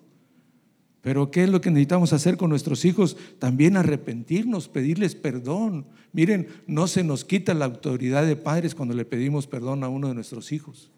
pero 1.06 1.30
¿qué 1.30 1.44
es 1.44 1.50
lo 1.52 1.62
que 1.62 1.70
necesitamos 1.70 2.14
hacer 2.14 2.36
con 2.36 2.50
nuestros 2.50 2.84
hijos? 2.84 3.16
También 3.38 3.78
arrepentirnos, 3.78 4.68
pedirles 4.68 5.14
perdón. 5.14 5.86
Miren, 6.14 6.48
no 6.66 6.88
se 6.88 7.04
nos 7.04 7.24
quita 7.24 7.54
la 7.54 7.66
autoridad 7.66 8.26
de 8.26 8.36
padres 8.36 8.74
cuando 8.74 8.96
le 8.96 9.06
pedimos 9.06 9.46
perdón 9.46 9.84
a 9.84 9.88
uno 9.88 10.08
de 10.08 10.16
nuestros 10.16 10.52
hijos, 10.52 10.90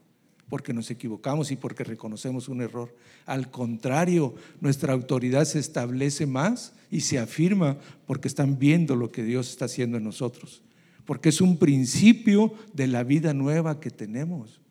porque 0.48 0.72
nos 0.72 0.90
equivocamos 0.92 1.52
y 1.52 1.58
porque 1.58 1.84
reconocemos 1.84 2.48
un 2.48 2.62
error. 2.62 2.96
Al 3.26 3.52
contrario, 3.52 4.34
nuestra 4.62 4.94
autoridad 4.94 5.44
se 5.44 5.60
establece 5.60 6.26
más 6.26 6.72
y 6.90 7.02
se 7.02 7.20
afirma 7.20 7.78
porque 8.06 8.30
están 8.30 8.58
viendo 8.58 8.96
lo 8.96 9.12
que 9.12 9.24
Dios 9.24 9.50
está 9.50 9.66
haciendo 9.66 9.98
en 9.98 10.06
nosotros, 10.06 10.64
porque 11.04 11.28
es 11.28 11.42
un 11.42 11.58
principio 11.58 12.54
de 12.72 12.88
la 12.88 13.04
vida 13.04 13.34
nueva 13.34 13.82
que 13.82 13.92
tenemos. 13.92 14.62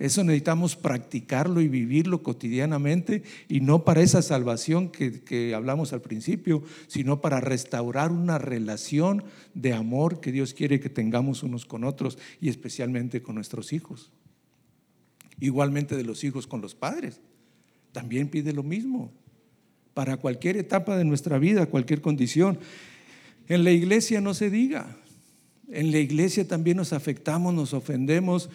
Eso 0.00 0.24
necesitamos 0.24 0.76
practicarlo 0.76 1.60
y 1.60 1.68
vivirlo 1.68 2.22
cotidianamente 2.22 3.22
y 3.48 3.60
no 3.60 3.84
para 3.84 4.00
esa 4.00 4.22
salvación 4.22 4.88
que, 4.88 5.52
hablamos 5.54 5.92
al 5.92 6.00
principio, 6.00 6.62
sino 6.86 7.20
para 7.20 7.38
restaurar 7.38 8.10
una 8.10 8.38
relación 8.38 9.22
de 9.52 9.74
amor 9.74 10.22
que 10.22 10.32
Dios 10.32 10.54
quiere 10.54 10.80
que 10.80 10.88
tengamos 10.88 11.42
unos 11.42 11.66
con 11.66 11.84
otros 11.84 12.16
y 12.40 12.48
especialmente 12.48 13.20
con 13.20 13.34
nuestros 13.34 13.74
hijos. 13.74 14.10
Igualmente 15.38 15.94
de 15.98 16.04
los 16.04 16.24
hijos 16.24 16.46
con 16.46 16.62
los 16.62 16.74
padres. 16.74 17.20
También 17.92 18.28
pide 18.28 18.54
lo 18.54 18.62
mismo 18.62 19.12
para 19.92 20.16
cualquier 20.16 20.56
etapa 20.56 20.96
de 20.96 21.04
nuestra 21.04 21.38
vida, 21.38 21.66
cualquier 21.66 22.00
condición. 22.00 22.58
En 23.48 23.64
la 23.64 23.70
iglesia 23.70 24.22
no 24.22 24.32
se 24.32 24.48
diga. 24.48 24.96
En 25.68 25.90
la 25.90 25.98
iglesia 25.98 26.48
también 26.48 26.78
nos 26.78 26.94
afectamos, 26.94 27.52
nos 27.52 27.74
ofendemos, 27.74 28.48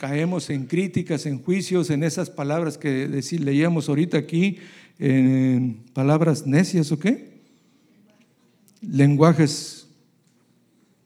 caemos 0.00 0.48
en 0.48 0.64
críticas, 0.64 1.26
en 1.26 1.42
juicios, 1.42 1.90
en 1.90 2.02
esas 2.02 2.30
palabras 2.30 2.78
que 2.78 3.06
leíamos 3.38 3.86
ahorita 3.86 4.16
aquí, 4.16 4.56
en 4.98 5.84
palabras 5.92 6.46
necias 6.46 6.90
o 6.90 6.98
qué? 6.98 7.42
Lenguajes, 8.80 9.88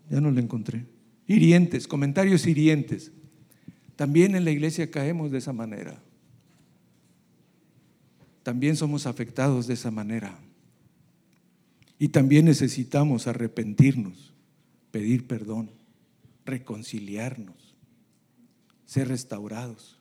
ya 0.08 0.20
no 0.20 0.30
le 0.30 0.40
encontré, 0.40 0.86
hirientes, 1.26 1.88
comentarios 1.88 2.46
hirientes. 2.46 3.10
También 3.96 4.36
en 4.36 4.44
la 4.44 4.52
iglesia 4.52 4.88
caemos 4.88 5.32
de 5.32 5.38
esa 5.38 5.52
manera. 5.52 6.00
También 8.44 8.76
somos 8.76 9.08
afectados 9.08 9.66
de 9.66 9.74
esa 9.74 9.90
manera. 9.90 10.38
Y 11.98 12.10
también 12.10 12.44
necesitamos 12.44 13.26
arrepentirnos, 13.26 14.32
pedir 14.92 15.26
perdón, 15.26 15.72
reconciliarnos 16.46 17.73
ser 18.86 19.08
restaurados. 19.08 19.98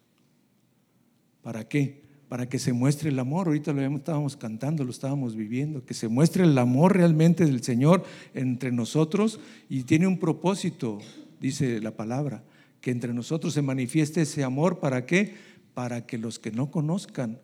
¿Para 1.41 1.67
qué? 1.67 2.03
Para 2.29 2.47
que 2.47 2.59
se 2.59 2.73
muestre 2.73 3.09
el 3.09 3.19
amor. 3.19 3.47
Ahorita 3.47 3.73
lo 3.73 3.81
estábamos 3.95 4.37
cantando, 4.37 4.83
lo 4.83 4.91
estábamos 4.91 5.35
viviendo. 5.35 5.85
Que 5.85 5.93
se 5.93 6.07
muestre 6.07 6.43
el 6.43 6.57
amor 6.57 6.95
realmente 6.95 7.45
del 7.45 7.63
Señor 7.63 8.03
entre 8.33 8.71
nosotros 8.71 9.39
y 9.69 9.83
tiene 9.83 10.07
un 10.07 10.19
propósito, 10.19 10.99
dice 11.39 11.79
la 11.79 11.91
palabra, 11.91 12.43
que 12.81 12.91
entre 12.91 13.13
nosotros 13.13 13.53
se 13.53 13.61
manifieste 13.61 14.21
ese 14.21 14.43
amor. 14.43 14.79
¿Para 14.79 15.05
qué? 15.05 15.53
para 15.73 16.05
que 16.05 16.17
los 16.17 16.39
que 16.39 16.51
no 16.51 16.71
conozcan, 16.71 17.39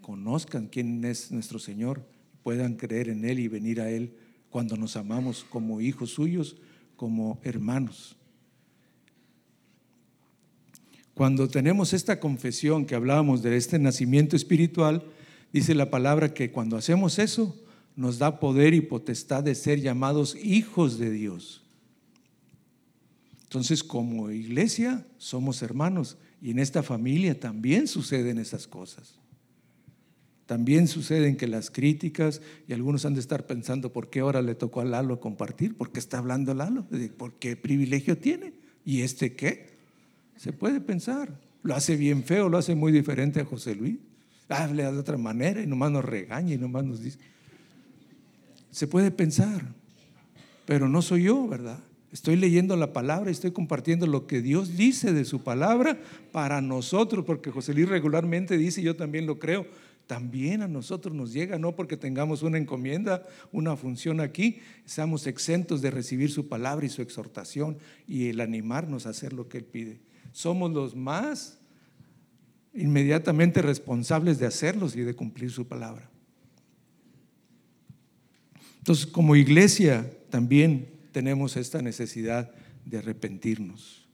conozcan 0.00 0.68
quién 0.68 1.04
es 1.04 1.32
nuestro 1.32 1.58
Señor, 1.58 2.06
puedan 2.42 2.76
creer 2.76 3.08
en 3.08 3.24
Él 3.24 3.40
y 3.40 3.48
venir 3.48 3.80
a 3.80 3.90
Él 3.90 4.14
cuando 4.50 4.76
nos 4.76 4.96
amamos 4.96 5.44
como 5.44 5.80
hijos 5.80 6.10
suyos, 6.10 6.56
como 6.96 7.40
hermanos. 7.42 8.16
Cuando 11.16 11.48
tenemos 11.48 11.94
esta 11.94 12.20
confesión 12.20 12.84
que 12.84 12.94
hablábamos 12.94 13.42
de 13.42 13.56
este 13.56 13.78
nacimiento 13.78 14.36
espiritual, 14.36 15.02
dice 15.50 15.74
la 15.74 15.88
palabra 15.88 16.34
que 16.34 16.50
cuando 16.50 16.76
hacemos 16.76 17.18
eso, 17.18 17.56
nos 17.96 18.18
da 18.18 18.38
poder 18.38 18.74
y 18.74 18.82
potestad 18.82 19.42
de 19.42 19.54
ser 19.54 19.80
llamados 19.80 20.36
hijos 20.36 20.98
de 20.98 21.10
Dios. 21.10 21.64
Entonces, 23.44 23.82
como 23.82 24.30
iglesia, 24.30 25.06
somos 25.16 25.62
hermanos 25.62 26.18
y 26.42 26.50
en 26.50 26.58
esta 26.58 26.82
familia 26.82 27.40
también 27.40 27.88
suceden 27.88 28.36
esas 28.36 28.66
cosas. 28.66 29.14
También 30.44 30.86
suceden 30.86 31.38
que 31.38 31.46
las 31.46 31.70
críticas, 31.70 32.42
y 32.68 32.74
algunos 32.74 33.06
han 33.06 33.14
de 33.14 33.20
estar 33.20 33.46
pensando, 33.46 33.90
¿por 33.90 34.10
qué 34.10 34.20
ahora 34.20 34.42
le 34.42 34.54
tocó 34.54 34.82
a 34.82 34.84
Lalo 34.84 35.18
compartir? 35.18 35.78
¿Por 35.78 35.92
qué 35.92 35.98
está 35.98 36.18
hablando 36.18 36.52
Lalo? 36.52 36.86
¿Por 37.16 37.38
qué 37.38 37.56
privilegio 37.56 38.18
tiene? 38.18 38.52
¿Y 38.84 39.00
este 39.00 39.34
qué? 39.34 39.75
Se 40.36 40.52
puede 40.52 40.80
pensar. 40.80 41.40
Lo 41.62 41.74
hace 41.74 41.96
bien 41.96 42.22
feo, 42.22 42.48
lo 42.48 42.58
hace 42.58 42.74
muy 42.74 42.92
diferente 42.92 43.40
a 43.40 43.44
José 43.44 43.74
Luis. 43.74 43.96
Hable 44.48 44.84
de 44.84 44.98
otra 44.98 45.16
manera 45.16 45.60
y 45.60 45.66
nomás 45.66 45.90
nos 45.90 46.04
regaña 46.04 46.54
y 46.54 46.58
nomás 46.58 46.84
nos 46.84 47.00
dice. 47.00 47.18
Se 48.70 48.86
puede 48.86 49.10
pensar, 49.10 49.62
pero 50.64 50.88
no 50.88 51.02
soy 51.02 51.24
yo, 51.24 51.48
¿verdad? 51.48 51.80
Estoy 52.12 52.36
leyendo 52.36 52.76
la 52.76 52.92
palabra 52.92 53.30
y 53.30 53.32
estoy 53.32 53.50
compartiendo 53.50 54.06
lo 54.06 54.26
que 54.28 54.40
Dios 54.40 54.76
dice 54.76 55.12
de 55.12 55.24
su 55.24 55.42
palabra 55.42 55.98
para 56.30 56.60
nosotros, 56.60 57.24
porque 57.24 57.50
José 57.50 57.74
Luis 57.74 57.88
regularmente 57.88 58.56
dice, 58.56 58.80
yo 58.80 58.94
también 58.94 59.26
lo 59.26 59.40
creo, 59.40 59.66
también 60.06 60.62
a 60.62 60.68
nosotros 60.68 61.14
nos 61.16 61.32
llega, 61.32 61.58
no 61.58 61.74
porque 61.74 61.96
tengamos 61.96 62.42
una 62.42 62.58
encomienda, 62.58 63.26
una 63.50 63.76
función 63.76 64.20
aquí, 64.20 64.60
seamos 64.84 65.26
exentos 65.26 65.82
de 65.82 65.90
recibir 65.90 66.30
su 66.30 66.48
palabra 66.48 66.86
y 66.86 66.90
su 66.90 67.02
exhortación 67.02 67.78
y 68.06 68.28
el 68.28 68.40
animarnos 68.40 69.06
a 69.06 69.10
hacer 69.10 69.32
lo 69.32 69.48
que 69.48 69.58
Él 69.58 69.64
pide 69.64 69.98
somos 70.36 70.70
los 70.70 70.94
más 70.94 71.58
inmediatamente 72.74 73.62
responsables 73.62 74.38
de 74.38 74.44
hacerlos 74.44 74.94
y 74.94 75.00
de 75.00 75.14
cumplir 75.14 75.50
su 75.50 75.66
palabra. 75.66 76.10
Entonces, 78.76 79.06
como 79.06 79.34
iglesia 79.34 80.12
también 80.28 80.90
tenemos 81.10 81.56
esta 81.56 81.80
necesidad 81.80 82.50
de 82.84 82.98
arrepentirnos. 82.98 84.06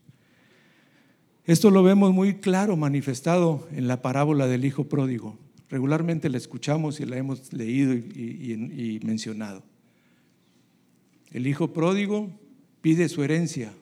Esto 1.45 1.73
lo 1.73 1.83
vemos 1.83 2.13
muy 2.13 2.35
claro 2.35 2.77
manifestado 2.77 3.67
en 3.73 3.89
la 3.89 4.01
parábola 4.01 4.47
del 4.47 4.65
Hijo 4.65 4.89
Pródigo. 4.89 5.37
Regularmente 5.71 6.29
la 6.29 6.39
escuchamos 6.39 7.01
y 7.01 7.05
la 7.05 7.17
hemos 7.17 7.53
leído 7.53 7.95
y, 7.95 8.01
y 8.01 9.01
mencionado. 9.05 9.65
El 11.33 11.49
Hijo 11.49 11.73
Pródigo 11.73 12.31
pide 12.81 13.09
su 13.09 13.25
herencia 13.25 13.73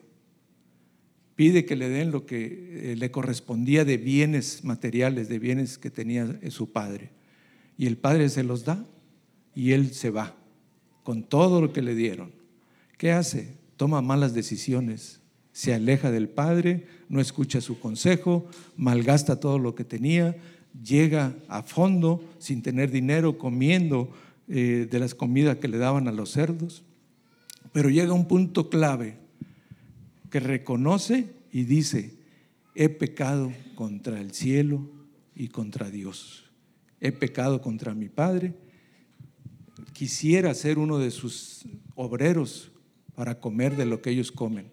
pide 1.35 1.65
que 1.65 1.75
le 1.75 1.89
den 1.89 2.11
lo 2.11 2.25
que 2.25 2.91
eh, 2.91 2.95
le 2.95 3.11
correspondía 3.11 3.85
de 3.85 3.97
bienes 3.97 4.63
materiales, 4.63 5.29
de 5.29 5.39
bienes 5.39 5.77
que 5.77 5.89
tenía 5.89 6.39
su 6.49 6.71
padre. 6.71 7.09
Y 7.77 7.87
el 7.87 7.97
padre 7.97 8.29
se 8.29 8.43
los 8.43 8.63
da 8.65 8.85
y 9.55 9.71
él 9.71 9.93
se 9.93 10.09
va 10.09 10.35
con 11.03 11.23
todo 11.23 11.61
lo 11.61 11.73
que 11.73 11.81
le 11.81 11.95
dieron. 11.95 12.31
¿Qué 12.97 13.11
hace? 13.11 13.55
Toma 13.77 14.01
malas 14.01 14.33
decisiones, 14.33 15.21
se 15.51 15.73
aleja 15.73 16.11
del 16.11 16.29
padre, 16.29 16.85
no 17.09 17.19
escucha 17.19 17.61
su 17.61 17.79
consejo, 17.79 18.47
malgasta 18.77 19.39
todo 19.39 19.57
lo 19.57 19.73
que 19.75 19.83
tenía, 19.83 20.37
llega 20.83 21.35
a 21.47 21.63
fondo 21.63 22.23
sin 22.37 22.61
tener 22.61 22.91
dinero, 22.91 23.37
comiendo 23.37 24.11
eh, 24.47 24.87
de 24.89 24.99
las 24.99 25.15
comidas 25.15 25.57
que 25.57 25.67
le 25.67 25.77
daban 25.77 26.07
a 26.07 26.11
los 26.11 26.31
cerdos. 26.31 26.83
Pero 27.73 27.89
llega 27.89 28.13
un 28.13 28.27
punto 28.27 28.69
clave 28.69 29.17
que 30.31 30.39
reconoce 30.39 31.27
y 31.51 31.65
dice, 31.65 32.17
he 32.73 32.89
pecado 32.89 33.53
contra 33.75 34.19
el 34.19 34.31
cielo 34.31 34.89
y 35.35 35.49
contra 35.49 35.91
Dios. 35.91 36.49
He 36.99 37.11
pecado 37.11 37.61
contra 37.61 37.93
mi 37.93 38.09
Padre. 38.09 38.55
Quisiera 39.93 40.53
ser 40.55 40.79
uno 40.79 40.97
de 40.97 41.11
sus 41.11 41.65
obreros 41.95 42.71
para 43.13 43.39
comer 43.39 43.75
de 43.75 43.85
lo 43.85 44.01
que 44.01 44.11
ellos 44.11 44.31
comen. 44.31 44.71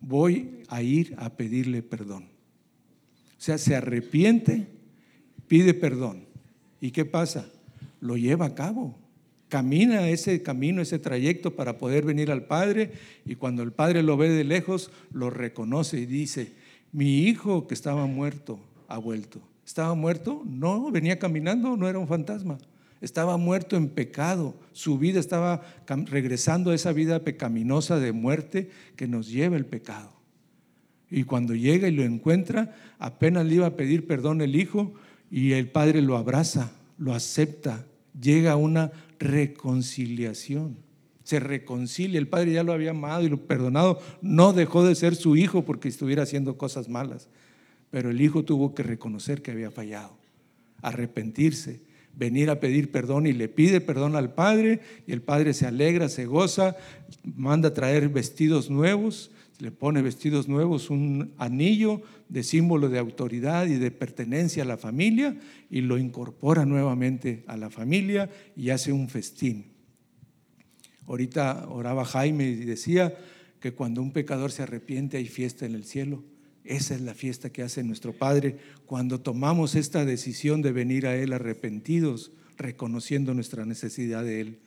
Voy 0.00 0.62
a 0.68 0.82
ir 0.82 1.14
a 1.18 1.36
pedirle 1.36 1.82
perdón. 1.82 2.24
O 2.24 3.40
sea, 3.40 3.58
se 3.58 3.74
arrepiente, 3.74 4.68
pide 5.48 5.72
perdón. 5.72 6.26
¿Y 6.80 6.90
qué 6.90 7.06
pasa? 7.06 7.50
Lo 8.00 8.16
lleva 8.16 8.46
a 8.46 8.54
cabo 8.54 9.05
camina 9.48 10.08
ese 10.08 10.42
camino, 10.42 10.82
ese 10.82 10.98
trayecto 10.98 11.54
para 11.54 11.78
poder 11.78 12.04
venir 12.04 12.30
al 12.30 12.44
Padre 12.44 12.92
y 13.24 13.36
cuando 13.36 13.62
el 13.62 13.72
Padre 13.72 14.02
lo 14.02 14.16
ve 14.16 14.28
de 14.28 14.44
lejos, 14.44 14.90
lo 15.12 15.30
reconoce 15.30 15.98
y 16.00 16.06
dice, 16.06 16.52
mi 16.92 17.20
hijo 17.20 17.66
que 17.66 17.74
estaba 17.74 18.06
muerto 18.06 18.58
ha 18.88 18.98
vuelto. 18.98 19.40
¿Estaba 19.64 19.94
muerto? 19.94 20.42
No, 20.46 20.90
venía 20.90 21.18
caminando, 21.18 21.76
no 21.76 21.88
era 21.88 21.98
un 21.98 22.06
fantasma. 22.06 22.58
Estaba 23.00 23.36
muerto 23.36 23.76
en 23.76 23.88
pecado. 23.88 24.54
Su 24.72 24.98
vida 24.98 25.20
estaba 25.20 25.62
regresando 26.06 26.70
a 26.70 26.74
esa 26.74 26.92
vida 26.92 27.24
pecaminosa 27.24 27.98
de 27.98 28.12
muerte 28.12 28.70
que 28.94 29.08
nos 29.08 29.28
lleva 29.28 29.56
el 29.56 29.66
pecado. 29.66 30.12
Y 31.10 31.24
cuando 31.24 31.54
llega 31.54 31.88
y 31.88 31.92
lo 31.92 32.02
encuentra, 32.02 32.74
apenas 32.98 33.46
le 33.46 33.56
iba 33.56 33.66
a 33.66 33.76
pedir 33.76 34.06
perdón 34.06 34.40
el 34.40 34.56
hijo 34.56 34.94
y 35.30 35.52
el 35.52 35.68
padre 35.68 36.00
lo 36.00 36.16
abraza, 36.16 36.72
lo 36.98 37.14
acepta, 37.14 37.84
llega 38.20 38.52
a 38.52 38.56
una 38.56 38.92
reconciliación. 39.18 40.76
Se 41.24 41.40
reconcilia. 41.40 42.18
El 42.18 42.28
padre 42.28 42.52
ya 42.52 42.62
lo 42.62 42.72
había 42.72 42.90
amado 42.90 43.24
y 43.24 43.28
lo 43.28 43.46
perdonado. 43.46 44.00
No 44.22 44.52
dejó 44.52 44.84
de 44.84 44.94
ser 44.94 45.16
su 45.16 45.36
hijo 45.36 45.64
porque 45.64 45.88
estuviera 45.88 46.22
haciendo 46.22 46.56
cosas 46.56 46.88
malas. 46.88 47.28
Pero 47.90 48.10
el 48.10 48.20
hijo 48.20 48.44
tuvo 48.44 48.74
que 48.74 48.82
reconocer 48.82 49.42
que 49.42 49.50
había 49.50 49.70
fallado, 49.70 50.16
arrepentirse, 50.82 51.80
venir 52.14 52.50
a 52.50 52.60
pedir 52.60 52.90
perdón 52.90 53.26
y 53.26 53.32
le 53.32 53.48
pide 53.48 53.80
perdón 53.80 54.16
al 54.16 54.34
padre 54.34 54.80
y 55.06 55.12
el 55.12 55.22
padre 55.22 55.52
se 55.54 55.66
alegra, 55.66 56.08
se 56.08 56.26
goza, 56.26 56.76
manda 57.22 57.74
traer 57.74 58.08
vestidos 58.08 58.70
nuevos 58.70 59.30
le 59.58 59.70
pone 59.70 60.02
vestidos 60.02 60.48
nuevos, 60.48 60.90
un 60.90 61.32
anillo 61.38 62.02
de 62.28 62.42
símbolo 62.42 62.88
de 62.88 62.98
autoridad 62.98 63.66
y 63.66 63.76
de 63.76 63.90
pertenencia 63.90 64.62
a 64.62 64.66
la 64.66 64.76
familia 64.76 65.36
y 65.70 65.80
lo 65.80 65.98
incorpora 65.98 66.66
nuevamente 66.66 67.44
a 67.46 67.56
la 67.56 67.70
familia 67.70 68.30
y 68.54 68.70
hace 68.70 68.92
un 68.92 69.08
festín. 69.08 69.66
Ahorita 71.06 71.68
oraba 71.68 72.04
Jaime 72.04 72.48
y 72.48 72.56
decía 72.56 73.14
que 73.60 73.72
cuando 73.72 74.02
un 74.02 74.12
pecador 74.12 74.52
se 74.52 74.62
arrepiente 74.62 75.16
hay 75.16 75.26
fiesta 75.26 75.64
en 75.64 75.74
el 75.74 75.84
cielo. 75.84 76.22
Esa 76.64 76.94
es 76.94 77.00
la 77.00 77.14
fiesta 77.14 77.50
que 77.50 77.62
hace 77.62 77.84
nuestro 77.84 78.12
Padre 78.12 78.58
cuando 78.86 79.20
tomamos 79.20 79.74
esta 79.76 80.04
decisión 80.04 80.62
de 80.62 80.72
venir 80.72 81.06
a 81.06 81.16
Él 81.16 81.32
arrepentidos, 81.32 82.32
reconociendo 82.58 83.34
nuestra 83.34 83.64
necesidad 83.64 84.24
de 84.24 84.40
Él. 84.40 84.58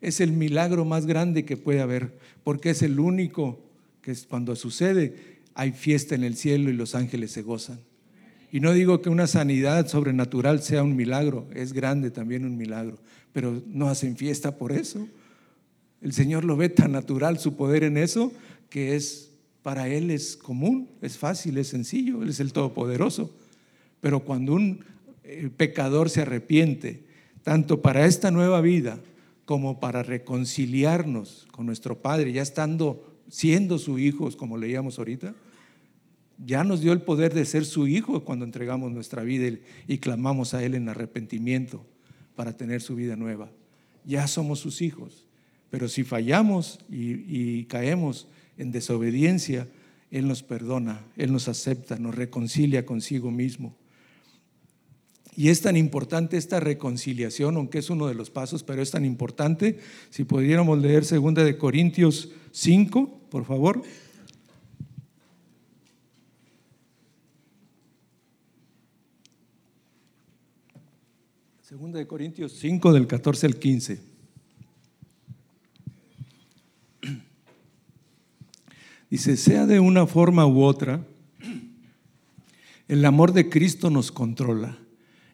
Es 0.00 0.20
el 0.20 0.32
milagro 0.32 0.84
más 0.84 1.06
grande 1.06 1.44
que 1.44 1.56
puede 1.56 1.80
haber, 1.80 2.18
porque 2.42 2.70
es 2.70 2.82
el 2.82 2.98
único 2.98 3.65
que 4.06 4.12
es 4.12 4.24
cuando 4.24 4.54
sucede, 4.54 5.40
hay 5.56 5.72
fiesta 5.72 6.14
en 6.14 6.22
el 6.22 6.36
cielo 6.36 6.70
y 6.70 6.74
los 6.74 6.94
ángeles 6.94 7.32
se 7.32 7.42
gozan. 7.42 7.80
Y 8.52 8.60
no 8.60 8.72
digo 8.72 9.02
que 9.02 9.10
una 9.10 9.26
sanidad 9.26 9.88
sobrenatural 9.88 10.62
sea 10.62 10.84
un 10.84 10.94
milagro, 10.94 11.48
es 11.52 11.72
grande 11.72 12.12
también 12.12 12.44
un 12.44 12.56
milagro, 12.56 13.00
pero 13.32 13.60
no 13.66 13.88
hacen 13.88 14.16
fiesta 14.16 14.58
por 14.58 14.70
eso. 14.70 15.08
El 16.00 16.12
Señor 16.12 16.44
lo 16.44 16.56
ve 16.56 16.68
tan 16.68 16.92
natural 16.92 17.40
su 17.40 17.56
poder 17.56 17.82
en 17.82 17.96
eso 17.96 18.32
que 18.70 18.94
es 18.94 19.32
para 19.64 19.88
él 19.88 20.12
es 20.12 20.36
común, 20.36 20.88
es 21.02 21.18
fácil, 21.18 21.58
es 21.58 21.66
sencillo, 21.66 22.22
él 22.22 22.28
es 22.28 22.38
el 22.38 22.52
todopoderoso. 22.52 23.34
Pero 24.00 24.20
cuando 24.20 24.54
un 24.54 24.84
eh, 25.24 25.50
pecador 25.56 26.10
se 26.10 26.22
arrepiente, 26.22 27.02
tanto 27.42 27.82
para 27.82 28.06
esta 28.06 28.30
nueva 28.30 28.60
vida 28.60 29.00
como 29.46 29.80
para 29.80 30.04
reconciliarnos 30.04 31.48
con 31.50 31.66
nuestro 31.66 32.00
Padre, 32.00 32.32
ya 32.32 32.42
estando 32.42 33.15
siendo 33.28 33.78
su 33.78 33.98
hijo, 33.98 34.30
como 34.36 34.56
leíamos 34.58 34.98
ahorita, 34.98 35.34
ya 36.44 36.64
nos 36.64 36.80
dio 36.80 36.92
el 36.92 37.00
poder 37.00 37.32
de 37.32 37.44
ser 37.44 37.64
su 37.64 37.86
hijo 37.86 38.24
cuando 38.24 38.44
entregamos 38.44 38.92
nuestra 38.92 39.22
vida 39.22 39.58
y 39.86 39.98
clamamos 39.98 40.54
a 40.54 40.62
Él 40.62 40.74
en 40.74 40.88
arrepentimiento 40.88 41.84
para 42.34 42.56
tener 42.56 42.82
su 42.82 42.94
vida 42.94 43.16
nueva. 43.16 43.50
Ya 44.04 44.26
somos 44.26 44.58
sus 44.60 44.82
hijos. 44.82 45.26
Pero 45.70 45.88
si 45.88 46.04
fallamos 46.04 46.78
y, 46.90 47.64
caemos 47.64 48.28
en 48.56 48.70
desobediencia, 48.70 49.68
Él 50.10 50.28
nos 50.28 50.42
perdona, 50.42 51.04
Él 51.16 51.32
nos 51.32 51.48
acepta, 51.48 51.98
nos 51.98 52.14
reconcilia 52.14 52.86
consigo 52.86 53.30
mismo. 53.30 53.76
Y 55.36 55.50
es 55.50 55.60
tan 55.60 55.76
importante 55.76 56.38
esta 56.38 56.60
reconciliación, 56.60 57.56
aunque 57.56 57.78
es 57.78 57.90
uno 57.90 58.06
de 58.06 58.14
los 58.14 58.30
pasos, 58.30 58.62
pero 58.62 58.80
es 58.80 58.90
tan 58.90 59.04
importante. 59.04 59.78
Si 60.08 60.24
pudiéramos 60.24 60.78
leer 60.78 61.04
2 61.06 61.34
de 61.34 61.58
Corintios 61.58 62.30
5, 62.52 63.20
por 63.30 63.44
favor. 63.44 63.82
Segunda 71.60 71.98
de 71.98 72.06
Corintios 72.06 72.52
5 72.52 72.92
del 72.94 73.06
14 73.06 73.46
al 73.46 73.56
15. 73.56 74.00
Dice, 79.10 79.36
sea 79.36 79.66
de 79.66 79.80
una 79.80 80.06
forma 80.06 80.46
u 80.46 80.62
otra, 80.62 81.04
el 82.88 83.04
amor 83.04 83.32
de 83.32 83.50
Cristo 83.50 83.90
nos 83.90 84.10
controla, 84.10 84.78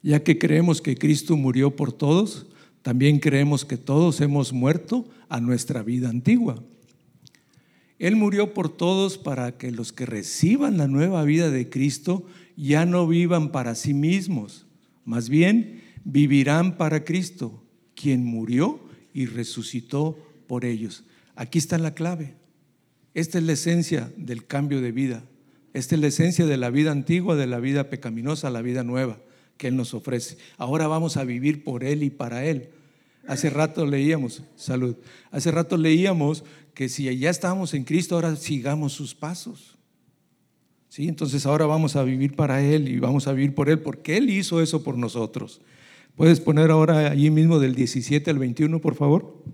ya 0.03 0.23
que 0.23 0.39
creemos 0.39 0.83
que 0.83 0.97
Cristo 0.97 1.37
murió 1.37 1.77
por 1.77 1.93
todos, 1.93 2.47
también 2.83 3.21
creemos 3.21 3.65
que 3.65 3.77
todos 3.77 4.21
hemos 4.21 4.53
muerto 4.53 5.09
a 5.29 5.41
nuestra 5.41 5.83
vida 5.83 6.09
antigua. 6.09 6.63
Él 7.99 8.17
murió 8.17 8.53
por 8.53 8.69
todos 8.69 9.17
para 9.17 9.57
que 9.57 9.71
los 9.71 9.93
que 9.93 10.07
reciban 10.07 10.77
la 10.77 10.89
nueva 10.89 11.23
vida 11.23 11.51
de 11.51 11.71
Cristo 11.71 12.27
ya 12.57 12.85
no 12.85 13.07
vivan 13.07 13.53
para 13.53 13.77
sí 13.77 13.95
mismos, 13.95 14.67
más 15.05 15.29
bien 15.29 15.83
vivirán 16.05 16.77
para 16.77 17.05
Cristo, 17.05 17.63
quien 17.95 18.25
murió 18.25 18.81
y 19.15 19.27
resucitó 19.27 20.19
por 20.49 20.65
ellos. 20.65 21.05
Aquí 21.37 21.59
está 21.59 21.79
la 21.79 21.95
clave. 21.95 22.35
Esta 23.15 23.39
es 23.39 23.45
la 23.45 23.53
esencia 23.53 24.13
del 24.17 24.47
cambio 24.47 24.81
de 24.81 24.91
vida. 24.91 25.25
Esta 25.73 25.95
es 25.95 26.01
la 26.01 26.09
esencia 26.09 26.45
de 26.45 26.57
la 26.57 26.71
vida 26.71 26.91
antigua, 26.91 27.37
de 27.37 27.47
la 27.47 27.61
vida 27.61 27.89
pecaminosa, 27.89 28.51
la 28.51 28.63
vida 28.63 28.83
nueva 28.83 29.21
que 29.63 29.69
Él 29.69 29.77
nos 29.77 29.95
ofrece. 29.95 30.39
Ahora 30.59 30.89
vamos 30.89 31.17
a 31.17 31.23
vivir 31.23 31.63
por 31.63 31.85
Él 31.85 32.03
y 32.03 32.11
para 32.11 32.45
Él. 32.45 32.71
Hace 33.29 33.49
rato 33.49 33.87
leíamos, 33.87 34.43
salud, 34.57 34.97
hace 35.31 35.53
rato 35.53 35.77
leíamos 35.77 36.43
que 36.75 36.89
si 36.89 37.17
ya 37.17 37.31
estábamos 37.31 37.73
en 37.73 37.85
Cristo, 37.85 38.17
ahora 38.17 38.35
sigamos 38.35 38.93
sus 38.93 39.15
pasos. 39.15 39.79
¿Sí? 40.89 41.07
Entonces 41.07 41.47
ahora 41.47 41.65
vamos 41.67 41.95
a 41.95 42.03
vivir 42.03 42.35
para 42.35 42.61
Él 42.61 42.89
y 42.89 42.99
vamos 42.99 43.29
a 43.29 43.33
vivir 43.33 43.55
por 43.55 43.71
Él, 43.71 43.79
porque 43.79 44.17
Él 44.17 44.31
hizo 44.31 44.61
eso 44.61 44.83
por 44.83 44.99
nosotros. 44.99 45.61
¿Puedes 46.17 46.41
poner 46.41 46.73
ahora 46.73 47.13
allí 47.13 47.31
mismo 47.31 47.61
del 47.61 47.77
17 47.77 48.33
al 48.33 48.41
21, 48.41 48.81
por 48.81 48.97
favor? 48.97 49.45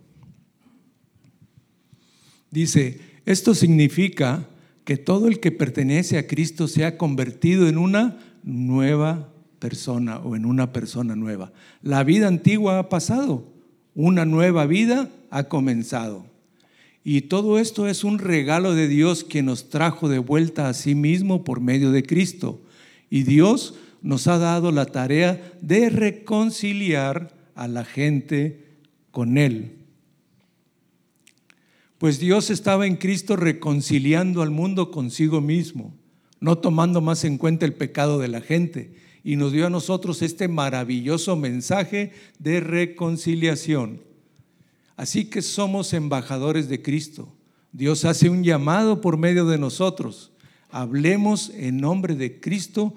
Dice, 2.51 2.99
esto 3.27 3.55
significa 3.55 4.49
que 4.87 4.97
todo 4.97 5.29
el 5.29 5.39
que 5.39 5.53
pertenece 5.53 6.17
a 6.17 6.27
Cristo 6.27 6.67
se 6.67 6.87
ha 6.87 6.97
convertido 6.97 7.69
en 7.69 7.77
una 7.77 8.19
nueva 8.43 9.29
persona 9.59 10.19
o 10.19 10.37
en 10.37 10.45
una 10.45 10.73
persona 10.73 11.17
nueva. 11.17 11.53
La 11.83 12.05
vida 12.05 12.29
antigua 12.29 12.79
ha 12.79 12.89
pasado, 12.89 13.45
una 13.95 14.25
nueva 14.25 14.67
vida 14.67 15.09
ha 15.31 15.45
comenzado. 15.45 16.27
Y 17.05 17.23
todo 17.23 17.59
esto 17.59 17.89
es 17.89 18.05
un 18.05 18.19
regalo 18.19 18.75
de 18.75 18.89
Dios 18.89 19.25
que 19.25 19.43
nos 19.43 19.71
trajo 19.71 20.09
de 20.09 20.19
vuelta 20.19 20.69
a 20.69 20.75
sí 20.75 20.95
mismo 20.95 21.43
por 21.45 21.61
medio 21.61 21.91
de 21.91 22.03
Cristo. 22.03 22.61
Y 23.09 23.23
Dios 23.23 23.75
nos 24.03 24.27
ha 24.27 24.39
dado 24.39 24.73
la 24.73 24.87
tarea 24.87 25.55
de 25.61 25.89
reconciliar 25.89 27.35
a 27.55 27.67
la 27.67 27.85
gente 27.85 28.67
con 29.11 29.39
Él. 29.39 29.79
Pues 31.99 32.21
Dios 32.21 32.51
estaba 32.51 32.87
en 32.87 32.97
Cristo 32.97 33.35
reconciliando 33.35 34.43
al 34.43 34.51
mundo 34.51 34.91
consigo 34.93 35.41
mismo, 35.41 35.95
no 36.39 36.59
tomando 36.59 37.01
más 37.01 37.25
en 37.25 37.39
cuenta 37.39 37.67
el 37.67 37.75
pecado 37.75 38.21
de 38.21 38.29
la 38.29 38.41
gente, 38.41 38.95
y 39.29 39.37
nos 39.37 39.53
dio 39.53 39.67
a 39.67 39.71
nosotros 39.71 40.23
este 40.23 40.49
maravilloso 40.49 41.37
mensaje 41.37 42.13
de 42.39 42.61
reconciliación. 42.61 44.01
Así 44.97 45.27
que 45.27 45.43
somos 45.43 45.93
embajadores 45.93 46.71
de 46.71 46.81
Cristo. 46.81 47.29
Dios 47.71 48.07
hace 48.07 48.31
un 48.31 48.43
llamado 48.43 49.03
por 49.03 49.19
medio 49.19 49.45
de 49.45 49.59
nosotros. 49.59 50.33
Hablemos 50.71 51.51
en 51.51 51.77
nombre 51.77 52.15
de 52.15 52.41
Cristo 52.41 52.95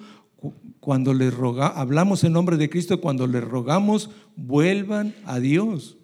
cuando 0.80 1.14
le 1.14 1.32
roga, 1.32 1.68
hablamos 1.68 2.24
en 2.24 2.32
nombre 2.32 2.56
de 2.56 2.70
Cristo 2.70 3.02
cuando 3.02 3.28
le 3.28 3.42
rogamos 3.42 4.10
vuelvan 4.38 5.14
a 5.26 5.42
Dios. 5.42 5.98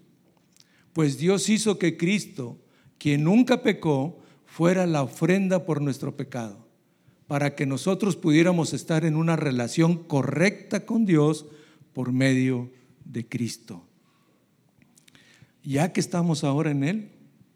Pues 0.92 1.18
Dios 1.18 1.48
hizo 1.48 1.80
que 1.80 1.96
Cristo 1.96 2.58
quien 2.98 3.24
nunca 3.24 3.64
pecó, 3.64 4.20
fuera 4.46 4.86
la 4.86 5.04
ofrenda 5.04 5.66
por 5.66 5.82
nuestro 5.82 6.18
pecado, 6.18 6.67
para 7.28 7.56
que 7.56 7.66
nosotros 7.66 8.16
pudiéramos 8.16 8.74
estar 8.74 9.06
en 9.06 9.16
una 9.16 9.36
relación 9.36 10.04
correcta 10.04 10.86
con 10.86 11.06
Dios 11.06 11.46
por 11.94 12.12
medio 12.12 12.72
de 13.06 13.28
Cristo. 13.28 13.84
Ya 15.64 15.92
que 15.92 16.00
estamos 16.00 16.44
ahora 16.44 16.72
en 16.72 16.84
Él, 16.84 17.10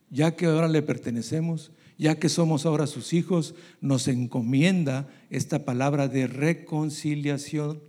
ya 0.10 0.36
que 0.36 0.46
ahora 0.46 0.68
le 0.68 0.82
pertenecemos, 0.82 1.72
ya 1.98 2.20
que 2.20 2.30
somos 2.30 2.66
ahora 2.66 2.88
sus 2.88 3.14
hijos, 3.14 3.56
nos 3.80 4.08
encomienda 4.08 5.08
esta 5.30 5.64
palabra 5.64 6.08
de 6.08 6.28
reconciliación, 6.28 7.82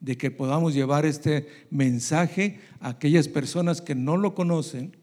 de 0.00 0.16
que 0.16 0.30
podamos 0.30 0.74
llevar 0.74 1.06
este 1.06 1.46
mensaje 1.70 2.60
a 2.80 2.90
aquellas 2.90 3.28
personas 3.28 3.80
que 3.80 3.94
no 3.94 4.16
lo 4.16 4.34
conocen 4.34 4.96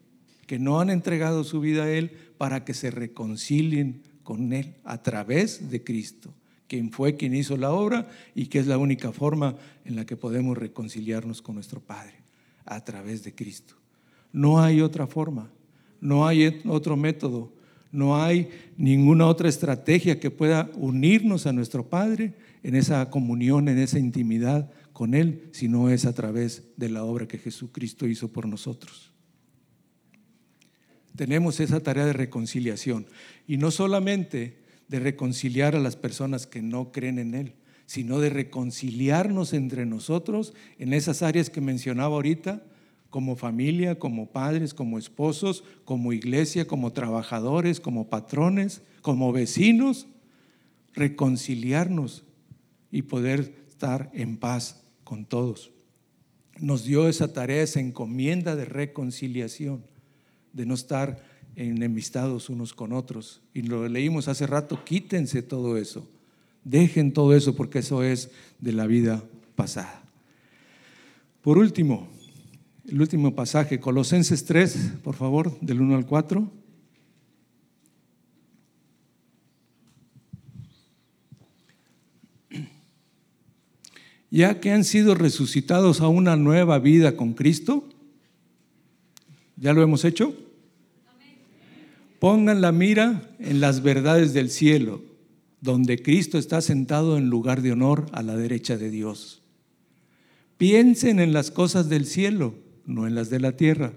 que 0.51 0.59
no 0.59 0.81
han 0.81 0.89
entregado 0.89 1.45
su 1.45 1.61
vida 1.61 1.83
a 1.85 1.89
Él 1.89 2.11
para 2.37 2.65
que 2.65 2.73
se 2.73 2.91
reconcilien 2.91 4.01
con 4.31 4.53
Él 4.53 4.75
a 4.85 5.03
través 5.03 5.69
de 5.69 5.83
Cristo, 5.83 6.33
quien 6.69 6.89
fue 6.89 7.17
quien 7.17 7.35
hizo 7.35 7.57
la 7.57 7.73
obra 7.73 8.07
y 8.33 8.45
que 8.45 8.59
es 8.59 8.67
la 8.67 8.77
única 8.77 9.11
forma 9.11 9.57
en 9.83 9.97
la 9.97 10.05
que 10.05 10.15
podemos 10.15 10.57
reconciliarnos 10.57 11.41
con 11.41 11.55
nuestro 11.55 11.81
Padre, 11.81 12.13
a 12.63 12.81
través 12.81 13.25
de 13.25 13.35
Cristo. 13.35 13.75
No 14.31 14.61
hay 14.61 14.79
otra 14.79 15.05
forma, 15.05 15.51
no 15.99 16.25
hay 16.25 16.61
otro 16.65 16.95
método, 16.95 17.51
no 17.91 18.23
hay 18.23 18.47
ninguna 18.77 19.27
otra 19.27 19.49
estrategia 19.49 20.17
que 20.17 20.31
pueda 20.31 20.71
unirnos 20.75 21.45
a 21.45 21.51
nuestro 21.51 21.89
Padre 21.89 22.33
en 22.63 22.75
esa 22.75 23.09
comunión, 23.09 23.67
en 23.67 23.79
esa 23.79 23.99
intimidad 23.99 24.71
con 24.93 25.13
Él, 25.13 25.49
si 25.51 25.67
no 25.67 25.89
es 25.89 26.05
a 26.05 26.13
través 26.13 26.63
de 26.77 26.87
la 26.87 27.03
obra 27.03 27.27
que 27.27 27.37
Jesucristo 27.37 28.07
hizo 28.07 28.29
por 28.29 28.47
nosotros. 28.47 29.10
Tenemos 31.15 31.59
esa 31.59 31.81
tarea 31.81 32.05
de 32.05 32.13
reconciliación. 32.13 33.05
Y 33.47 33.57
no 33.57 33.71
solamente 33.71 34.57
de 34.87 34.99
reconciliar 34.99 35.75
a 35.75 35.79
las 35.79 35.95
personas 35.95 36.47
que 36.47 36.61
no 36.61 36.91
creen 36.91 37.19
en 37.19 37.33
Él, 37.33 37.53
sino 37.85 38.19
de 38.19 38.29
reconciliarnos 38.29 39.53
entre 39.53 39.85
nosotros 39.85 40.53
en 40.79 40.93
esas 40.93 41.21
áreas 41.21 41.49
que 41.49 41.61
mencionaba 41.61 42.15
ahorita, 42.15 42.63
como 43.09 43.35
familia, 43.35 43.99
como 43.99 44.31
padres, 44.31 44.73
como 44.73 44.97
esposos, 44.97 45.65
como 45.83 46.13
iglesia, 46.13 46.65
como 46.65 46.93
trabajadores, 46.93 47.81
como 47.81 48.09
patrones, 48.09 48.81
como 49.01 49.33
vecinos, 49.33 50.07
reconciliarnos 50.93 52.23
y 52.89 53.01
poder 53.01 53.53
estar 53.67 54.09
en 54.13 54.37
paz 54.37 54.83
con 55.03 55.25
todos. 55.25 55.71
Nos 56.59 56.85
dio 56.85 57.09
esa 57.09 57.33
tarea, 57.33 57.63
esa 57.63 57.81
encomienda 57.81 58.55
de 58.55 58.65
reconciliación 58.65 59.83
de 60.53 60.65
no 60.65 60.73
estar 60.73 61.23
enemistados 61.55 62.49
unos 62.49 62.73
con 62.73 62.93
otros. 62.93 63.41
Y 63.53 63.63
lo 63.63 63.87
leímos 63.87 64.27
hace 64.27 64.47
rato, 64.47 64.83
quítense 64.83 65.41
todo 65.41 65.77
eso, 65.77 66.07
dejen 66.63 67.13
todo 67.13 67.35
eso 67.35 67.55
porque 67.55 67.79
eso 67.79 68.03
es 68.03 68.31
de 68.59 68.73
la 68.73 68.87
vida 68.87 69.23
pasada. 69.55 70.03
Por 71.41 71.57
último, 71.57 72.07
el 72.87 73.01
último 73.01 73.35
pasaje, 73.35 73.79
Colosenses 73.79 74.45
3, 74.45 74.93
por 75.03 75.15
favor, 75.15 75.59
del 75.61 75.81
1 75.81 75.95
al 75.95 76.05
4. 76.05 76.51
Ya 84.29 84.61
que 84.61 84.71
han 84.71 84.85
sido 84.85 85.13
resucitados 85.13 85.99
a 85.99 86.07
una 86.07 86.37
nueva 86.37 86.79
vida 86.79 87.17
con 87.17 87.33
Cristo, 87.33 87.89
¿Ya 89.61 89.73
lo 89.73 89.83
hemos 89.83 90.05
hecho? 90.05 90.35
Pongan 92.19 92.61
la 92.61 92.71
mira 92.71 93.29
en 93.37 93.61
las 93.61 93.83
verdades 93.83 94.33
del 94.33 94.49
cielo, 94.49 95.03
donde 95.61 96.01
Cristo 96.01 96.39
está 96.39 96.61
sentado 96.61 97.15
en 97.15 97.29
lugar 97.29 97.61
de 97.61 97.71
honor 97.71 98.07
a 98.11 98.23
la 98.23 98.35
derecha 98.35 98.75
de 98.75 98.89
Dios. 98.89 99.43
Piensen 100.57 101.19
en 101.19 101.31
las 101.31 101.51
cosas 101.51 101.89
del 101.89 102.07
cielo, 102.07 102.55
no 102.87 103.05
en 103.05 103.13
las 103.13 103.29
de 103.29 103.39
la 103.39 103.51
tierra, 103.51 103.93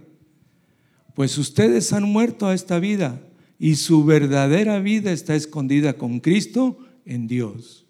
pues 1.15 1.39
ustedes 1.39 1.95
han 1.95 2.05
muerto 2.05 2.47
a 2.47 2.55
esta 2.55 2.79
vida 2.79 3.23
y 3.59 3.77
su 3.77 4.05
verdadera 4.05 4.81
vida 4.81 5.13
está 5.13 5.35
escondida 5.35 5.95
con 5.95 6.21
Cristo 6.21 6.77
en 7.07 7.27
Dios. 7.27 7.87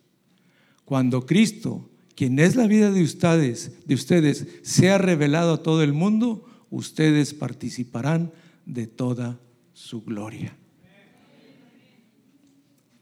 Cuando 0.85 1.27
Cristo, 1.27 1.91
quien 2.14 2.39
es 2.39 2.55
la 2.55 2.68
vida 2.68 2.93
de 2.93 3.03
ustedes, 3.03 3.72
de 3.85 3.95
ustedes, 3.97 4.47
sea 4.62 4.99
revelado 4.99 5.55
a 5.55 5.62
todo 5.64 5.83
el 5.83 5.93
mundo, 5.93 6.47
ustedes 6.75 7.35
participarán 7.35 8.33
de 8.66 8.89
toda 8.89 9.39
su 9.75 10.03
gloria. 10.03 10.57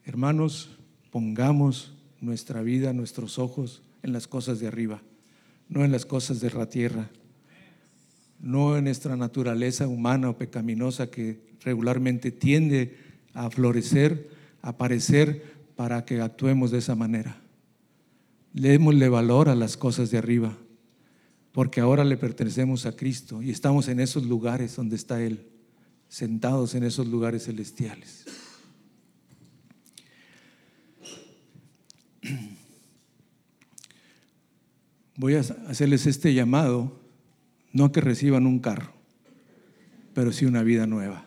Hermanos, 0.05 0.77
pongamos 1.11 1.95
nuestra 2.21 2.63
vida, 2.63 2.93
nuestros 2.93 3.39
ojos 3.39 3.83
en 4.03 4.13
las 4.13 4.29
cosas 4.29 4.61
de 4.61 4.67
arriba, 4.67 5.01
no 5.69 5.85
en 5.85 5.93
las 5.93 6.05
cosas 6.05 6.41
de 6.41 6.51
la 6.51 6.69
tierra, 6.69 7.09
no 8.41 8.77
en 8.77 8.85
nuestra 8.85 9.17
naturaleza 9.17 9.89
humana 9.89 10.29
o 10.29 10.37
pecaminosa 10.37 11.11
que 11.11 11.41
regularmente 11.61 12.31
tiende 12.31 12.99
a 13.33 13.49
florecer, 13.49 14.29
a 14.61 14.71
aparecer 14.71 15.55
para 15.77 16.05
que 16.05 16.21
actuemos 16.21 16.73
de 16.73 16.79
esa 16.79 16.95
manera. 16.95 17.41
Démosle 18.53 19.09
valor 19.09 19.49
a 19.49 19.55
las 19.55 19.79
cosas 19.79 20.11
de 20.11 20.19
arriba, 20.19 20.59
porque 21.53 21.81
ahora 21.81 22.03
le 22.05 22.17
pertenecemos 22.17 22.87
a 22.87 22.97
Cristo 22.97 23.43
y 23.43 23.51
estamos 23.51 23.89
en 23.89 24.01
esos 24.01 24.25
lugares 24.25 24.75
donde 24.75 24.97
está 24.97 25.23
Él, 25.23 25.47
sentados 26.09 26.75
en 26.75 26.83
esos 26.85 27.07
lugares 27.07 27.45
celestiales. 27.45 28.25
Voy 35.17 35.35
a 35.35 35.41
hacerles 35.41 36.07
este 36.07 36.33
llamado, 36.33 36.99
no 37.73 37.93
que 37.93 38.01
reciban 38.01 38.47
un 38.47 38.59
carro, 38.59 38.93
pero 40.15 40.33
sí 40.33 40.47
una 40.47 40.63
vida 40.63 40.87
nueva. 40.87 41.27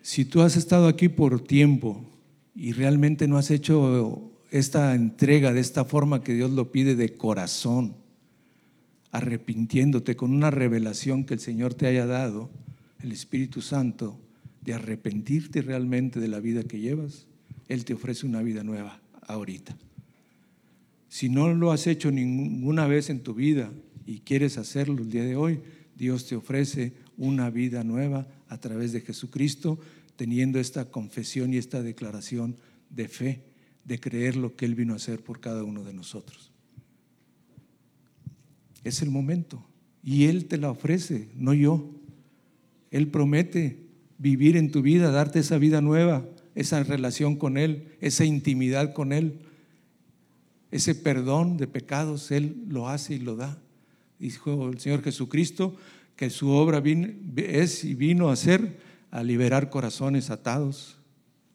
Si 0.00 0.24
tú 0.24 0.40
has 0.40 0.56
estado 0.56 0.88
aquí 0.88 1.10
por 1.10 1.40
tiempo 1.40 2.08
y 2.54 2.72
realmente 2.72 3.28
no 3.28 3.36
has 3.36 3.50
hecho 3.50 4.32
esta 4.50 4.94
entrega 4.94 5.52
de 5.52 5.60
esta 5.60 5.84
forma 5.84 6.22
que 6.22 6.32
Dios 6.32 6.50
lo 6.50 6.72
pide 6.72 6.96
de 6.96 7.14
corazón, 7.14 8.05
arrepintiéndote 9.16 10.14
con 10.14 10.30
una 10.30 10.50
revelación 10.50 11.24
que 11.24 11.32
el 11.32 11.40
Señor 11.40 11.72
te 11.72 11.86
haya 11.86 12.04
dado, 12.04 12.50
el 13.00 13.12
Espíritu 13.12 13.62
Santo, 13.62 14.20
de 14.60 14.74
arrepentirte 14.74 15.62
realmente 15.62 16.20
de 16.20 16.28
la 16.28 16.38
vida 16.38 16.64
que 16.64 16.80
llevas, 16.80 17.26
Él 17.68 17.86
te 17.86 17.94
ofrece 17.94 18.26
una 18.26 18.42
vida 18.42 18.62
nueva 18.62 19.00
ahorita. 19.22 19.74
Si 21.08 21.30
no 21.30 21.54
lo 21.54 21.72
has 21.72 21.86
hecho 21.86 22.10
ninguna 22.10 22.86
vez 22.86 23.08
en 23.08 23.20
tu 23.20 23.32
vida 23.32 23.72
y 24.04 24.18
quieres 24.18 24.58
hacerlo 24.58 25.02
el 25.02 25.10
día 25.10 25.24
de 25.24 25.34
hoy, 25.34 25.60
Dios 25.96 26.26
te 26.26 26.36
ofrece 26.36 26.92
una 27.16 27.48
vida 27.48 27.84
nueva 27.84 28.28
a 28.48 28.58
través 28.58 28.92
de 28.92 29.00
Jesucristo, 29.00 29.78
teniendo 30.16 30.60
esta 30.60 30.90
confesión 30.90 31.54
y 31.54 31.56
esta 31.56 31.82
declaración 31.82 32.56
de 32.90 33.08
fe, 33.08 33.44
de 33.86 33.98
creer 33.98 34.36
lo 34.36 34.56
que 34.56 34.66
Él 34.66 34.74
vino 34.74 34.92
a 34.92 34.96
hacer 34.96 35.24
por 35.24 35.40
cada 35.40 35.64
uno 35.64 35.84
de 35.84 35.94
nosotros. 35.94 36.52
Es 38.86 39.02
el 39.02 39.10
momento. 39.10 39.66
Y 40.04 40.26
Él 40.26 40.46
te 40.46 40.58
la 40.58 40.70
ofrece, 40.70 41.28
no 41.34 41.52
yo. 41.54 41.90
Él 42.92 43.08
promete 43.08 43.80
vivir 44.16 44.56
en 44.56 44.70
tu 44.70 44.80
vida, 44.80 45.10
darte 45.10 45.40
esa 45.40 45.58
vida 45.58 45.80
nueva, 45.80 46.24
esa 46.54 46.84
relación 46.84 47.34
con 47.34 47.58
Él, 47.58 47.96
esa 48.00 48.24
intimidad 48.24 48.92
con 48.92 49.12
Él, 49.12 49.40
ese 50.70 50.94
perdón 50.94 51.56
de 51.56 51.66
pecados, 51.66 52.30
Él 52.30 52.64
lo 52.68 52.88
hace 52.88 53.14
y 53.14 53.18
lo 53.18 53.34
da. 53.34 53.58
Dijo 54.20 54.68
el 54.68 54.78
Señor 54.78 55.02
Jesucristo 55.02 55.74
que 56.14 56.30
su 56.30 56.50
obra 56.50 56.80
es 57.36 57.82
y 57.82 57.94
vino 57.94 58.28
a 58.28 58.36
ser 58.36 58.78
a 59.10 59.24
liberar 59.24 59.68
corazones 59.68 60.30
atados, 60.30 60.96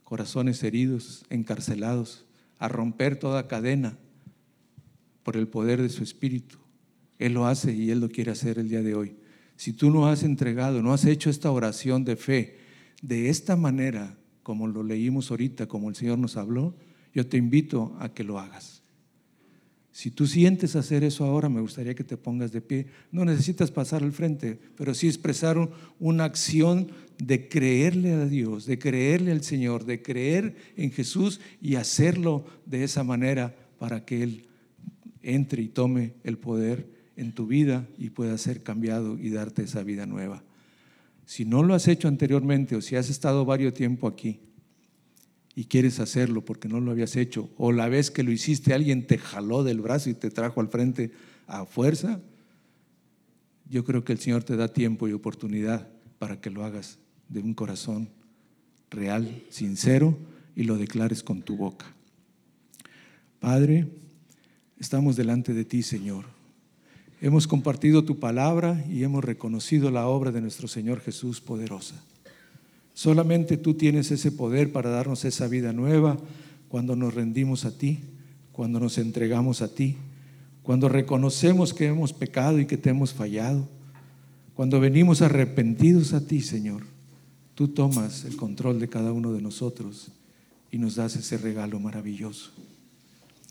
corazones 0.03 0.61
heridos, 0.63 1.23
encarcelados, 1.29 2.25
a 2.59 2.67
romper 2.67 3.15
toda 3.15 3.47
cadena 3.47 3.97
por 5.23 5.37
el 5.37 5.47
poder 5.47 5.81
de 5.81 5.87
su 5.87 6.03
Espíritu. 6.03 6.57
Él 7.21 7.33
lo 7.33 7.45
hace 7.45 7.73
y 7.73 7.91
Él 7.91 7.99
lo 7.99 8.09
quiere 8.09 8.31
hacer 8.31 8.57
el 8.57 8.67
día 8.67 8.81
de 8.81 8.95
hoy. 8.95 9.15
Si 9.55 9.73
tú 9.73 9.91
no 9.91 10.07
has 10.07 10.23
entregado, 10.23 10.81
no 10.81 10.91
has 10.91 11.05
hecho 11.05 11.29
esta 11.29 11.51
oración 11.51 12.03
de 12.03 12.15
fe 12.15 12.57
de 13.03 13.29
esta 13.29 13.55
manera, 13.55 14.17
como 14.41 14.67
lo 14.67 14.81
leímos 14.81 15.29
ahorita, 15.29 15.67
como 15.67 15.89
el 15.89 15.95
Señor 15.95 16.17
nos 16.17 16.35
habló, 16.35 16.75
yo 17.13 17.27
te 17.27 17.37
invito 17.37 17.95
a 17.99 18.11
que 18.13 18.23
lo 18.23 18.39
hagas. 18.39 18.81
Si 19.91 20.09
tú 20.09 20.25
sientes 20.25 20.75
hacer 20.75 21.03
eso 21.03 21.25
ahora, 21.25 21.47
me 21.47 21.61
gustaría 21.61 21.93
que 21.93 22.03
te 22.03 22.17
pongas 22.17 22.51
de 22.51 22.61
pie. 22.61 22.87
No 23.11 23.23
necesitas 23.23 23.69
pasar 23.69 24.01
al 24.01 24.13
frente, 24.13 24.57
pero 24.75 24.93
sí 24.95 25.07
expresar 25.07 25.69
una 25.99 26.23
acción 26.23 26.87
de 27.19 27.47
creerle 27.49 28.13
a 28.13 28.25
Dios, 28.25 28.65
de 28.65 28.79
creerle 28.79 29.31
al 29.31 29.43
Señor, 29.43 29.85
de 29.85 30.01
creer 30.01 30.55
en 30.75 30.91
Jesús 30.91 31.39
y 31.61 31.75
hacerlo 31.75 32.45
de 32.65 32.83
esa 32.83 33.03
manera 33.03 33.55
para 33.77 34.05
que 34.05 34.23
Él 34.23 34.47
entre 35.21 35.61
y 35.61 35.67
tome 35.67 36.13
el 36.23 36.37
poder 36.37 37.00
en 37.21 37.33
tu 37.33 37.45
vida 37.45 37.87
y 37.97 38.09
pueda 38.09 38.37
ser 38.37 38.63
cambiado 38.63 39.17
y 39.17 39.29
darte 39.29 39.63
esa 39.63 39.83
vida 39.83 40.05
nueva. 40.07 40.43
Si 41.25 41.45
no 41.45 41.61
lo 41.61 41.75
has 41.75 41.87
hecho 41.87 42.07
anteriormente 42.07 42.75
o 42.75 42.81
si 42.81 42.95
has 42.95 43.09
estado 43.09 43.45
varios 43.45 43.75
tiempo 43.75 44.07
aquí 44.07 44.39
y 45.53 45.65
quieres 45.65 45.99
hacerlo 45.99 46.43
porque 46.43 46.67
no 46.67 46.79
lo 46.79 46.91
habías 46.91 47.15
hecho 47.15 47.51
o 47.57 47.71
la 47.71 47.89
vez 47.89 48.09
que 48.09 48.23
lo 48.23 48.31
hiciste 48.31 48.73
alguien 48.73 49.05
te 49.05 49.19
jaló 49.19 49.63
del 49.63 49.81
brazo 49.81 50.09
y 50.09 50.15
te 50.15 50.31
trajo 50.31 50.61
al 50.61 50.69
frente 50.69 51.11
a 51.45 51.65
fuerza, 51.65 52.19
yo 53.69 53.85
creo 53.85 54.03
que 54.03 54.13
el 54.13 54.19
Señor 54.19 54.43
te 54.43 54.55
da 54.55 54.67
tiempo 54.67 55.07
y 55.07 55.13
oportunidad 55.13 55.87
para 56.17 56.41
que 56.41 56.49
lo 56.49 56.65
hagas 56.65 56.97
de 57.29 57.39
un 57.41 57.53
corazón 57.53 58.09
real, 58.89 59.43
sincero 59.49 60.17
y 60.55 60.63
lo 60.63 60.77
declares 60.77 61.23
con 61.23 61.43
tu 61.43 61.55
boca. 61.55 61.85
Padre, 63.39 63.87
estamos 64.79 65.15
delante 65.15 65.53
de 65.53 65.65
ti, 65.65 65.83
Señor 65.83 66.40
Hemos 67.23 67.45
compartido 67.45 68.03
tu 68.03 68.17
palabra 68.17 68.83
y 68.89 69.03
hemos 69.03 69.23
reconocido 69.23 69.91
la 69.91 70.07
obra 70.07 70.31
de 70.31 70.41
nuestro 70.41 70.67
Señor 70.67 71.01
Jesús 71.01 71.39
poderosa. 71.39 71.93
Solamente 72.95 73.57
tú 73.57 73.75
tienes 73.75 74.09
ese 74.09 74.31
poder 74.31 74.71
para 74.71 74.89
darnos 74.89 75.23
esa 75.23 75.47
vida 75.47 75.71
nueva 75.71 76.17
cuando 76.67 76.95
nos 76.95 77.13
rendimos 77.13 77.63
a 77.65 77.77
ti, 77.77 77.99
cuando 78.51 78.79
nos 78.79 78.97
entregamos 78.97 79.61
a 79.61 79.67
ti, 79.67 79.97
cuando 80.63 80.89
reconocemos 80.89 81.75
que 81.75 81.85
hemos 81.85 82.11
pecado 82.11 82.59
y 82.59 82.65
que 82.65 82.77
te 82.77 82.89
hemos 82.89 83.13
fallado, 83.13 83.69
cuando 84.55 84.79
venimos 84.79 85.21
arrepentidos 85.21 86.13
a 86.13 86.25
ti, 86.25 86.41
Señor. 86.41 86.81
Tú 87.53 87.67
tomas 87.67 88.25
el 88.25 88.35
control 88.35 88.79
de 88.79 88.89
cada 88.89 89.13
uno 89.13 89.31
de 89.31 89.43
nosotros 89.43 90.11
y 90.71 90.79
nos 90.79 90.95
das 90.95 91.15
ese 91.15 91.37
regalo 91.37 91.79
maravilloso. 91.79 92.49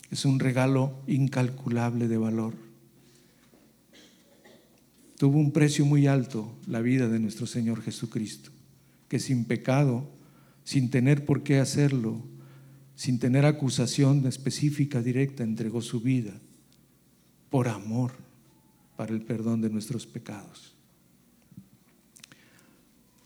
Es 0.09 0.25
un 0.25 0.39
regalo 0.39 0.91
incalculable 1.07 2.09
de 2.09 2.17
valor 2.17 2.70
tuvo 5.21 5.37
un 5.37 5.51
precio 5.51 5.85
muy 5.85 6.07
alto 6.07 6.51
la 6.65 6.81
vida 6.81 7.07
de 7.07 7.19
nuestro 7.19 7.45
Señor 7.45 7.83
Jesucristo, 7.83 8.49
que 9.07 9.19
sin 9.19 9.45
pecado, 9.45 10.09
sin 10.63 10.89
tener 10.89 11.25
por 11.25 11.43
qué 11.43 11.59
hacerlo, 11.59 12.23
sin 12.95 13.19
tener 13.19 13.45
acusación 13.45 14.25
específica 14.25 14.99
directa, 14.99 15.43
entregó 15.43 15.83
su 15.83 16.01
vida 16.01 16.33
por 17.51 17.67
amor 17.67 18.13
para 18.97 19.13
el 19.13 19.21
perdón 19.21 19.61
de 19.61 19.69
nuestros 19.69 20.07
pecados. 20.07 20.73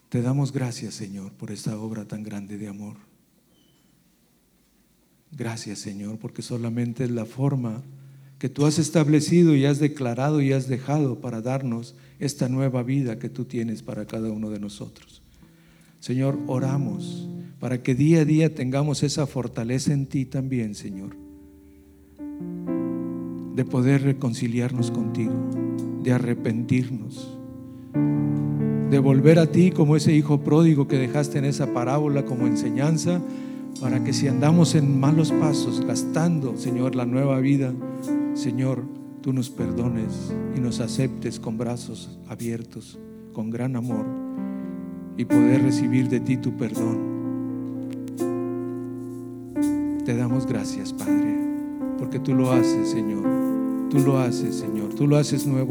Te 0.09 0.21
damos 0.21 0.51
gracias, 0.51 0.95
Señor, 0.95 1.31
por 1.31 1.49
esta 1.49 1.79
obra 1.79 2.03
tan 2.03 2.23
grande 2.23 2.57
de 2.57 2.67
amor. 2.67 2.97
Gracias, 5.31 5.79
Señor, 5.79 6.17
porque 6.17 6.41
solamente 6.41 7.05
es 7.05 7.11
la 7.11 7.23
forma 7.23 7.83
que 8.45 8.49
tú 8.49 8.67
has 8.67 8.77
establecido 8.77 9.55
y 9.55 9.65
has 9.65 9.79
declarado 9.79 10.39
y 10.39 10.53
has 10.53 10.67
dejado 10.67 11.19
para 11.19 11.41
darnos 11.41 11.95
esta 12.19 12.47
nueva 12.47 12.83
vida 12.83 13.17
que 13.17 13.27
tú 13.27 13.45
tienes 13.45 13.81
para 13.81 14.05
cada 14.05 14.29
uno 14.29 14.51
de 14.51 14.59
nosotros. 14.59 15.23
Señor, 15.99 16.37
oramos 16.45 17.27
para 17.59 17.81
que 17.81 17.95
día 17.95 18.21
a 18.21 18.25
día 18.25 18.53
tengamos 18.53 19.01
esa 19.01 19.25
fortaleza 19.25 19.93
en 19.93 20.05
ti 20.05 20.25
también, 20.25 20.75
Señor, 20.75 21.15
de 23.55 23.65
poder 23.65 24.03
reconciliarnos 24.03 24.91
contigo, 24.91 25.33
de 26.03 26.11
arrepentirnos, 26.11 27.39
de 28.91 28.99
volver 28.99 29.39
a 29.39 29.47
ti 29.47 29.71
como 29.71 29.95
ese 29.95 30.13
hijo 30.13 30.41
pródigo 30.41 30.87
que 30.87 30.99
dejaste 30.99 31.39
en 31.39 31.45
esa 31.45 31.73
parábola 31.73 32.25
como 32.25 32.45
enseñanza, 32.45 33.23
para 33.81 34.03
que 34.03 34.13
si 34.13 34.27
andamos 34.27 34.75
en 34.75 34.99
malos 34.99 35.31
pasos, 35.31 35.83
gastando, 35.83 36.55
Señor, 36.57 36.95
la 36.95 37.07
nueva 37.07 37.39
vida, 37.39 37.73
Señor, 38.35 38.83
tú 39.21 39.31
nos 39.31 39.49
perdones 39.49 40.33
y 40.57 40.59
nos 40.59 40.81
aceptes 40.81 41.39
con 41.39 41.57
brazos 41.57 42.19
abiertos, 42.27 42.99
con 43.31 43.49
gran 43.49 43.77
amor, 43.77 44.05
y 45.15 45.23
poder 45.23 45.63
recibir 45.63 46.09
de 46.09 46.19
ti 46.19 46.35
tu 46.35 46.55
perdón. 46.57 47.15
Te 50.03 50.17
damos 50.17 50.45
gracias, 50.45 50.91
Padre, 50.91 51.39
porque 51.97 52.19
tú 52.19 52.35
lo 52.35 52.51
haces, 52.51 52.89
Señor. 52.89 53.23
Tú 53.89 53.99
lo 53.99 54.19
haces, 54.19 54.55
Señor. 54.55 54.93
Tú 54.93 55.07
lo 55.07 55.15
haces 55.15 55.47
nuevo 55.47 55.63